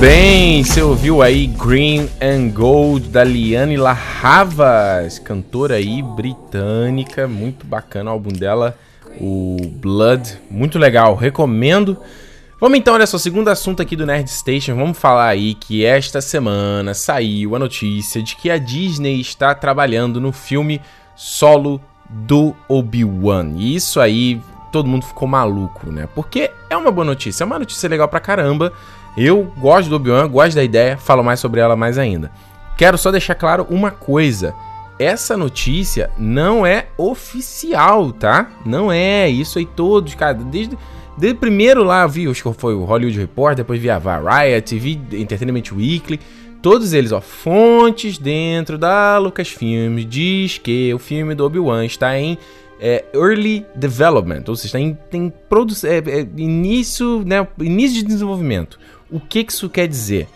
bem, 0.00 0.62
você 0.62 0.80
ouviu 0.80 1.22
aí 1.22 1.48
Green 1.48 2.08
and 2.22 2.50
Gold 2.50 3.08
da 3.08 3.24
Liane 3.24 3.76
La 3.76 3.98
Havas, 4.22 5.18
cantora 5.18 5.74
aí 5.74 6.00
britânica, 6.02 7.26
muito 7.26 7.66
bacana 7.66 8.10
o 8.10 8.12
álbum 8.12 8.30
dela, 8.30 8.78
o 9.20 9.56
Blood, 9.60 10.38
muito 10.48 10.78
legal, 10.78 11.16
recomendo. 11.16 11.98
Vamos 12.60 12.78
então, 12.78 12.94
olha 12.94 13.08
só, 13.08 13.18
segundo 13.18 13.48
assunto 13.48 13.82
aqui 13.82 13.96
do 13.96 14.06
Nerd 14.06 14.30
Station, 14.30 14.76
vamos 14.76 14.96
falar 14.96 15.26
aí 15.26 15.54
que 15.54 15.84
esta 15.84 16.20
semana 16.20 16.94
saiu 16.94 17.56
a 17.56 17.58
notícia 17.58 18.22
de 18.22 18.36
que 18.36 18.50
a 18.50 18.58
Disney 18.58 19.20
está 19.20 19.52
trabalhando 19.52 20.20
no 20.20 20.30
filme 20.30 20.80
solo 21.16 21.80
do 22.08 22.54
Obi-Wan. 22.68 23.54
E 23.56 23.74
isso 23.74 24.00
aí, 24.00 24.40
todo 24.70 24.88
mundo 24.88 25.06
ficou 25.06 25.26
maluco, 25.26 25.90
né? 25.90 26.08
Porque 26.14 26.52
é 26.70 26.76
uma 26.76 26.92
boa 26.92 27.04
notícia, 27.04 27.42
é 27.42 27.46
uma 27.46 27.58
notícia 27.58 27.88
legal 27.88 28.06
pra 28.06 28.20
caramba. 28.20 28.72
Eu 29.20 29.52
gosto 29.58 29.88
do 29.88 29.96
Obi-Wan, 29.96 30.28
gosto 30.28 30.54
da 30.54 30.62
ideia, 30.62 30.96
falo 30.96 31.24
mais 31.24 31.40
sobre 31.40 31.60
ela 31.60 31.74
mais 31.74 31.98
ainda. 31.98 32.30
Quero 32.76 32.96
só 32.96 33.10
deixar 33.10 33.34
claro 33.34 33.66
uma 33.68 33.90
coisa. 33.90 34.54
Essa 34.96 35.36
notícia 35.36 36.08
não 36.16 36.64
é 36.64 36.86
oficial, 36.96 38.12
tá? 38.12 38.48
Não 38.64 38.92
é. 38.92 39.28
Isso 39.28 39.58
aí 39.58 39.66
todos, 39.66 40.14
cara, 40.14 40.34
desde, 40.34 40.78
desde 41.16 41.36
primeiro 41.36 41.82
lá, 41.82 42.06
vi, 42.06 42.28
acho 42.28 42.44
que 42.44 42.60
foi 42.60 42.76
o 42.76 42.84
Hollywood 42.84 43.18
Report, 43.18 43.56
depois 43.56 43.80
vi 43.80 43.90
a 43.90 43.98
Variety, 43.98 44.78
vi 44.78 45.00
Entertainment 45.14 45.72
Weekly. 45.72 46.20
Todos 46.62 46.92
eles, 46.92 47.10
ó, 47.10 47.20
fontes 47.20 48.18
dentro 48.18 48.78
da 48.78 49.18
Lucasfilm 49.18 49.96
diz 49.98 50.58
que 50.58 50.94
o 50.94 50.98
filme 51.00 51.34
do 51.34 51.44
Obi-Wan 51.44 51.84
está 51.84 52.16
em 52.16 52.38
é, 52.80 53.04
early 53.12 53.66
development, 53.74 54.44
ou 54.46 54.54
seja, 54.54 54.78
está 54.78 54.80
em, 54.80 54.96
tem 55.10 55.32
é, 55.84 56.20
é, 56.20 56.26
início, 56.36 57.24
né, 57.24 57.46
início 57.60 57.98
de 57.98 58.04
desenvolvimento. 58.04 58.78
O 59.10 59.18
que, 59.18 59.46
isso 59.48 59.68
quer 59.70 59.88
dizer? 59.88 60.28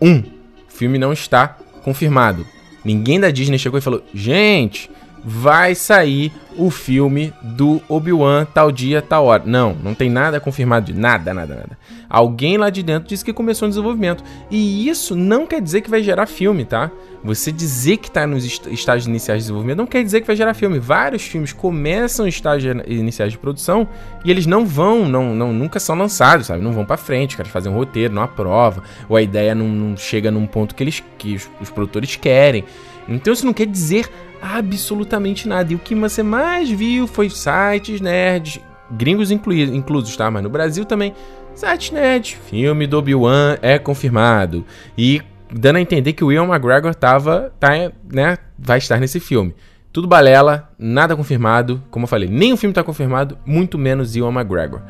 Um, 0.00 0.18
o 0.18 0.70
filme 0.70 0.98
não 0.98 1.12
está 1.12 1.48
confirmado. 1.82 2.46
Ninguém 2.84 3.20
da 3.20 3.30
Disney 3.30 3.58
chegou 3.58 3.78
e 3.78 3.82
falou: 3.82 4.02
gente, 4.14 4.90
vai 5.24 5.74
sair 5.74 6.32
o 6.56 6.70
filme 6.70 7.32
do 7.42 7.80
Obi-Wan 7.88 8.46
tal 8.52 8.72
dia, 8.72 9.00
tal 9.00 9.26
hora. 9.26 9.42
Não, 9.46 9.74
não 9.74 9.94
tem 9.94 10.10
nada 10.10 10.40
confirmado 10.40 10.86
de 10.92 10.98
nada, 10.98 11.32
nada, 11.32 11.54
nada. 11.54 11.78
Alguém 12.08 12.56
lá 12.56 12.70
de 12.70 12.82
dentro 12.82 13.08
disse 13.08 13.24
que 13.24 13.32
começou 13.32 13.66
o 13.66 13.68
desenvolvimento. 13.68 14.24
E 14.50 14.88
isso 14.88 15.14
não 15.14 15.46
quer 15.46 15.60
dizer 15.60 15.80
que 15.80 15.90
vai 15.90 16.02
gerar 16.02 16.26
filme, 16.26 16.64
tá? 16.64 16.90
Você 17.22 17.52
dizer 17.52 17.98
que 17.98 18.08
está 18.08 18.26
nos 18.26 18.44
estágios 18.44 19.06
iniciais 19.06 19.40
de 19.40 19.44
desenvolvimento 19.44 19.78
não 19.78 19.86
quer 19.86 20.02
dizer 20.02 20.22
que 20.22 20.26
vai 20.26 20.34
gerar 20.34 20.54
filme. 20.54 20.78
Vários 20.78 21.22
filmes 21.22 21.52
começam 21.52 22.26
estágios 22.26 22.74
iniciais 22.86 23.32
de 23.32 23.38
produção 23.38 23.86
e 24.24 24.30
eles 24.30 24.46
não 24.46 24.64
vão, 24.64 25.06
não, 25.06 25.34
não 25.34 25.52
nunca 25.52 25.78
são 25.78 25.94
lançados, 25.96 26.46
sabe? 26.46 26.62
Não 26.62 26.72
vão 26.72 26.84
para 26.84 26.96
frente, 26.96 27.36
querem 27.36 27.52
fazer 27.52 27.68
um 27.68 27.74
roteiro, 27.74 28.14
não 28.14 28.22
aprova, 28.22 28.82
ou 29.08 29.16
a 29.16 29.22
ideia 29.22 29.54
não, 29.54 29.68
não 29.68 29.96
chega 29.96 30.30
num 30.30 30.46
ponto 30.46 30.74
que 30.74 30.82
eles 30.82 31.02
que 31.18 31.38
os 31.60 31.70
produtores 31.70 32.16
querem. 32.16 32.64
Então 33.08 33.32
isso 33.32 33.46
não 33.46 33.52
quer 33.52 33.66
dizer 33.66 34.08
absolutamente 34.40 35.48
nada. 35.48 35.72
E 35.72 35.76
o 35.76 35.78
que 35.78 35.94
você 35.94 36.22
mais 36.22 36.70
viu 36.70 37.06
foi 37.06 37.28
sites 37.28 38.00
nerds, 38.00 38.60
gringos 38.90 39.30
incluídos, 39.30 40.16
tá? 40.16 40.30
Mas 40.30 40.42
no 40.42 40.48
Brasil 40.48 40.84
também, 40.84 41.14
sites 41.54 41.90
nerds, 41.90 42.36
filme 42.48 42.86
do 42.86 42.98
Obi-Wan 42.98 43.58
é 43.62 43.78
confirmado. 43.78 44.64
E 44.96 45.22
dando 45.52 45.76
a 45.76 45.80
entender 45.80 46.12
que 46.12 46.24
o 46.24 46.32
Ian 46.32 46.44
McGregor 46.44 46.94
tava, 46.94 47.52
tá, 47.58 47.70
né, 48.12 48.38
vai 48.58 48.78
estar 48.78 48.98
nesse 48.98 49.20
filme. 49.20 49.54
Tudo 49.92 50.06
balela, 50.06 50.70
nada 50.78 51.16
confirmado. 51.16 51.82
Como 51.90 52.04
eu 52.04 52.08
falei, 52.08 52.28
nem 52.28 52.52
o 52.52 52.56
filme 52.56 52.70
está 52.70 52.84
confirmado, 52.84 53.36
muito 53.44 53.76
menos 53.76 54.14
Ian 54.14 54.30
McGregor. 54.30 54.80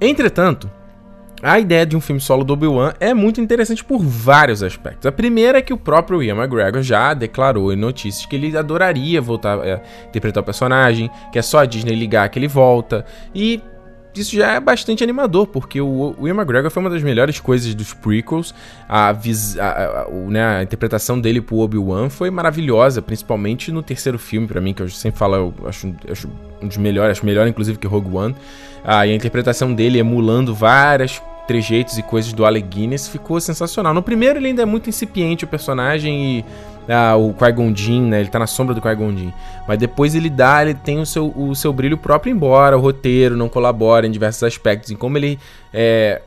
Entretanto, 0.00 0.70
a 1.42 1.58
ideia 1.58 1.84
de 1.84 1.96
um 1.96 2.00
filme 2.00 2.20
solo 2.20 2.44
do 2.44 2.52
Obi-Wan 2.54 2.94
é 2.98 3.12
muito 3.12 3.40
interessante 3.40 3.84
por 3.84 3.98
vários 3.98 4.62
aspectos. 4.62 5.06
A 5.06 5.12
primeira 5.12 5.58
é 5.58 5.62
que 5.62 5.72
o 5.72 5.76
próprio 5.76 6.22
Ian 6.22 6.36
McGregor 6.36 6.82
já 6.82 7.12
declarou 7.12 7.72
em 7.72 7.76
notícias 7.76 8.24
que 8.24 8.36
ele 8.36 8.56
adoraria 8.56 9.20
voltar 9.20 9.58
a 9.58 9.80
interpretar 10.08 10.42
o 10.42 10.46
personagem, 10.46 11.10
que 11.30 11.38
é 11.38 11.42
só 11.42 11.58
a 11.58 11.66
Disney 11.66 11.94
ligar 11.94 12.28
que 12.30 12.38
ele 12.38 12.48
volta. 12.48 13.04
E 13.34 13.62
isso 14.20 14.34
já 14.34 14.52
é 14.52 14.60
bastante 14.60 15.04
animador, 15.04 15.46
porque 15.46 15.80
o, 15.80 16.14
Ian 16.22 16.34
McGregor 16.34 16.70
foi 16.70 16.82
uma 16.82 16.90
das 16.90 17.02
melhores 17.02 17.38
coisas 17.38 17.74
dos 17.74 17.92
prequels. 17.92 18.54
A, 18.88 19.12
vis, 19.12 19.58
a, 19.58 20.04
a, 20.04 20.08
o, 20.08 20.30
né, 20.30 20.58
a 20.58 20.62
interpretação 20.62 21.20
dele 21.20 21.40
pro 21.40 21.58
Obi-Wan 21.58 22.08
foi 22.08 22.30
maravilhosa, 22.30 23.02
principalmente 23.02 23.70
no 23.70 23.82
terceiro 23.82 24.18
filme, 24.18 24.46
para 24.46 24.60
mim, 24.60 24.72
que 24.72 24.82
eu 24.82 24.88
sempre 24.88 25.18
falo, 25.18 25.36
eu 25.60 25.68
acho, 25.68 25.94
eu 26.06 26.12
acho 26.12 26.28
um 26.62 26.66
dos 26.66 26.78
melhores, 26.78 27.18
acho 27.18 27.26
melhor 27.26 27.46
inclusive 27.46 27.78
que 27.78 27.86
Rogue 27.86 28.16
One. 28.16 28.34
Ah, 28.88 29.04
e 29.04 29.10
a 29.10 29.14
interpretação 29.14 29.74
dele 29.74 29.98
emulando 29.98 30.54
várias 30.54 31.20
trejeitos 31.48 31.98
e 31.98 32.02
coisas 32.02 32.32
do 32.32 32.44
Alec 32.44 32.68
Guinness 32.68 33.08
ficou 33.08 33.40
sensacional. 33.40 33.92
No 33.92 34.02
primeiro 34.02 34.38
ele 34.38 34.48
ainda 34.48 34.62
é 34.62 34.64
muito 34.64 34.88
incipiente 34.88 35.44
o 35.44 35.48
personagem 35.48 36.38
e 36.38 36.44
ah, 36.88 37.16
o 37.16 37.34
Qui-Gon 37.34 37.74
Jinn, 37.74 38.02
né? 38.08 38.20
Ele 38.20 38.28
tá 38.28 38.38
na 38.38 38.46
sombra 38.46 38.76
do 38.76 38.80
Qui-Gon 38.80 39.16
Jinn. 39.16 39.32
Mas 39.66 39.76
depois 39.76 40.14
ele 40.14 40.30
dá, 40.30 40.62
ele 40.62 40.74
tem 40.74 41.00
o 41.00 41.06
seu, 41.06 41.32
o 41.36 41.52
seu 41.56 41.72
brilho 41.72 41.98
próprio 41.98 42.30
embora, 42.30 42.78
o 42.78 42.80
roteiro 42.80 43.36
não 43.36 43.48
colabora 43.48 44.06
em 44.06 44.10
diversos 44.10 44.44
aspectos, 44.44 44.92
em 44.92 44.96
como 44.96 45.18
ele 45.18 45.36
é, 45.74 46.22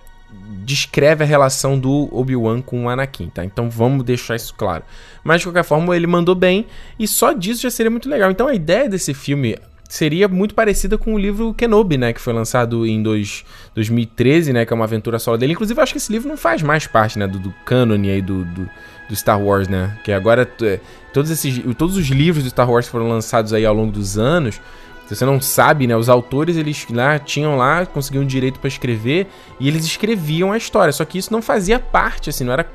descreve 0.66 1.24
a 1.24 1.28
relação 1.28 1.80
do 1.80 2.10
Obi-Wan 2.12 2.62
com 2.62 2.86
o 2.86 2.90
Anakin, 2.90 3.30
tá? 3.30 3.46
Então 3.46 3.70
vamos 3.70 4.04
deixar 4.04 4.36
isso 4.36 4.54
claro. 4.54 4.84
Mas 5.24 5.40
de 5.40 5.48
qualquer 5.48 5.64
forma, 5.64 5.96
ele 5.96 6.08
mandou 6.08 6.36
bem 6.36 6.66
e 7.00 7.08
só 7.08 7.32
disso 7.32 7.62
já 7.62 7.72
seria 7.72 7.90
muito 7.90 8.10
legal. 8.10 8.30
Então 8.30 8.48
a 8.48 8.54
ideia 8.54 8.90
desse 8.90 9.14
filme 9.14 9.56
seria 9.90 10.28
muito 10.28 10.54
parecida 10.54 11.00
com 11.00 11.16
o 11.16 11.18
livro 11.18 11.52
Kenobi, 11.52 11.98
né, 11.98 12.14
que 12.14 12.22
foi 12.22 12.32
lançado 12.32 12.86
em 12.86 13.02
dois, 13.02 13.44
2013, 13.74 14.54
né, 14.54 14.64
que 14.64 14.72
é 14.72 14.76
uma 14.76 14.86
aventura 14.86 15.18
solo 15.18 15.36
dele. 15.36 15.54
Inclusive, 15.54 15.80
eu 15.80 15.84
acho 15.84 15.92
que 15.92 15.98
esse 15.98 16.12
livro 16.12 16.30
não 16.30 16.38
faz 16.38 16.62
mais 16.62 16.86
parte, 16.86 17.18
né, 17.18 17.26
do, 17.26 17.40
do 17.40 17.52
canon 17.66 17.96
aí 17.96 18.22
do, 18.22 18.46
do, 18.46 18.70
do, 19.10 19.16
Star 19.16 19.42
Wars, 19.42 19.68
né, 19.68 19.98
que 20.04 20.12
agora 20.12 20.48
é, 20.62 20.80
todos 21.12 21.32
esses, 21.32 21.60
todos 21.76 21.98
os 21.98 22.06
livros 22.06 22.44
do 22.44 22.52
Star 22.52 22.70
Wars 22.70 22.88
foram 22.88 23.10
lançados 23.10 23.52
aí 23.52 23.66
ao 23.66 23.74
longo 23.74 23.92
dos 23.92 24.16
anos. 24.16 24.62
Se 25.08 25.16
você 25.16 25.26
não 25.26 25.42
sabe, 25.42 25.88
né, 25.88 25.98
os 25.98 26.08
autores 26.08 26.56
eles 26.56 26.86
lá 26.92 27.18
tinham 27.18 27.58
lá, 27.58 27.84
conseguiam 27.84 28.24
direito 28.24 28.60
para 28.60 28.68
escrever 28.68 29.26
e 29.60 29.68
eles 29.68 29.84
escreviam 29.84 30.52
a 30.52 30.58
história, 30.58 30.94
só 30.94 31.04
que 31.04 31.18
isso 31.18 31.34
não 31.34 31.42
fazia 31.42 31.80
parte, 31.80 32.30
assim, 32.30 32.44
não 32.44 32.54
era 32.54 32.68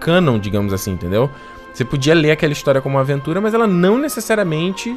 canon, 0.00 0.40
digamos 0.40 0.72
assim, 0.72 0.90
entendeu? 0.90 1.30
Você 1.72 1.84
podia 1.84 2.14
ler 2.14 2.32
aquela 2.32 2.52
história 2.52 2.80
como 2.80 2.96
uma 2.96 3.02
aventura, 3.02 3.40
mas 3.40 3.54
ela 3.54 3.68
não 3.68 3.96
necessariamente 3.96 4.92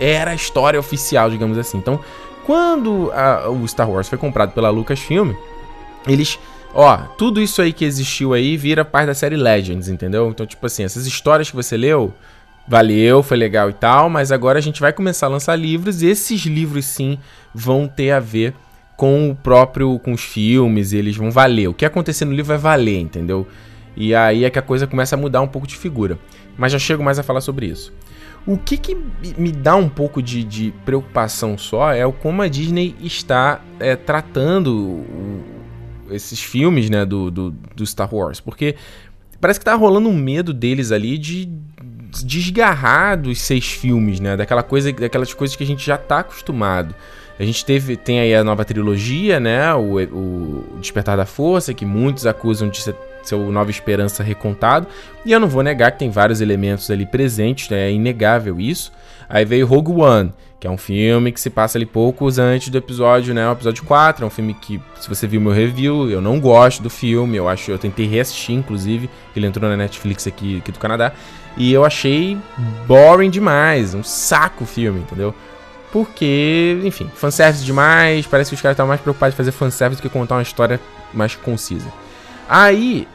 era 0.00 0.32
a 0.32 0.34
história 0.34 0.80
oficial, 0.80 1.30
digamos 1.30 1.58
assim. 1.58 1.78
Então, 1.78 2.00
quando 2.44 3.12
a, 3.12 3.48
o 3.48 3.68
Star 3.68 3.88
Wars 3.88 4.08
foi 4.08 4.18
comprado 4.18 4.52
pela 4.52 4.70
Lucasfilm, 4.70 5.32
eles 6.08 6.38
Ó, 6.72 6.96
tudo 7.18 7.40
isso 7.40 7.60
aí 7.60 7.72
que 7.72 7.84
existiu 7.84 8.32
aí 8.32 8.56
vira 8.56 8.84
parte 8.84 9.06
da 9.06 9.14
série 9.14 9.36
Legends, 9.36 9.88
entendeu? 9.88 10.28
Então, 10.30 10.46
tipo 10.46 10.64
assim, 10.66 10.84
essas 10.84 11.04
histórias 11.04 11.50
que 11.50 11.56
você 11.56 11.76
leu, 11.76 12.14
valeu, 12.66 13.22
foi 13.22 13.36
legal 13.36 13.68
e 13.68 13.72
tal, 13.72 14.08
mas 14.08 14.30
agora 14.30 14.58
a 14.58 14.62
gente 14.62 14.80
vai 14.80 14.92
começar 14.92 15.26
a 15.26 15.30
lançar 15.30 15.56
livros 15.56 16.00
e 16.00 16.06
esses 16.06 16.42
livros 16.42 16.84
sim 16.86 17.18
vão 17.52 17.88
ter 17.88 18.12
a 18.12 18.20
ver 18.20 18.54
com 18.96 19.30
o 19.30 19.34
próprio, 19.34 19.98
com 19.98 20.12
os 20.12 20.20
filmes, 20.20 20.92
eles 20.92 21.16
vão 21.16 21.30
valer. 21.30 21.68
O 21.68 21.74
que 21.74 21.84
acontecer 21.84 22.24
no 22.24 22.32
livro 22.32 22.46
vai 22.46 22.58
valer, 22.58 23.00
entendeu? 23.00 23.48
E 23.96 24.14
aí 24.14 24.44
é 24.44 24.50
que 24.50 24.58
a 24.58 24.62
coisa 24.62 24.86
começa 24.86 25.16
a 25.16 25.18
mudar 25.18 25.40
um 25.40 25.48
pouco 25.48 25.66
de 25.66 25.74
figura. 25.74 26.18
Mas 26.56 26.70
já 26.70 26.78
chego 26.78 27.02
mais 27.02 27.18
a 27.18 27.22
falar 27.22 27.40
sobre 27.40 27.66
isso. 27.66 27.92
O 28.46 28.56
que, 28.56 28.76
que 28.76 28.96
me 29.36 29.52
dá 29.52 29.76
um 29.76 29.88
pouco 29.88 30.22
de, 30.22 30.42
de, 30.42 30.72
preocupação 30.84 31.58
só 31.58 31.92
é 31.92 32.06
o 32.06 32.12
como 32.12 32.42
a 32.42 32.48
Disney 32.48 32.96
está 33.00 33.60
é, 33.78 33.94
tratando 33.94 34.74
o, 34.74 35.44
esses 36.10 36.42
filmes 36.42 36.88
né, 36.88 37.04
do, 37.04 37.30
do, 37.30 37.50
do, 37.50 37.86
Star 37.86 38.12
Wars. 38.12 38.40
Porque 38.40 38.76
parece 39.40 39.58
que 39.58 39.64
tá 39.64 39.74
rolando 39.74 40.08
um 40.08 40.16
medo 40.16 40.52
deles 40.54 40.90
ali 40.90 41.18
de 41.18 41.48
desgarrar 42.24 43.20
dos 43.20 43.40
seis 43.40 43.66
filmes, 43.66 44.18
né? 44.18 44.36
Daquela 44.36 44.62
coisa, 44.62 44.92
daquelas 44.92 45.32
coisas 45.32 45.54
que 45.54 45.62
a 45.62 45.66
gente 45.66 45.84
já 45.84 45.96
tá 45.96 46.20
acostumado. 46.20 46.94
A 47.38 47.44
gente 47.44 47.64
teve, 47.64 47.96
tem 47.96 48.20
aí 48.20 48.34
a 48.34 48.42
nova 48.42 48.64
trilogia, 48.64 49.38
né? 49.38 49.72
O, 49.74 49.96
o 49.98 50.78
Despertar 50.80 51.16
da 51.16 51.24
Força, 51.24 51.72
que 51.72 51.86
muitos 51.86 52.26
acusam 52.26 52.68
de 52.68 52.80
ser 52.82 52.94
seu 53.22 53.38
Nova 53.50 53.70
Esperança 53.70 54.22
recontado. 54.22 54.86
E 55.24 55.32
eu 55.32 55.40
não 55.40 55.48
vou 55.48 55.62
negar 55.62 55.92
que 55.92 55.98
tem 55.98 56.10
vários 56.10 56.40
elementos 56.40 56.90
ali 56.90 57.06
presentes, 57.06 57.68
né? 57.68 57.88
é 57.88 57.92
inegável 57.92 58.60
isso. 58.60 58.92
Aí 59.28 59.44
veio 59.44 59.66
Rogue 59.66 59.92
One, 59.92 60.32
que 60.58 60.66
é 60.66 60.70
um 60.70 60.76
filme 60.76 61.30
que 61.30 61.40
se 61.40 61.48
passa 61.48 61.78
ali 61.78 61.86
poucos 61.86 62.38
antes 62.38 62.68
do 62.68 62.76
episódio, 62.76 63.32
né? 63.32 63.48
O 63.48 63.52
episódio 63.52 63.84
4. 63.84 64.24
É 64.24 64.26
um 64.26 64.30
filme 64.30 64.54
que, 64.54 64.80
se 65.00 65.08
você 65.08 65.26
viu 65.26 65.40
meu 65.40 65.52
review, 65.52 66.10
eu 66.10 66.20
não 66.20 66.40
gosto 66.40 66.82
do 66.82 66.90
filme. 66.90 67.36
Eu 67.36 67.48
acho, 67.48 67.70
eu 67.70 67.78
tentei 67.78 68.06
reassistir, 68.06 68.56
inclusive. 68.56 69.08
Ele 69.34 69.46
entrou 69.46 69.70
na 69.70 69.76
Netflix 69.76 70.26
aqui, 70.26 70.58
aqui 70.58 70.72
do 70.72 70.78
Canadá. 70.78 71.12
E 71.56 71.72
eu 71.72 71.84
achei 71.84 72.36
boring 72.86 73.30
demais. 73.30 73.94
Um 73.94 74.02
saco 74.02 74.64
o 74.64 74.66
filme, 74.66 75.00
entendeu? 75.00 75.34
Porque, 75.92 76.78
enfim, 76.84 77.10
fanservice 77.14 77.64
demais. 77.64 78.26
Parece 78.26 78.50
que 78.50 78.54
os 78.56 78.60
caras 78.60 78.74
estavam 78.74 78.88
mais 78.88 79.00
preocupados 79.00 79.34
em 79.34 79.36
fazer 79.36 79.52
fanservice 79.52 80.02
do 80.02 80.08
que 80.08 80.12
contar 80.12 80.36
uma 80.36 80.42
história 80.42 80.80
mais 81.14 81.34
concisa. 81.34 81.90
Aí, 82.52 83.06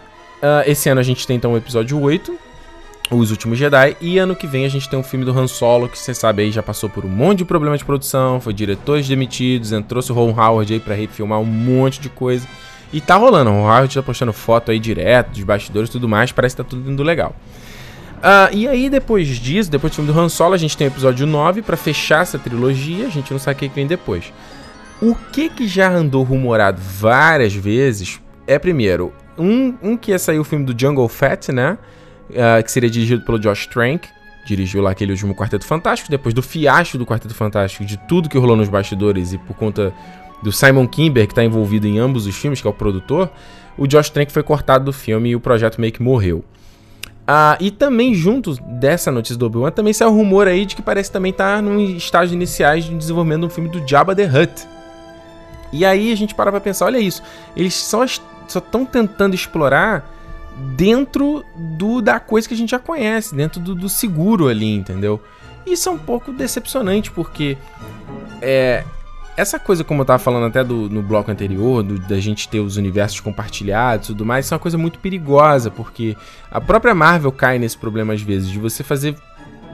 uh, 0.41 0.63
esse 0.65 0.87
ano 0.87 1.01
a 1.01 1.03
gente 1.03 1.27
tem 1.27 1.35
então 1.35 1.51
o 1.51 1.57
episódio 1.57 1.99
8, 1.99 2.39
Os 3.11 3.31
Últimos 3.31 3.57
Jedi, 3.59 3.97
e 3.99 4.17
ano 4.17 4.33
que 4.33 4.47
vem 4.47 4.63
a 4.63 4.69
gente 4.69 4.89
tem 4.89 4.97
um 4.97 5.03
filme 5.03 5.25
do 5.25 5.37
Han 5.37 5.45
Solo, 5.45 5.89
que 5.89 5.99
você 5.99 6.13
sabe 6.13 6.43
aí 6.43 6.51
já 6.51 6.63
passou 6.63 6.89
por 6.89 7.03
um 7.03 7.09
monte 7.09 7.39
de 7.39 7.45
problema 7.45 7.77
de 7.77 7.83
produção, 7.83 8.39
foi 8.39 8.53
diretores 8.53 9.09
demitidos, 9.09 9.73
entrou-se 9.73 10.09
o 10.09 10.15
Ron 10.15 10.29
Howard 10.29 10.71
aí 10.71 10.79
pra 10.79 10.95
refilmar 10.95 11.41
um 11.41 11.45
monte 11.45 11.99
de 11.99 12.07
coisa. 12.07 12.47
E 12.93 13.01
tá 13.01 13.17
rolando, 13.17 13.49
o 13.49 13.63
Howard 13.63 13.93
tá 13.93 14.01
postando 14.01 14.31
foto 14.31 14.71
aí 14.71 14.79
direto, 14.79 15.31
dos 15.31 15.43
bastidores 15.43 15.89
e 15.89 15.91
tudo 15.91 16.07
mais, 16.07 16.31
parece 16.31 16.55
que 16.55 16.63
tá 16.63 16.69
tudo 16.69 16.89
indo 16.89 17.03
legal. 17.03 17.35
Uh, 18.19 18.55
e 18.55 18.69
aí, 18.69 18.89
depois 18.89 19.27
disso, 19.27 19.69
depois 19.69 19.91
do 19.91 19.97
filme 19.97 20.13
do 20.13 20.17
Han 20.17 20.29
Solo, 20.29 20.53
a 20.53 20.57
gente 20.57 20.77
tem 20.77 20.87
o 20.87 20.91
episódio 20.91 21.27
9 21.27 21.61
para 21.61 21.75
fechar 21.75 22.21
essa 22.21 22.39
trilogia, 22.39 23.05
a 23.05 23.09
gente 23.09 23.33
não 23.33 23.39
sabe 23.39 23.57
o 23.57 23.69
que 23.69 23.75
vem 23.75 23.85
depois. 23.85 24.31
O 25.01 25.13
que 25.13 25.49
que 25.49 25.67
já 25.67 25.91
andou 25.91 26.23
rumorado 26.23 26.81
várias 26.81 27.53
vezes 27.53 28.21
é, 28.47 28.57
primeiro, 28.59 29.11
um, 29.37 29.75
um 29.81 29.97
que 29.97 30.11
ia 30.11 30.19
sair 30.19 30.39
o 30.39 30.43
filme 30.43 30.65
do 30.65 30.79
Jungle 30.79 31.07
Fett, 31.07 31.51
né? 31.51 31.77
Uh, 32.29 32.63
que 32.63 32.71
seria 32.71 32.89
dirigido 32.89 33.23
pelo 33.23 33.37
Josh 33.37 33.67
Trank, 33.67 34.07
dirigiu 34.45 34.81
lá 34.81 34.91
aquele 34.91 35.11
último 35.11 35.35
Quarteto 35.35 35.65
Fantástico, 35.65 36.09
depois 36.09 36.33
do 36.33 36.41
fiasco 36.41 36.97
do 36.97 37.05
Quarteto 37.05 37.35
Fantástico, 37.35 37.85
de 37.85 37.97
tudo 38.07 38.29
que 38.29 38.37
rolou 38.37 38.55
nos 38.55 38.69
bastidores 38.69 39.33
e 39.33 39.37
por 39.37 39.55
conta 39.55 39.93
do 40.41 40.51
Simon 40.51 40.87
Kimber, 40.87 41.25
que 41.25 41.33
está 41.33 41.43
envolvido 41.43 41.87
em 41.87 41.99
ambos 41.99 42.25
os 42.25 42.35
filmes, 42.35 42.61
que 42.61 42.67
é 42.67 42.69
o 42.69 42.73
produtor, 42.73 43.29
o 43.77 43.87
Josh 43.87 44.09
Trank 44.09 44.31
foi 44.31 44.43
cortado 44.43 44.85
do 44.85 44.93
filme 44.93 45.29
e 45.29 45.35
o 45.35 45.39
projeto 45.39 45.79
meio 45.79 45.91
que 45.91 46.01
morreu. 46.01 46.43
Ah, 47.27 47.57
e 47.59 47.71
também, 47.71 48.13
junto 48.13 48.53
dessa 48.61 49.11
notícia 49.11 49.35
do 49.35 49.47
Obi-Wan, 49.47 49.71
também 49.71 49.93
saiu 49.93 50.11
um 50.11 50.15
rumor 50.15 50.47
aí 50.47 50.65
de 50.65 50.75
que 50.75 50.81
parece 50.81 51.11
também 51.11 51.31
estar 51.31 51.55
tá 51.55 51.61
no 51.61 51.81
estágio 51.81 52.35
iniciais 52.35 52.85
de 52.85 52.95
desenvolvimento 52.95 53.41
de 53.41 53.45
um 53.47 53.49
filme 53.49 53.69
do 53.69 53.85
Jabba 53.87 54.15
the 54.15 54.25
Hutt. 54.25 54.67
E 55.73 55.83
aí 55.83 56.11
a 56.11 56.15
gente 56.15 56.35
para 56.35 56.51
pra 56.51 56.61
pensar, 56.61 56.85
olha 56.85 56.99
isso, 56.99 57.23
eles 57.57 57.73
só 57.73 58.05
estão 58.47 58.85
tentando 58.85 59.35
explorar 59.35 60.11
dentro 60.75 61.43
do 61.55 62.01
da 62.01 62.19
coisa 62.19 62.47
que 62.47 62.53
a 62.53 62.57
gente 62.57 62.71
já 62.71 62.79
conhece, 62.79 63.35
dentro 63.35 63.59
do, 63.59 63.75
do 63.75 63.89
seguro 63.89 64.47
ali, 64.47 64.73
entendeu? 64.73 65.21
Isso 65.65 65.89
é 65.89 65.91
um 65.91 65.97
pouco 65.97 66.31
decepcionante, 66.31 67.11
porque 67.11 67.57
é, 68.41 68.83
essa 69.35 69.59
coisa, 69.59 69.83
como 69.83 70.01
eu 70.01 70.05
tava 70.05 70.19
falando 70.19 70.45
até 70.45 70.63
do, 70.63 70.89
no 70.89 71.01
bloco 71.01 71.29
anterior, 71.29 71.83
do, 71.83 71.99
da 71.99 72.19
gente 72.19 72.47
ter 72.47 72.59
os 72.59 72.77
universos 72.77 73.19
compartilhados 73.19 74.07
e 74.07 74.11
tudo 74.11 74.25
mais, 74.25 74.45
isso 74.45 74.53
é 74.53 74.55
uma 74.55 74.61
coisa 74.61 74.77
muito 74.77 74.99
perigosa, 74.99 75.69
porque 75.69 76.15
a 76.49 76.61
própria 76.61 76.95
Marvel 76.95 77.31
cai 77.31 77.59
nesse 77.59 77.77
problema 77.77 78.13
às 78.13 78.21
vezes, 78.21 78.49
de 78.49 78.59
você 78.59 78.83
fazer 78.83 79.15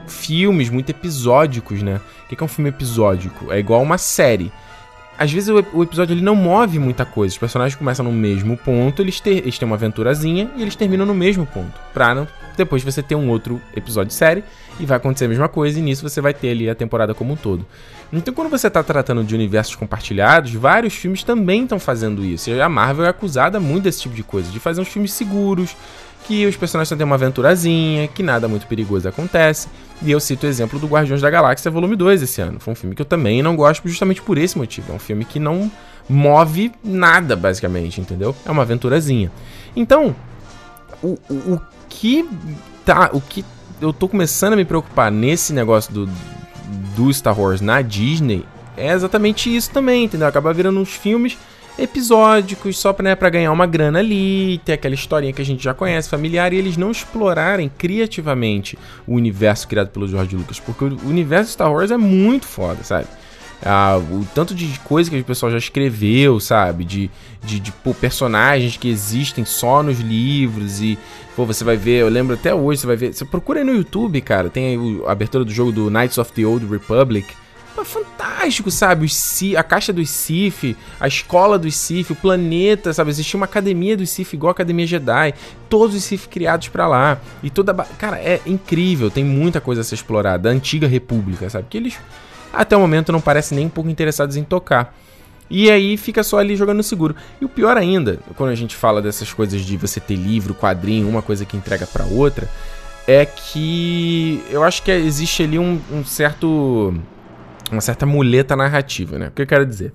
filmes 0.08 0.68
muito 0.68 0.90
episódicos, 0.90 1.82
né? 1.82 2.00
O 2.24 2.28
que 2.28 2.42
é 2.42 2.44
um 2.44 2.48
filme 2.48 2.70
episódico? 2.70 3.52
É 3.52 3.58
igual 3.58 3.82
uma 3.82 3.98
série 3.98 4.50
às 5.18 5.30
vezes 5.30 5.48
o, 5.48 5.64
o, 5.72 5.82
episódio 5.82 6.14
ele 6.14 6.22
não 6.22 6.34
move 6.34 6.78
muita 6.78 7.04
coisa. 7.04 7.32
Os 7.32 7.38
personagens 7.38 7.76
começam 7.76 8.04
no 8.04 8.12
mesmo 8.12 8.56
ponto, 8.56 9.02
eles, 9.02 9.20
ter, 9.20 9.38
eles 9.38 9.58
têm 9.58 9.66
uma 9.66 9.76
aventurazinha 9.76 10.50
e 10.56 10.62
eles 10.62 10.74
terminam 10.74 11.06
no 11.06 11.14
mesmo 11.14 11.46
ponto. 11.46 11.72
Pra 11.92 12.14
não, 12.14 12.26
depois 12.56 12.82
você 12.82 13.02
ter 13.02 13.14
um 13.14 13.28
outro 13.28 13.60
episódio 13.76 14.08
de 14.08 14.14
série 14.14 14.42
e 14.80 14.86
vai 14.86 14.96
acontecer 14.96 15.26
a 15.26 15.28
mesma 15.28 15.48
coisa 15.48 15.78
e 15.78 15.82
nisso 15.82 16.08
você 16.08 16.20
vai 16.20 16.34
ter 16.34 16.50
ali 16.50 16.68
a 16.68 16.74
temporada 16.74 17.14
como 17.14 17.34
um 17.34 17.36
todo. 17.36 17.66
Então 18.12 18.34
quando 18.34 18.50
você 18.50 18.68
tá 18.68 18.82
tratando 18.82 19.24
de 19.24 19.34
universos 19.34 19.74
compartilhados, 19.74 20.52
vários 20.52 20.94
filmes 20.94 21.22
também 21.22 21.62
estão 21.62 21.78
fazendo 21.78 22.24
isso. 22.24 22.50
E 22.50 22.60
a 22.60 22.68
Marvel 22.68 23.04
é 23.04 23.08
acusada 23.08 23.60
muito 23.60 23.84
desse 23.84 24.02
tipo 24.02 24.14
de 24.14 24.22
coisa, 24.22 24.50
de 24.50 24.60
fazer 24.60 24.80
uns 24.80 24.88
filmes 24.88 25.12
seguros, 25.12 25.76
que 26.26 26.46
os 26.46 26.56
personagens 26.56 26.96
têm 26.96 27.04
uma 27.04 27.16
aventurazinha, 27.16 28.08
que 28.08 28.22
nada 28.22 28.48
muito 28.48 28.66
perigoso 28.66 29.08
acontece. 29.08 29.68
E 30.02 30.10
eu 30.10 30.18
cito 30.18 30.46
o 30.46 30.48
exemplo 30.48 30.78
do 30.78 30.86
Guardiões 30.86 31.20
da 31.20 31.30
Galáxia 31.30 31.70
Volume 31.70 31.96
2 31.96 32.22
esse 32.22 32.40
ano. 32.40 32.58
Foi 32.58 32.72
um 32.72 32.76
filme 32.76 32.94
que 32.94 33.02
eu 33.02 33.06
também 33.06 33.42
não 33.42 33.54
gosto 33.54 33.88
justamente 33.88 34.20
por 34.22 34.38
esse 34.38 34.58
motivo. 34.58 34.92
É 34.92 34.94
um 34.94 34.98
filme 34.98 35.24
que 35.24 35.38
não 35.38 35.70
move 36.08 36.72
nada, 36.82 37.36
basicamente, 37.36 38.00
entendeu? 38.00 38.34
É 38.44 38.50
uma 38.50 38.62
aventurazinha. 38.62 39.30
Então, 39.76 40.14
o, 41.02 41.18
o, 41.30 41.54
o 41.54 41.60
que 41.88 42.28
tá. 42.84 43.10
O 43.12 43.20
que 43.20 43.44
eu 43.80 43.92
tô 43.92 44.08
começando 44.08 44.54
a 44.54 44.56
me 44.56 44.64
preocupar 44.64 45.10
nesse 45.10 45.52
negócio 45.52 45.92
do, 45.92 46.08
do 46.96 47.12
Star 47.12 47.38
Wars 47.38 47.60
na 47.60 47.82
Disney 47.82 48.44
é 48.76 48.92
exatamente 48.92 49.54
isso 49.54 49.70
também, 49.70 50.04
entendeu? 50.04 50.26
Acaba 50.26 50.52
virando 50.52 50.80
uns 50.80 50.90
filmes 50.90 51.36
episódicos, 51.78 52.78
só 52.78 52.92
pra, 52.92 53.02
né, 53.02 53.14
pra 53.14 53.30
ganhar 53.30 53.52
uma 53.52 53.66
grana 53.66 53.98
ali, 53.98 54.60
ter 54.64 54.74
aquela 54.74 54.94
historinha 54.94 55.32
que 55.32 55.42
a 55.42 55.44
gente 55.44 55.62
já 55.62 55.74
conhece, 55.74 56.08
familiar, 56.08 56.52
e 56.52 56.56
eles 56.56 56.76
não 56.76 56.90
explorarem 56.90 57.70
criativamente 57.76 58.78
o 59.06 59.14
universo 59.14 59.66
criado 59.66 59.88
pelo 59.88 60.06
George 60.06 60.36
Lucas, 60.36 60.60
porque 60.60 60.84
o 60.84 61.08
universo 61.08 61.52
Star 61.52 61.72
Wars 61.72 61.90
é 61.90 61.96
muito 61.96 62.46
foda, 62.46 62.82
sabe? 62.84 63.06
Ah, 63.64 63.96
o 63.96 64.26
tanto 64.34 64.56
de 64.56 64.78
coisa 64.80 65.08
que 65.08 65.20
o 65.20 65.24
pessoal 65.24 65.52
já 65.52 65.58
escreveu, 65.58 66.40
sabe? 66.40 66.84
De, 66.84 67.08
de, 67.44 67.60
de 67.60 67.70
pô, 67.70 67.94
personagens 67.94 68.76
que 68.76 68.88
existem 68.88 69.44
só 69.44 69.84
nos 69.84 70.00
livros 70.00 70.80
e 70.80 70.98
pô, 71.36 71.46
você 71.46 71.62
vai 71.62 71.76
ver, 71.76 72.00
eu 72.00 72.08
lembro 72.08 72.34
até 72.34 72.52
hoje, 72.52 72.80
você 72.80 72.86
vai 72.88 72.96
ver. 72.96 73.14
Você 73.14 73.24
procura 73.24 73.60
aí 73.60 73.64
no 73.64 73.72
YouTube, 73.72 74.20
cara, 74.20 74.50
tem 74.50 75.00
a 75.06 75.12
abertura 75.12 75.44
do 75.44 75.52
jogo 75.52 75.70
do 75.70 75.88
Knights 75.88 76.18
of 76.18 76.32
the 76.32 76.44
Old 76.44 76.66
Republic 76.66 77.32
fantástico, 77.84 78.70
sabe? 78.70 79.06
A 79.56 79.62
caixa 79.62 79.92
dos 79.92 80.10
Sith, 80.10 80.76
a 81.00 81.08
escola 81.08 81.58
dos 81.58 81.74
Sith, 81.74 82.10
o 82.10 82.14
planeta, 82.14 82.92
sabe? 82.92 83.10
Existia 83.10 83.36
uma 83.36 83.46
academia 83.46 83.96
dos 83.96 84.10
Sith 84.10 84.34
igual 84.34 84.50
a 84.50 84.52
Academia 84.52 84.86
Jedi. 84.86 85.34
Todos 85.68 85.96
os 85.96 86.04
Sith 86.04 86.28
criados 86.28 86.68
para 86.68 86.86
lá. 86.86 87.18
E 87.42 87.50
toda. 87.50 87.72
Cara, 87.98 88.18
é 88.18 88.40
incrível. 88.46 89.10
Tem 89.10 89.24
muita 89.24 89.60
coisa 89.60 89.80
a 89.80 89.84
ser 89.84 89.94
explorada. 89.94 90.48
A 90.48 90.52
antiga 90.52 90.86
República, 90.86 91.48
sabe? 91.48 91.66
Que 91.68 91.78
eles, 91.78 91.98
até 92.52 92.76
o 92.76 92.80
momento, 92.80 93.10
não 93.10 93.20
parecem 93.20 93.56
nem 93.56 93.66
um 93.66 93.70
pouco 93.70 93.88
interessados 93.90 94.36
em 94.36 94.44
tocar. 94.44 94.94
E 95.48 95.70
aí 95.70 95.96
fica 95.96 96.22
só 96.22 96.38
ali 96.38 96.56
jogando 96.56 96.82
seguro. 96.82 97.14
E 97.40 97.44
o 97.44 97.48
pior 97.48 97.76
ainda, 97.76 98.18
quando 98.36 98.50
a 98.50 98.54
gente 98.54 98.74
fala 98.74 99.02
dessas 99.02 99.32
coisas 99.32 99.60
de 99.60 99.76
você 99.76 100.00
ter 100.00 100.16
livro, 100.16 100.54
quadrinho, 100.54 101.08
uma 101.08 101.20
coisa 101.20 101.44
que 101.44 101.56
entrega 101.56 101.86
para 101.86 102.04
outra, 102.06 102.48
é 103.06 103.26
que 103.26 104.42
eu 104.50 104.62
acho 104.62 104.82
que 104.82 104.90
existe 104.90 105.42
ali 105.42 105.58
um, 105.58 105.80
um 105.92 106.04
certo 106.04 106.94
uma 107.72 107.80
certa 107.80 108.06
muleta 108.06 108.54
narrativa, 108.54 109.18
né? 109.18 109.28
O 109.28 109.30
que 109.30 109.42
eu 109.42 109.46
quero 109.46 109.66
dizer? 109.66 109.92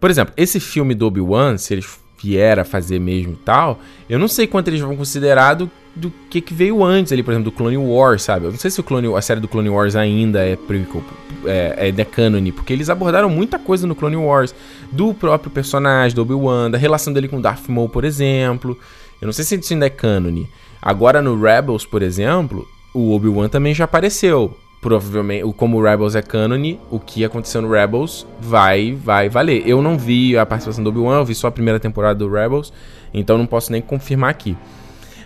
Por 0.00 0.10
exemplo, 0.10 0.34
esse 0.36 0.60
filme 0.60 0.94
do 0.94 1.06
Obi-Wan, 1.06 1.56
se 1.56 1.74
eles 1.74 1.86
vier 2.22 2.58
a 2.58 2.64
fazer 2.64 2.98
mesmo 2.98 3.32
e 3.32 3.44
tal, 3.44 3.78
eu 4.08 4.18
não 4.18 4.28
sei 4.28 4.46
quanto 4.46 4.68
eles 4.68 4.80
vão 4.80 4.96
considerar 4.96 5.54
do, 5.54 5.70
do 5.94 6.10
que, 6.30 6.40
que 6.40 6.54
veio 6.54 6.82
antes 6.82 7.12
ali, 7.12 7.22
por 7.22 7.32
exemplo, 7.32 7.50
do 7.50 7.56
Clone 7.56 7.76
Wars, 7.76 8.22
sabe? 8.22 8.46
Eu 8.46 8.50
não 8.50 8.58
sei 8.58 8.70
se 8.70 8.80
o 8.80 8.82
Clone, 8.82 9.14
a 9.14 9.20
série 9.20 9.40
do 9.40 9.48
Clone 9.48 9.68
Wars 9.68 9.94
ainda 9.94 10.40
é 10.40 10.56
prequel, 10.56 11.02
é, 11.44 11.92
é 11.94 12.04
canon, 12.04 12.50
porque 12.52 12.72
eles 12.72 12.88
abordaram 12.88 13.28
muita 13.28 13.58
coisa 13.58 13.86
no 13.86 13.94
Clone 13.94 14.16
Wars, 14.16 14.54
do 14.90 15.12
próprio 15.12 15.50
personagem, 15.50 16.14
do 16.14 16.22
Obi-Wan, 16.22 16.70
da 16.70 16.78
relação 16.78 17.12
dele 17.12 17.28
com 17.28 17.40
Darth 17.40 17.68
Maul, 17.68 17.88
por 17.88 18.04
exemplo. 18.04 18.78
Eu 19.20 19.26
não 19.26 19.32
sei 19.32 19.44
se 19.44 19.56
isso 19.56 19.72
ainda 19.72 19.86
é 19.86 19.90
canon. 19.90 20.44
Agora 20.80 21.20
no 21.20 21.38
Rebels, 21.40 21.84
por 21.84 22.02
exemplo, 22.02 22.66
o 22.94 23.14
Obi-Wan 23.14 23.48
também 23.48 23.74
já 23.74 23.84
apareceu 23.84 24.56
provavelmente, 24.84 25.50
como 25.54 25.78
o 25.78 25.82
Rebels 25.82 26.14
é 26.14 26.20
canon, 26.20 26.76
o 26.90 27.00
que 27.00 27.24
aconteceu 27.24 27.62
no 27.62 27.70
Rebels 27.70 28.26
vai 28.38 28.92
vai 28.92 29.30
valer. 29.30 29.66
Eu 29.66 29.80
não 29.80 29.96
vi 29.96 30.36
a 30.36 30.44
participação 30.44 30.84
do 30.84 30.90
Obi-Wan, 30.90 31.20
eu 31.20 31.24
vi 31.24 31.34
só 31.34 31.46
a 31.46 31.50
primeira 31.50 31.80
temporada 31.80 32.18
do 32.18 32.30
Rebels, 32.30 32.70
então 33.14 33.38
não 33.38 33.46
posso 33.46 33.72
nem 33.72 33.80
confirmar 33.80 34.28
aqui. 34.28 34.54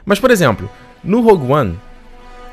Mas, 0.06 0.20
por 0.20 0.30
exemplo, 0.30 0.70
no 1.02 1.20
Rogue 1.22 1.52
One, 1.52 1.76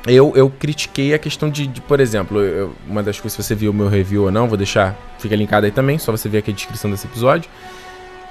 eu, 0.04 0.32
eu 0.34 0.50
critiquei 0.50 1.14
a 1.14 1.18
questão 1.18 1.48
de, 1.48 1.68
de 1.68 1.80
por 1.80 2.00
exemplo, 2.00 2.40
eu, 2.40 2.72
uma 2.88 3.04
das 3.04 3.20
coisas, 3.20 3.36
se 3.36 3.42
você 3.44 3.54
viu 3.54 3.70
o 3.70 3.74
meu 3.74 3.86
review 3.86 4.24
ou 4.24 4.32
não, 4.32 4.48
vou 4.48 4.56
deixar, 4.56 4.96
fica 5.20 5.36
linkado 5.36 5.64
aí 5.64 5.70
também, 5.70 5.98
só 5.98 6.10
você 6.10 6.28
ver 6.28 6.38
aqui 6.38 6.50
a 6.50 6.54
descrição 6.54 6.90
desse 6.90 7.06
episódio. 7.06 7.48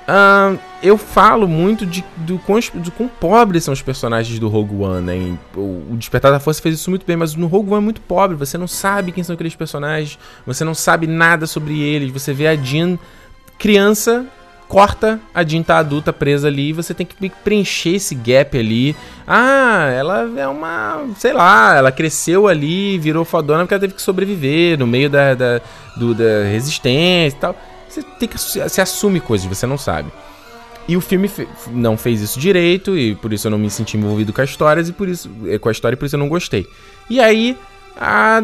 Uh, 0.08 0.60
eu 0.84 1.00
falo 1.00 1.48
muito 1.48 1.84
de, 1.84 2.06
do, 2.18 2.38
quão, 2.38 2.60
do 2.76 2.92
quão 2.92 3.08
pobres 3.08 3.64
são 3.64 3.74
os 3.74 3.82
personagens 3.82 4.38
do 4.38 4.48
Rogue 4.48 4.76
One, 4.76 5.02
né? 5.02 5.38
O, 5.56 5.96
Despertar 5.98 6.32
da 6.32 6.40
Força 6.40 6.62
fez 6.62 6.76
isso 6.76 6.92
muito 6.92 7.06
bem, 7.06 7.16
mas 7.16 7.34
no 7.34 7.48
Rogue 7.48 7.72
One 7.72 7.82
é 7.82 7.84
muito 7.86 8.02
pobre. 8.02 8.38
Você 8.38 8.56
não 8.58 8.68
sabe 8.68 9.12
quem 9.12 9.24
são 9.24 9.34
aqueles 9.34 9.56
personagens, 9.56 10.20
você 10.46 10.64
não 10.64 10.76
sabe 10.76 11.08
nada 11.08 11.48
sobre 11.48 11.82
eles. 11.82 12.12
Você 12.12 12.34
vê 12.34 12.48
a 12.48 12.56
Jean 12.56 13.00
criança, 13.58 14.28
corta, 14.68 15.20
a 15.34 15.44
Jean 15.44 15.64
tá 15.64 15.80
adulta 15.80 16.14
presa 16.14 16.50
ali, 16.50 16.72
você 16.72 16.94
tem 16.94 17.06
que 17.06 17.30
preencher 17.44 17.96
esse 17.96 18.14
gap 18.14 18.56
ali. 18.56 18.96
Ah, 19.26 19.90
ela 19.92 20.30
é 20.38 20.48
uma. 20.48 21.04
sei 21.18 21.34
lá, 21.34 21.76
ela 21.76 21.92
cresceu 21.92 22.48
ali, 22.48 23.00
virou 23.00 23.26
fodona 23.26 23.64
porque 23.64 23.74
ela 23.74 23.82
teve 23.82 23.94
que 23.94 24.02
sobreviver 24.04 24.78
no 24.78 24.86
meio 24.86 25.10
da, 25.10 25.34
da, 25.34 25.62
do, 25.98 26.14
da 26.14 26.44
resistência 26.44 27.36
e 27.36 27.40
tal. 27.40 27.56
Você 27.96 28.04
tem 28.20 28.28
que 28.28 28.38
se 28.38 28.82
assume 28.82 29.22
coisas 29.22 29.48
que 29.48 29.56
você 29.56 29.66
não 29.66 29.78
sabe. 29.78 30.12
E 30.86 30.98
o 30.98 31.02
filme 31.02 31.30
fe 31.30 31.48
não 31.72 31.98
fez 31.98 32.22
isso 32.22 32.38
direito, 32.38 32.98
e 32.98 33.16
por 33.16 33.32
isso 33.32 33.48
eu 33.48 33.52
não 33.52 33.58
me 33.58 33.70
senti 33.70 33.98
envolvido 33.98 34.34
com 34.34 34.42
as 34.42 34.50
histórias, 34.50 34.90
e 34.90 34.94
por 34.94 35.08
isso, 35.08 35.32
eh, 35.48 35.58
com 35.58 35.70
a 35.70 35.72
história, 35.72 35.96
e 35.96 35.98
por 35.98 36.06
isso 36.06 36.16
eu 36.16 36.20
não 36.20 36.28
gostei. 36.28 36.68
E 37.10 37.22
aí, 37.22 37.58
a, 38.00 38.44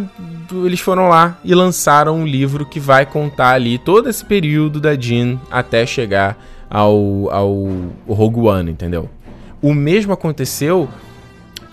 eles 0.66 0.80
foram 0.80 1.10
lá 1.10 1.38
e 1.44 1.54
lançaram 1.54 2.16
um 2.16 2.26
livro 2.26 2.66
que 2.66 2.80
vai 2.80 3.06
contar 3.06 3.50
ali 3.50 3.78
todo 3.78 4.10
esse 4.10 4.24
período 4.24 4.80
da 4.80 4.96
Jean 4.96 5.38
até 5.52 5.86
chegar 5.86 6.38
ao, 6.70 7.30
ao, 7.30 7.68
ao 8.08 8.16
Rogue 8.16 8.40
One, 8.40 8.72
entendeu? 8.72 9.10
O 9.62 9.74
mesmo 9.74 10.14
aconteceu 10.14 10.88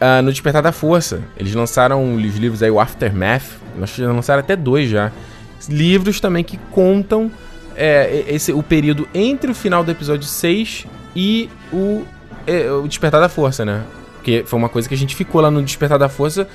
uh, 0.00 0.22
no 0.22 0.32
Despertar 0.32 0.62
da 0.62 0.72
Força. 0.72 1.22
Eles 1.36 1.54
lançaram 1.54 2.16
os 2.16 2.36
livros 2.36 2.60
aí, 2.60 2.70
o 2.70 2.80
Aftermath, 2.80 3.44
nós 3.78 3.96
lançaram 3.96 4.40
até 4.40 4.56
dois 4.56 4.90
já. 4.90 5.12
Livros 5.68 6.20
também 6.20 6.42
que 6.42 6.58
contam 6.72 7.30
é, 7.78 8.24
esse, 8.28 8.52
o 8.52 8.62
período 8.62 9.08
entre 9.14 9.50
o 9.50 9.54
final 9.54 9.84
do 9.84 9.90
episódio 9.90 10.26
6 10.26 10.86
e 11.14 11.48
o, 11.72 12.04
é, 12.44 12.70
o 12.72 12.88
Despertar 12.88 13.20
da 13.20 13.28
Força, 13.28 13.64
né? 13.64 13.84
Porque 14.14 14.42
foi 14.44 14.58
uma 14.58 14.68
coisa 14.68 14.88
que 14.88 14.94
a 14.94 14.98
gente 14.98 15.14
ficou 15.14 15.40
lá 15.40 15.50
no 15.50 15.62
Despertar 15.62 15.96
da 15.96 16.08
Força 16.08 16.48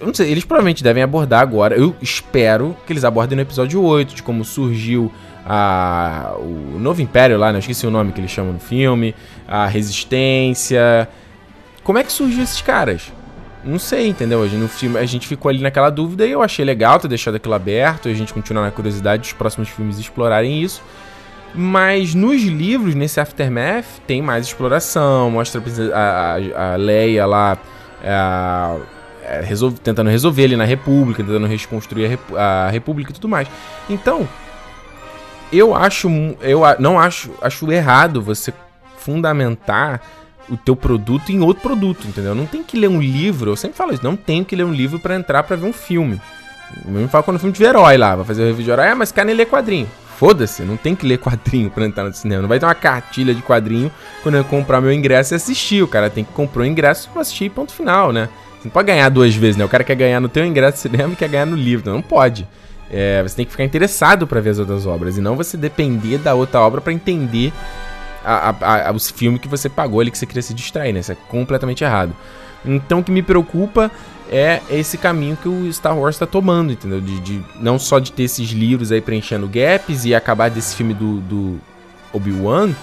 Eu 0.00 0.08
não 0.08 0.12
sei, 0.12 0.30
eles 0.30 0.44
provavelmente 0.44 0.82
devem 0.82 1.02
abordar 1.02 1.40
agora. 1.40 1.76
Eu 1.76 1.94
espero 2.02 2.76
que 2.84 2.92
eles 2.92 3.04
abordem 3.04 3.36
no 3.36 3.42
episódio 3.42 3.80
8, 3.80 4.16
de 4.16 4.22
como 4.22 4.44
surgiu 4.44 5.12
a, 5.46 6.34
o 6.38 6.78
novo 6.80 7.00
império 7.00 7.38
lá, 7.38 7.52
né? 7.52 7.58
Eu 7.58 7.60
esqueci 7.60 7.86
o 7.86 7.90
nome 7.90 8.10
que 8.10 8.20
eles 8.20 8.30
chamam 8.32 8.54
no 8.54 8.60
filme. 8.60 9.14
A 9.46 9.66
resistência. 9.66 11.08
Como 11.84 11.98
é 11.98 12.02
que 12.02 12.12
surgiu 12.12 12.42
esses 12.42 12.60
caras? 12.60 13.12
Não 13.64 13.78
sei, 13.78 14.08
entendeu? 14.08 14.44
No 14.46 14.68
filme 14.68 14.98
a 14.98 15.06
gente 15.06 15.26
ficou 15.26 15.48
ali 15.48 15.60
naquela 15.60 15.90
dúvida 15.90 16.26
e 16.26 16.30
eu 16.30 16.42
achei 16.42 16.64
legal 16.64 16.98
ter 17.00 17.08
deixado 17.08 17.36
aquilo 17.36 17.54
aberto 17.54 18.08
e 18.08 18.12
a 18.12 18.14
gente 18.14 18.32
continuar 18.32 18.62
na 18.62 18.70
curiosidade 18.70 19.22
dos 19.22 19.32
próximos 19.32 19.68
filmes 19.68 19.98
explorarem 19.98 20.62
isso. 20.62 20.82
Mas 21.54 22.14
nos 22.14 22.42
livros, 22.42 22.94
nesse 22.94 23.20
Aftermath, 23.20 23.86
tem 24.06 24.20
mais 24.20 24.46
exploração, 24.46 25.30
mostra 25.30 25.62
a, 25.94 26.36
a, 26.56 26.72
a 26.72 26.76
Leia 26.76 27.24
lá 27.24 27.56
a, 28.04 28.76
é, 29.22 29.40
resolve, 29.40 29.78
tentando 29.78 30.10
resolver 30.10 30.44
ali 30.44 30.56
na 30.56 30.64
República, 30.64 31.22
tentando 31.22 31.46
reconstruir 31.46 32.06
a, 32.06 32.08
Repu 32.08 32.36
a 32.36 32.68
República 32.70 33.10
e 33.10 33.14
tudo 33.14 33.28
mais. 33.28 33.48
Então, 33.88 34.28
eu 35.52 35.74
acho, 35.74 36.08
eu 36.40 36.62
não 36.80 36.98
acho, 36.98 37.30
acho 37.40 37.70
errado 37.70 38.20
você 38.20 38.52
fundamentar 38.98 40.02
o 40.48 40.56
teu 40.56 40.76
produto 40.76 41.30
em 41.30 41.40
outro 41.40 41.62
produto, 41.62 42.06
entendeu? 42.06 42.34
Não 42.34 42.46
tem 42.46 42.62
que 42.62 42.78
ler 42.78 42.88
um 42.88 43.00
livro, 43.00 43.50
eu 43.52 43.56
sempre 43.56 43.76
falo 43.76 43.92
isso, 43.92 44.04
não 44.04 44.16
tem 44.16 44.44
que 44.44 44.54
ler 44.54 44.64
um 44.64 44.72
livro 44.72 44.98
para 44.98 45.16
entrar 45.16 45.42
para 45.42 45.56
ver 45.56 45.66
um 45.66 45.72
filme. 45.72 46.20
Eu 46.84 46.92
me 46.92 47.08
falo 47.08 47.24
quando 47.24 47.36
o 47.36 47.40
filme 47.40 47.52
tiver 47.52 47.68
herói 47.68 47.96
lá, 47.96 48.16
vai 48.16 48.24
fazer 48.24 48.42
o 48.42 48.46
review 48.46 48.64
de 48.64 48.70
herói, 48.70 48.88
ah, 48.88 48.94
mas 48.94 49.12
quer 49.12 49.24
nem 49.24 49.34
ler 49.34 49.46
quadrinho. 49.46 49.88
Foda-se, 50.16 50.62
não 50.62 50.76
tem 50.76 50.94
que 50.94 51.06
ler 51.06 51.18
quadrinho 51.18 51.70
pra 51.70 51.84
entrar 51.84 52.04
no 52.04 52.14
cinema. 52.14 52.42
Não 52.42 52.48
vai 52.48 52.60
ter 52.60 52.66
uma 52.66 52.74
cartilha 52.74 53.34
de 53.34 53.42
quadrinho 53.42 53.90
quando 54.22 54.36
eu 54.36 54.44
comprar 54.44 54.80
meu 54.80 54.92
ingresso 54.92 55.34
e 55.34 55.36
assistir. 55.36 55.82
O 55.82 55.88
cara 55.88 56.08
tem 56.08 56.22
que 56.22 56.32
comprar 56.32 56.62
o 56.62 56.66
ingresso 56.66 57.10
pra 57.10 57.22
assistir 57.22 57.50
ponto 57.50 57.72
final, 57.72 58.12
né? 58.12 58.28
Você 58.58 58.68
não 58.68 58.70
pode 58.70 58.86
ganhar 58.86 59.08
duas 59.08 59.34
vezes, 59.34 59.56
né? 59.56 59.64
O 59.64 59.68
cara 59.68 59.82
quer 59.82 59.96
ganhar 59.96 60.20
no 60.20 60.28
teu 60.28 60.46
ingresso 60.46 60.76
de 60.76 60.80
cinema 60.82 61.12
e 61.12 61.16
quer 61.16 61.28
ganhar 61.28 61.46
no 61.46 61.56
livro. 61.56 61.86
Não, 61.86 61.96
não 61.96 62.02
pode. 62.02 62.46
É, 62.90 63.22
você 63.22 63.36
tem 63.36 63.44
que 63.44 63.50
ficar 63.50 63.64
interessado 63.64 64.26
para 64.26 64.40
ver 64.40 64.50
as 64.50 64.58
outras 64.58 64.86
obras 64.86 65.18
e 65.18 65.20
não 65.20 65.36
você 65.36 65.56
depender 65.56 66.18
da 66.18 66.34
outra 66.34 66.60
obra 66.60 66.80
para 66.80 66.92
entender 66.92 67.52
a, 68.24 68.50
a, 68.50 68.88
a, 68.88 68.92
os 68.92 69.10
filmes 69.10 69.40
que 69.40 69.48
você 69.48 69.68
pagou 69.68 70.00
ali 70.00 70.10
que 70.10 70.18
você 70.18 70.26
queria 70.26 70.42
se 70.42 70.54
distrair, 70.54 70.92
né? 70.92 71.00
Isso 71.00 71.12
é 71.12 71.16
completamente 71.28 71.84
errado. 71.84 72.14
Então 72.64 73.00
o 73.00 73.04
que 73.04 73.12
me 73.12 73.22
preocupa 73.22 73.90
é 74.30 74.60
esse 74.70 74.96
caminho 74.96 75.36
que 75.36 75.48
o 75.48 75.70
Star 75.72 75.96
Wars 75.96 76.16
está 76.16 76.26
tomando, 76.26 76.72
entendeu? 76.72 77.00
De, 77.00 77.20
de, 77.20 77.44
não 77.60 77.78
só 77.78 77.98
de 77.98 78.10
ter 78.10 78.24
esses 78.24 78.50
livros 78.50 78.90
aí 78.90 79.00
preenchendo 79.00 79.46
gaps 79.46 80.04
e 80.04 80.14
acabar 80.14 80.50
desse 80.50 80.74
filme 80.74 80.94
do, 80.94 81.20
do 81.20 81.60
Obi-Wan 82.12 82.74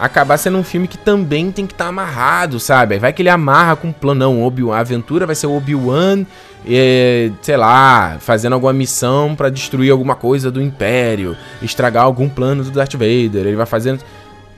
acabar 0.00 0.38
sendo 0.38 0.56
um 0.56 0.64
filme 0.64 0.88
que 0.88 0.96
também 0.96 1.52
tem 1.52 1.66
que 1.66 1.74
estar 1.74 1.84
tá 1.84 1.90
amarrado, 1.90 2.58
sabe? 2.58 2.98
Vai 2.98 3.12
que 3.12 3.20
ele 3.20 3.28
amarra 3.28 3.76
com 3.76 3.88
um 3.88 3.92
plano, 3.92 4.20
não, 4.20 4.42
Obi-Wan, 4.42 4.74
a 4.74 4.80
aventura 4.80 5.26
vai 5.26 5.34
ser 5.34 5.46
o 5.46 5.54
Obi-Wan, 5.54 6.24
é, 6.66 7.30
sei 7.42 7.56
lá, 7.58 8.16
fazendo 8.18 8.54
alguma 8.54 8.72
missão 8.72 9.36
para 9.36 9.50
destruir 9.50 9.92
alguma 9.92 10.14
coisa 10.14 10.50
do 10.50 10.60
Império, 10.60 11.36
estragar 11.60 12.04
algum 12.04 12.30
plano 12.30 12.64
do 12.64 12.70
Darth 12.70 12.94
Vader, 12.94 13.46
ele 13.46 13.56
vai 13.56 13.66
fazendo 13.66 14.00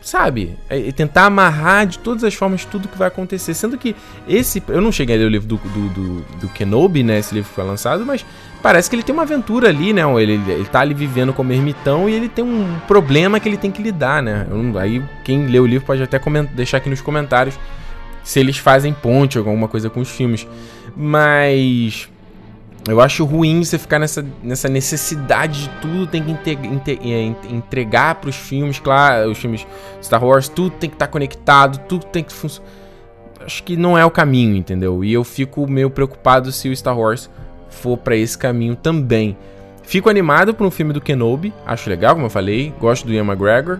sabe? 0.02 0.56
É, 0.68 0.92
tentar 0.92 1.26
amarrar 1.26 1.86
de 1.86 1.98
todas 1.98 2.24
as 2.24 2.34
formas 2.34 2.64
tudo 2.64 2.88
que 2.88 2.98
vai 2.98 3.08
acontecer. 3.08 3.54
Sendo 3.54 3.78
que 3.78 3.94
esse. 4.28 4.62
Eu 4.68 4.80
não 4.80 4.92
cheguei 4.92 5.16
a 5.16 5.18
ler 5.18 5.26
o 5.26 5.28
livro 5.28 5.48
do, 5.48 5.56
do, 5.56 5.88
do, 5.88 6.20
do 6.40 6.48
Kenobi, 6.48 7.02
né? 7.02 7.18
Esse 7.18 7.34
livro 7.34 7.48
que 7.48 7.54
foi 7.54 7.64
lançado, 7.64 8.04
mas 8.04 8.24
parece 8.62 8.90
que 8.90 8.96
ele 8.96 9.02
tem 9.02 9.12
uma 9.12 9.22
aventura 9.22 9.68
ali, 9.68 9.92
né? 9.92 10.02
Ele, 10.20 10.40
ele 10.48 10.64
tá 10.64 10.80
ali 10.80 10.94
vivendo 10.94 11.32
como 11.32 11.52
ermitão 11.52 12.08
e 12.08 12.14
ele 12.14 12.28
tem 12.28 12.44
um 12.44 12.78
problema 12.86 13.40
que 13.40 13.48
ele 13.48 13.56
tem 13.56 13.70
que 13.70 13.82
lidar, 13.82 14.22
né? 14.22 14.46
Aí 14.78 15.02
quem 15.24 15.46
lê 15.46 15.58
o 15.58 15.66
livro 15.66 15.86
pode 15.86 16.02
até 16.02 16.20
deixar 16.52 16.78
aqui 16.78 16.90
nos 16.90 17.00
comentários 17.00 17.58
se 18.22 18.38
eles 18.38 18.56
fazem 18.56 18.92
ponte 18.92 19.38
ou 19.38 19.46
alguma 19.46 19.68
coisa 19.68 19.88
com 19.88 20.00
os 20.00 20.10
filmes. 20.10 20.46
Mas 20.96 22.08
eu 22.88 23.00
acho 23.00 23.24
ruim 23.24 23.62
você 23.62 23.78
ficar 23.78 23.98
nessa, 23.98 24.24
nessa 24.42 24.68
necessidade 24.68 25.62
de 25.62 25.68
tudo 25.80 26.06
tem 26.06 26.22
que 26.22 26.90
é, 26.90 27.22
entregar 27.48 28.16
para 28.16 28.28
os 28.28 28.36
filmes, 28.36 28.80
claro, 28.80 29.30
os 29.30 29.38
filmes 29.38 29.66
Star 30.02 30.24
Wars, 30.24 30.48
tudo 30.48 30.70
tem 30.70 30.90
que 30.90 30.96
estar 30.96 31.06
tá 31.06 31.12
conectado, 31.12 31.78
tudo 31.88 32.06
tem 32.06 32.24
que 32.24 32.32
funcionar. 32.32 32.68
Acho 33.44 33.62
que 33.62 33.76
não 33.76 33.96
é 33.96 34.04
o 34.04 34.10
caminho, 34.10 34.56
entendeu? 34.56 35.04
E 35.04 35.12
eu 35.12 35.22
fico 35.22 35.68
meio 35.68 35.90
preocupado 35.90 36.50
se 36.50 36.68
o 36.68 36.76
Star 36.76 36.98
Wars 36.98 37.30
for 37.68 37.96
para 37.96 38.16
esse 38.16 38.36
caminho 38.36 38.74
também. 38.74 39.36
Fico 39.84 40.08
animado 40.08 40.54
por 40.54 40.66
um 40.66 40.70
filme 40.70 40.92
do 40.92 41.00
Kenobi, 41.00 41.52
acho 41.66 41.88
legal, 41.88 42.14
como 42.14 42.26
eu 42.26 42.30
falei, 42.30 42.72
gosto 42.80 43.06
do 43.06 43.12
Ian 43.12 43.24
McGregor, 43.24 43.78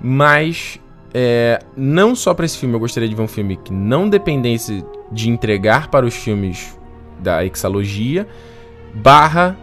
mas 0.00 0.80
é, 1.12 1.60
não 1.76 2.14
só 2.14 2.34
para 2.34 2.46
esse 2.46 2.56
filme, 2.56 2.74
eu 2.74 2.80
gostaria 2.80 3.08
de 3.08 3.14
ver 3.14 3.22
um 3.22 3.28
filme 3.28 3.56
que 3.56 3.72
não 3.72 4.08
dependesse 4.08 4.84
de 5.10 5.28
entregar 5.28 5.88
para 5.88 6.06
os 6.06 6.14
filmes 6.14 6.78
da 7.20 7.44
exalogia, 7.44 8.26
barra 8.94 9.56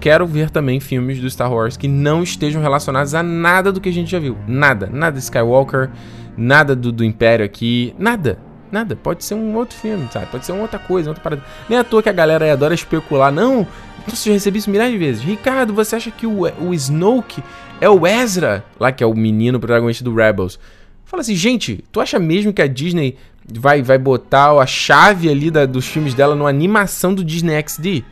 quero 0.00 0.26
ver 0.26 0.50
também 0.50 0.80
filmes 0.80 1.20
do 1.20 1.28
Star 1.28 1.52
Wars 1.52 1.76
que 1.76 1.88
não 1.88 2.22
estejam 2.22 2.62
relacionados 2.62 3.14
a 3.14 3.22
nada 3.22 3.70
do 3.70 3.80
que 3.80 3.88
a 3.88 3.92
gente 3.92 4.10
já 4.10 4.18
viu. 4.18 4.36
Nada, 4.46 4.88
nada 4.90 5.18
Skywalker, 5.18 5.90
nada 6.36 6.74
do, 6.74 6.90
do 6.90 7.04
Império 7.04 7.44
aqui, 7.44 7.94
nada. 7.98 8.38
Nada, 8.70 8.96
pode 8.96 9.22
ser 9.22 9.34
um 9.34 9.54
outro 9.54 9.76
filme, 9.76 10.08
sabe? 10.10 10.28
Pode 10.28 10.46
ser 10.46 10.52
uma 10.52 10.62
outra 10.62 10.78
coisa, 10.78 11.10
outra 11.10 11.22
parada. 11.22 11.42
Nem 11.68 11.78
à 11.78 11.84
toa 11.84 12.02
que 12.02 12.08
a 12.08 12.12
galera 12.12 12.50
adora 12.50 12.72
especular. 12.72 13.30
Não, 13.30 13.66
então 13.98 14.16
você 14.16 14.30
já 14.30 14.32
recebi 14.32 14.58
isso 14.58 14.70
milhares 14.70 14.94
de 14.94 14.98
vezes. 14.98 15.22
Ricardo, 15.22 15.74
você 15.74 15.96
acha 15.96 16.10
que 16.10 16.26
o, 16.26 16.44
o 16.58 16.72
Snoke 16.72 17.42
é 17.82 17.88
o 17.90 18.06
Ezra? 18.06 18.64
Lá 18.80 18.90
que 18.90 19.04
é 19.04 19.06
o 19.06 19.12
menino 19.12 19.60
protagonista 19.60 20.02
do 20.02 20.14
Rebels. 20.14 20.58
Fala 21.04 21.20
assim, 21.20 21.34
gente, 21.34 21.84
tu 21.92 22.00
acha 22.00 22.18
mesmo 22.18 22.50
que 22.50 22.62
a 22.62 22.66
Disney 22.66 23.18
vai, 23.46 23.82
vai 23.82 23.98
botar 23.98 24.52
a 24.52 24.66
chave 24.66 25.28
ali 25.28 25.50
da, 25.50 25.66
dos 25.66 25.86
filmes 25.86 26.14
dela 26.14 26.34
numa 26.34 26.48
animação 26.48 27.14
do 27.14 27.24
Disney 27.24 27.62
XD. 27.62 28.04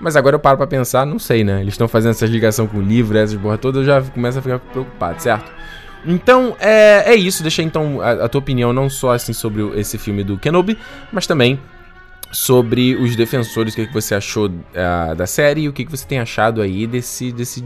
Mas 0.00 0.16
agora 0.16 0.34
eu 0.34 0.40
paro 0.40 0.56
pra 0.56 0.66
pensar, 0.66 1.06
não 1.06 1.18
sei, 1.18 1.44
né? 1.44 1.60
Eles 1.60 1.74
estão 1.74 1.86
fazendo 1.86 2.10
essas 2.10 2.28
ligações 2.28 2.68
com 2.70 2.78
o 2.78 2.82
livro, 2.82 3.16
essas 3.16 3.38
porra 3.38 3.56
toda, 3.56 3.80
eu 3.80 3.84
já 3.84 4.02
começo 4.02 4.38
a 4.38 4.42
ficar 4.42 4.58
preocupado, 4.58 5.22
certo? 5.22 5.50
Então, 6.04 6.56
é, 6.58 7.12
é 7.12 7.14
isso. 7.14 7.42
Deixa 7.42 7.62
então 7.62 8.00
a, 8.00 8.24
a 8.24 8.28
tua 8.28 8.40
opinião 8.40 8.72
não 8.72 8.90
só 8.90 9.12
assim 9.12 9.32
sobre 9.32 9.62
esse 9.78 9.98
filme 9.98 10.24
do 10.24 10.36
Kenobi, 10.36 10.76
mas 11.12 11.26
também 11.26 11.60
sobre 12.32 12.96
os 12.96 13.14
defensores, 13.14 13.74
o 13.74 13.76
que, 13.76 13.86
que 13.86 13.92
você 13.92 14.14
achou 14.14 14.48
uh, 14.48 15.14
da 15.14 15.26
série 15.26 15.62
e 15.62 15.68
o 15.68 15.72
que, 15.72 15.84
que 15.84 15.90
você 15.90 16.06
tem 16.06 16.18
achado 16.18 16.62
aí 16.62 16.86
desse, 16.86 17.30
desse, 17.30 17.62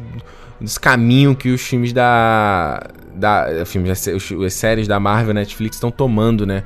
desse 0.61 0.79
caminho 0.79 1.35
que 1.35 1.51
os 1.51 1.63
filmes 1.63 1.93
da. 1.93 2.83
da 3.15 3.65
filmes, 3.65 3.91
as, 3.91 4.09
as 4.09 4.55
séries 4.55 4.89
da 4.89 4.99
Marvel 4.99 5.33
Netflix 5.33 5.77
estão 5.77 5.91
tomando, 5.91 6.45
né? 6.45 6.65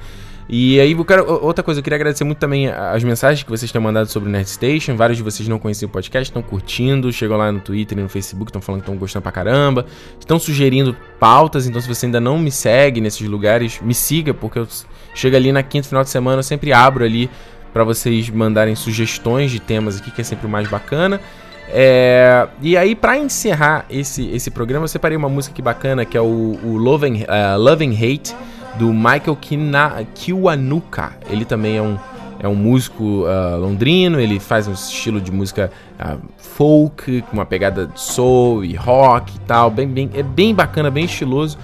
E 0.53 0.81
aí, 0.81 0.97
quero, 1.05 1.33
outra 1.45 1.63
coisa, 1.63 1.79
eu 1.79 1.85
queria 1.85 1.95
agradecer 1.95 2.25
muito 2.25 2.39
também 2.39 2.67
as 2.67 3.05
mensagens 3.05 3.45
que 3.45 3.49
vocês 3.49 3.71
têm 3.71 3.81
mandado 3.81 4.09
sobre 4.09 4.29
o 4.29 4.33
Nerd 4.33 4.51
Station. 4.51 4.97
Vários 4.97 5.17
de 5.17 5.23
vocês 5.23 5.49
não 5.49 5.61
conheciam 5.61 5.89
o 5.89 5.93
podcast, 5.93 6.29
estão 6.29 6.43
curtindo, 6.43 7.13
chegam 7.13 7.37
lá 7.37 7.53
no 7.53 7.61
Twitter 7.61 7.97
e 7.97 8.03
no 8.03 8.09
Facebook, 8.09 8.51
estão 8.51 8.61
falando 8.61 8.81
que 8.81 8.89
estão 8.89 8.99
gostando 8.99 9.23
pra 9.23 9.31
caramba, 9.31 9.87
estão 10.19 10.41
sugerindo 10.41 10.97
pautas. 11.21 11.69
Então, 11.69 11.81
se 11.81 11.87
você 11.87 12.07
ainda 12.07 12.21
não 12.21 12.37
me 12.37 12.51
segue 12.51 13.01
nesses 13.01 13.29
lugares, 13.29 13.81
me 13.81 13.95
siga, 13.95 14.35
porque 14.35 14.59
eu 14.59 14.67
chego 15.15 15.37
ali 15.37 15.53
na 15.53 15.63
quinta 15.63 15.87
final 15.87 16.03
de 16.03 16.11
semana, 16.11 16.41
eu 16.41 16.43
sempre 16.43 16.73
abro 16.73 17.05
ali 17.05 17.31
para 17.73 17.85
vocês 17.85 18.29
mandarem 18.29 18.75
sugestões 18.75 19.53
de 19.53 19.61
temas 19.61 20.01
aqui, 20.01 20.11
que 20.11 20.21
é 20.21 20.25
sempre 20.25 20.49
o 20.49 20.51
mais 20.51 20.69
bacana. 20.69 21.21
É, 21.69 22.49
e 22.61 22.77
aí, 22.77 22.97
para 22.97 23.17
encerrar 23.17 23.87
esse, 23.89 24.29
esse 24.31 24.51
programa, 24.51 24.83
eu 24.83 24.89
separei 24.89 25.17
uma 25.17 25.29
música 25.29 25.53
aqui 25.53 25.63
bacana 25.63 26.05
que 26.05 26.17
é 26.17 26.21
o, 26.21 26.59
o 26.65 26.77
Love, 26.77 27.07
and, 27.07 27.23
uh, 27.23 27.57
Love 27.57 27.87
and 27.87 27.93
Hate 27.93 28.35
do 28.79 28.93
Michael 28.93 29.37
Kina 29.37 30.05
Kiwanuka. 30.15 31.13
Ele 31.29 31.45
também 31.45 31.77
é 31.77 31.83
um, 31.83 31.99
é 32.39 32.49
um 32.49 32.55
músico 32.55 33.25
uh, 33.25 33.59
londrino, 33.59 34.19
ele 34.21 34.41
faz 34.41 34.67
um 34.67 34.73
estilo 34.73 35.21
de 35.21 35.31
música 35.31 35.71
uh, 35.99 36.19
folk, 36.39 37.23
com 37.23 37.33
uma 37.33 37.47
pegada 37.47 37.87
de 37.87 38.01
soul 38.01 38.65
e 38.65 38.75
rock 38.75 39.37
e 39.37 39.41
tal, 39.41 39.71
bem, 39.71 39.89
bem, 39.89 40.11
é 40.15 40.23
bem 40.23 40.55
bacana, 40.55 40.91
bem 40.91 41.05
estiloso. 41.05 41.59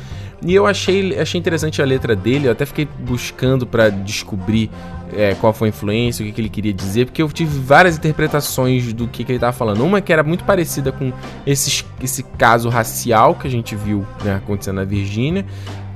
E 0.45 0.55
eu 0.55 0.67
achei, 0.67 1.19
achei 1.19 1.39
interessante 1.39 1.81
a 1.81 1.85
letra 1.85 2.15
dele, 2.15 2.47
eu 2.49 2.53
até 2.53 2.67
fiquei 2.67 2.87
buscando 3.01 3.67
para 3.67 3.89
descobrir 3.89 4.71
é, 5.15 5.35
qual 5.35 5.53
foi 5.53 5.69
a 5.69 5.71
influência, 5.71 6.23
o 6.23 6.27
que, 6.27 6.33
que, 6.33 6.41
ele 6.41 6.49
queria 6.49 6.75
dizer, 6.75 7.07
porque 7.07 7.23
eu 7.23 7.29
tive 7.29 7.59
várias 7.59 7.97
interpretações 7.97 8.93
do 8.93 9.09
que, 9.09 9.25
que 9.25 9.33
ele 9.33 9.39
estava 9.39 9.53
falando. 9.53 9.83
Uma 9.83 10.01
que 10.01 10.13
era 10.13 10.23
muito 10.23 10.45
parecida 10.45 10.93
com 10.93 11.13
esse, 11.47 11.85
esse 12.03 12.23
caso 12.23 12.69
racial 12.69 13.35
que 13.35 13.47
a 13.47 13.51
gente 13.51 13.75
viu 13.75 14.05
né, 14.23 14.37
acontecendo 14.37 14.77
na 14.77 14.85
Virgínia, 14.85 15.47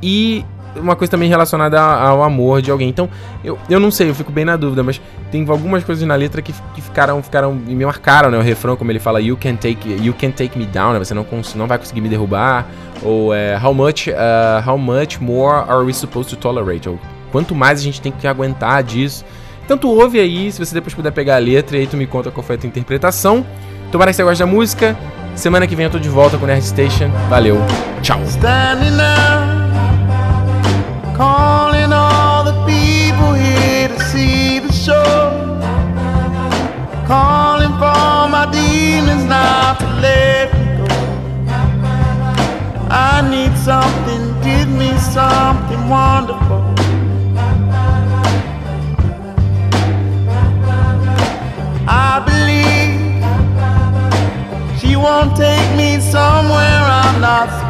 e 0.02 0.44
uma 0.76 0.94
coisa 0.96 1.10
também 1.10 1.28
relacionada 1.28 1.80
ao 1.80 2.22
amor 2.22 2.62
de 2.62 2.70
alguém. 2.70 2.88
Então, 2.88 3.08
eu, 3.44 3.58
eu 3.68 3.80
não 3.80 3.90
sei, 3.90 4.10
eu 4.10 4.14
fico 4.14 4.30
bem 4.30 4.44
na 4.44 4.56
dúvida, 4.56 4.82
mas 4.82 5.00
tem 5.30 5.46
algumas 5.48 5.84
coisas 5.84 6.06
na 6.06 6.14
letra 6.14 6.42
que, 6.42 6.52
que 6.74 6.80
ficaram, 6.80 7.22
ficaram 7.22 7.52
me 7.54 7.84
marcaram, 7.84 8.30
né? 8.30 8.38
O 8.38 8.42
refrão, 8.42 8.76
como 8.76 8.90
ele 8.90 8.98
fala, 8.98 9.20
you 9.20 9.36
can 9.36 9.56
take, 9.56 9.88
you 10.02 10.14
can 10.14 10.30
take 10.30 10.58
me 10.58 10.66
down, 10.66 10.92
né? 10.92 10.98
Você 10.98 11.14
não, 11.14 11.26
não 11.56 11.66
vai 11.66 11.78
conseguir 11.78 12.00
me 12.00 12.08
derrubar. 12.08 12.66
Ou 13.02 13.34
é, 13.34 13.58
how 13.62 13.72
much, 13.72 14.08
uh, 14.08 14.68
how 14.68 14.76
much 14.76 15.18
more 15.20 15.64
are 15.68 15.84
we 15.84 15.92
supposed 15.92 16.30
to 16.30 16.36
tolerate? 16.36 16.88
Ou 16.88 16.98
quanto 17.32 17.54
mais 17.54 17.80
a 17.80 17.82
gente 17.82 18.00
tem 18.00 18.12
que 18.12 18.26
aguentar 18.26 18.82
disso. 18.82 19.24
Então 19.64 19.78
ouve 19.88 20.18
aí, 20.18 20.50
se 20.50 20.58
você 20.58 20.74
depois 20.74 20.94
puder 20.94 21.12
pegar 21.12 21.36
a 21.36 21.38
letra 21.38 21.76
e 21.76 21.80
aí 21.80 21.86
tu 21.86 21.96
me 21.96 22.06
conta 22.06 22.30
qual 22.30 22.44
foi 22.44 22.56
a 22.56 22.58
tua 22.58 22.66
interpretação. 22.66 23.46
Tomara 23.92 24.10
que 24.10 24.16
você 24.16 24.24
goste 24.24 24.40
da 24.40 24.46
música. 24.46 24.96
Semana 25.34 25.66
que 25.66 25.76
vem 25.76 25.84
eu 25.84 25.90
tô 25.90 25.98
de 25.98 26.08
volta 26.08 26.36
com 26.36 26.44
o 26.44 26.46
Nerd 26.46 26.64
Station. 26.64 27.08
Valeu, 27.28 27.56
tchau. 28.02 28.20
calling 31.20 31.92
all 31.92 32.42
the 32.44 32.56
people 32.64 33.34
here 33.34 33.88
to 33.88 34.00
see 34.10 34.58
the 34.58 34.72
show. 34.72 35.12
Calling 37.06 37.74
for 37.82 38.20
my 38.36 38.48
demons 38.50 39.24
not 39.26 39.78
to 39.80 39.88
let 40.06 40.46
me 40.54 40.64
go. 40.78 40.88
I 42.88 43.16
need 43.34 43.54
something, 43.70 44.22
give 44.48 44.70
me 44.82 44.90
something 45.18 45.82
wonderful. 45.90 46.62
I 51.86 52.12
believe 52.30 52.92
she 54.80 54.96
won't 54.96 55.36
take 55.36 55.70
me 55.76 56.00
somewhere 56.00 56.82
I'm 57.02 57.20
not. 57.20 57.69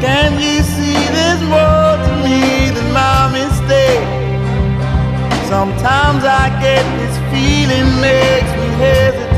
Can't 0.00 0.38
you 0.40 0.62
see 0.62 0.98
there's 1.14 1.42
more 1.42 1.96
to 2.06 2.12
me 2.24 2.70
than 2.70 2.92
my 2.92 3.30
mistake? 3.32 4.04
Sometimes 5.48 6.24
I 6.24 6.48
get 6.60 6.84
this 6.98 7.16
feeling 7.30 8.00
makes 8.00 8.52
me 8.60 8.68
hesitate. 8.84 9.34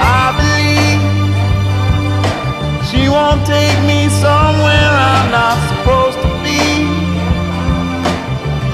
I 0.00 0.24
believe 0.40 1.00
she 2.88 3.08
won't 3.08 3.44
take 3.46 3.78
me 3.86 4.08
somewhere 4.08 4.90
I'm 5.10 5.30
not 5.30 5.58
supposed 5.70 6.18
to 6.24 6.30
be. 6.44 6.62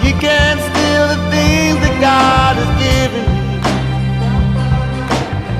You 0.07 0.15
can't 0.21 0.61
steal 0.61 1.09
the 1.09 1.21
things 1.31 1.77
that 1.83 1.97
God 2.01 2.64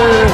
I'm 0.00 0.29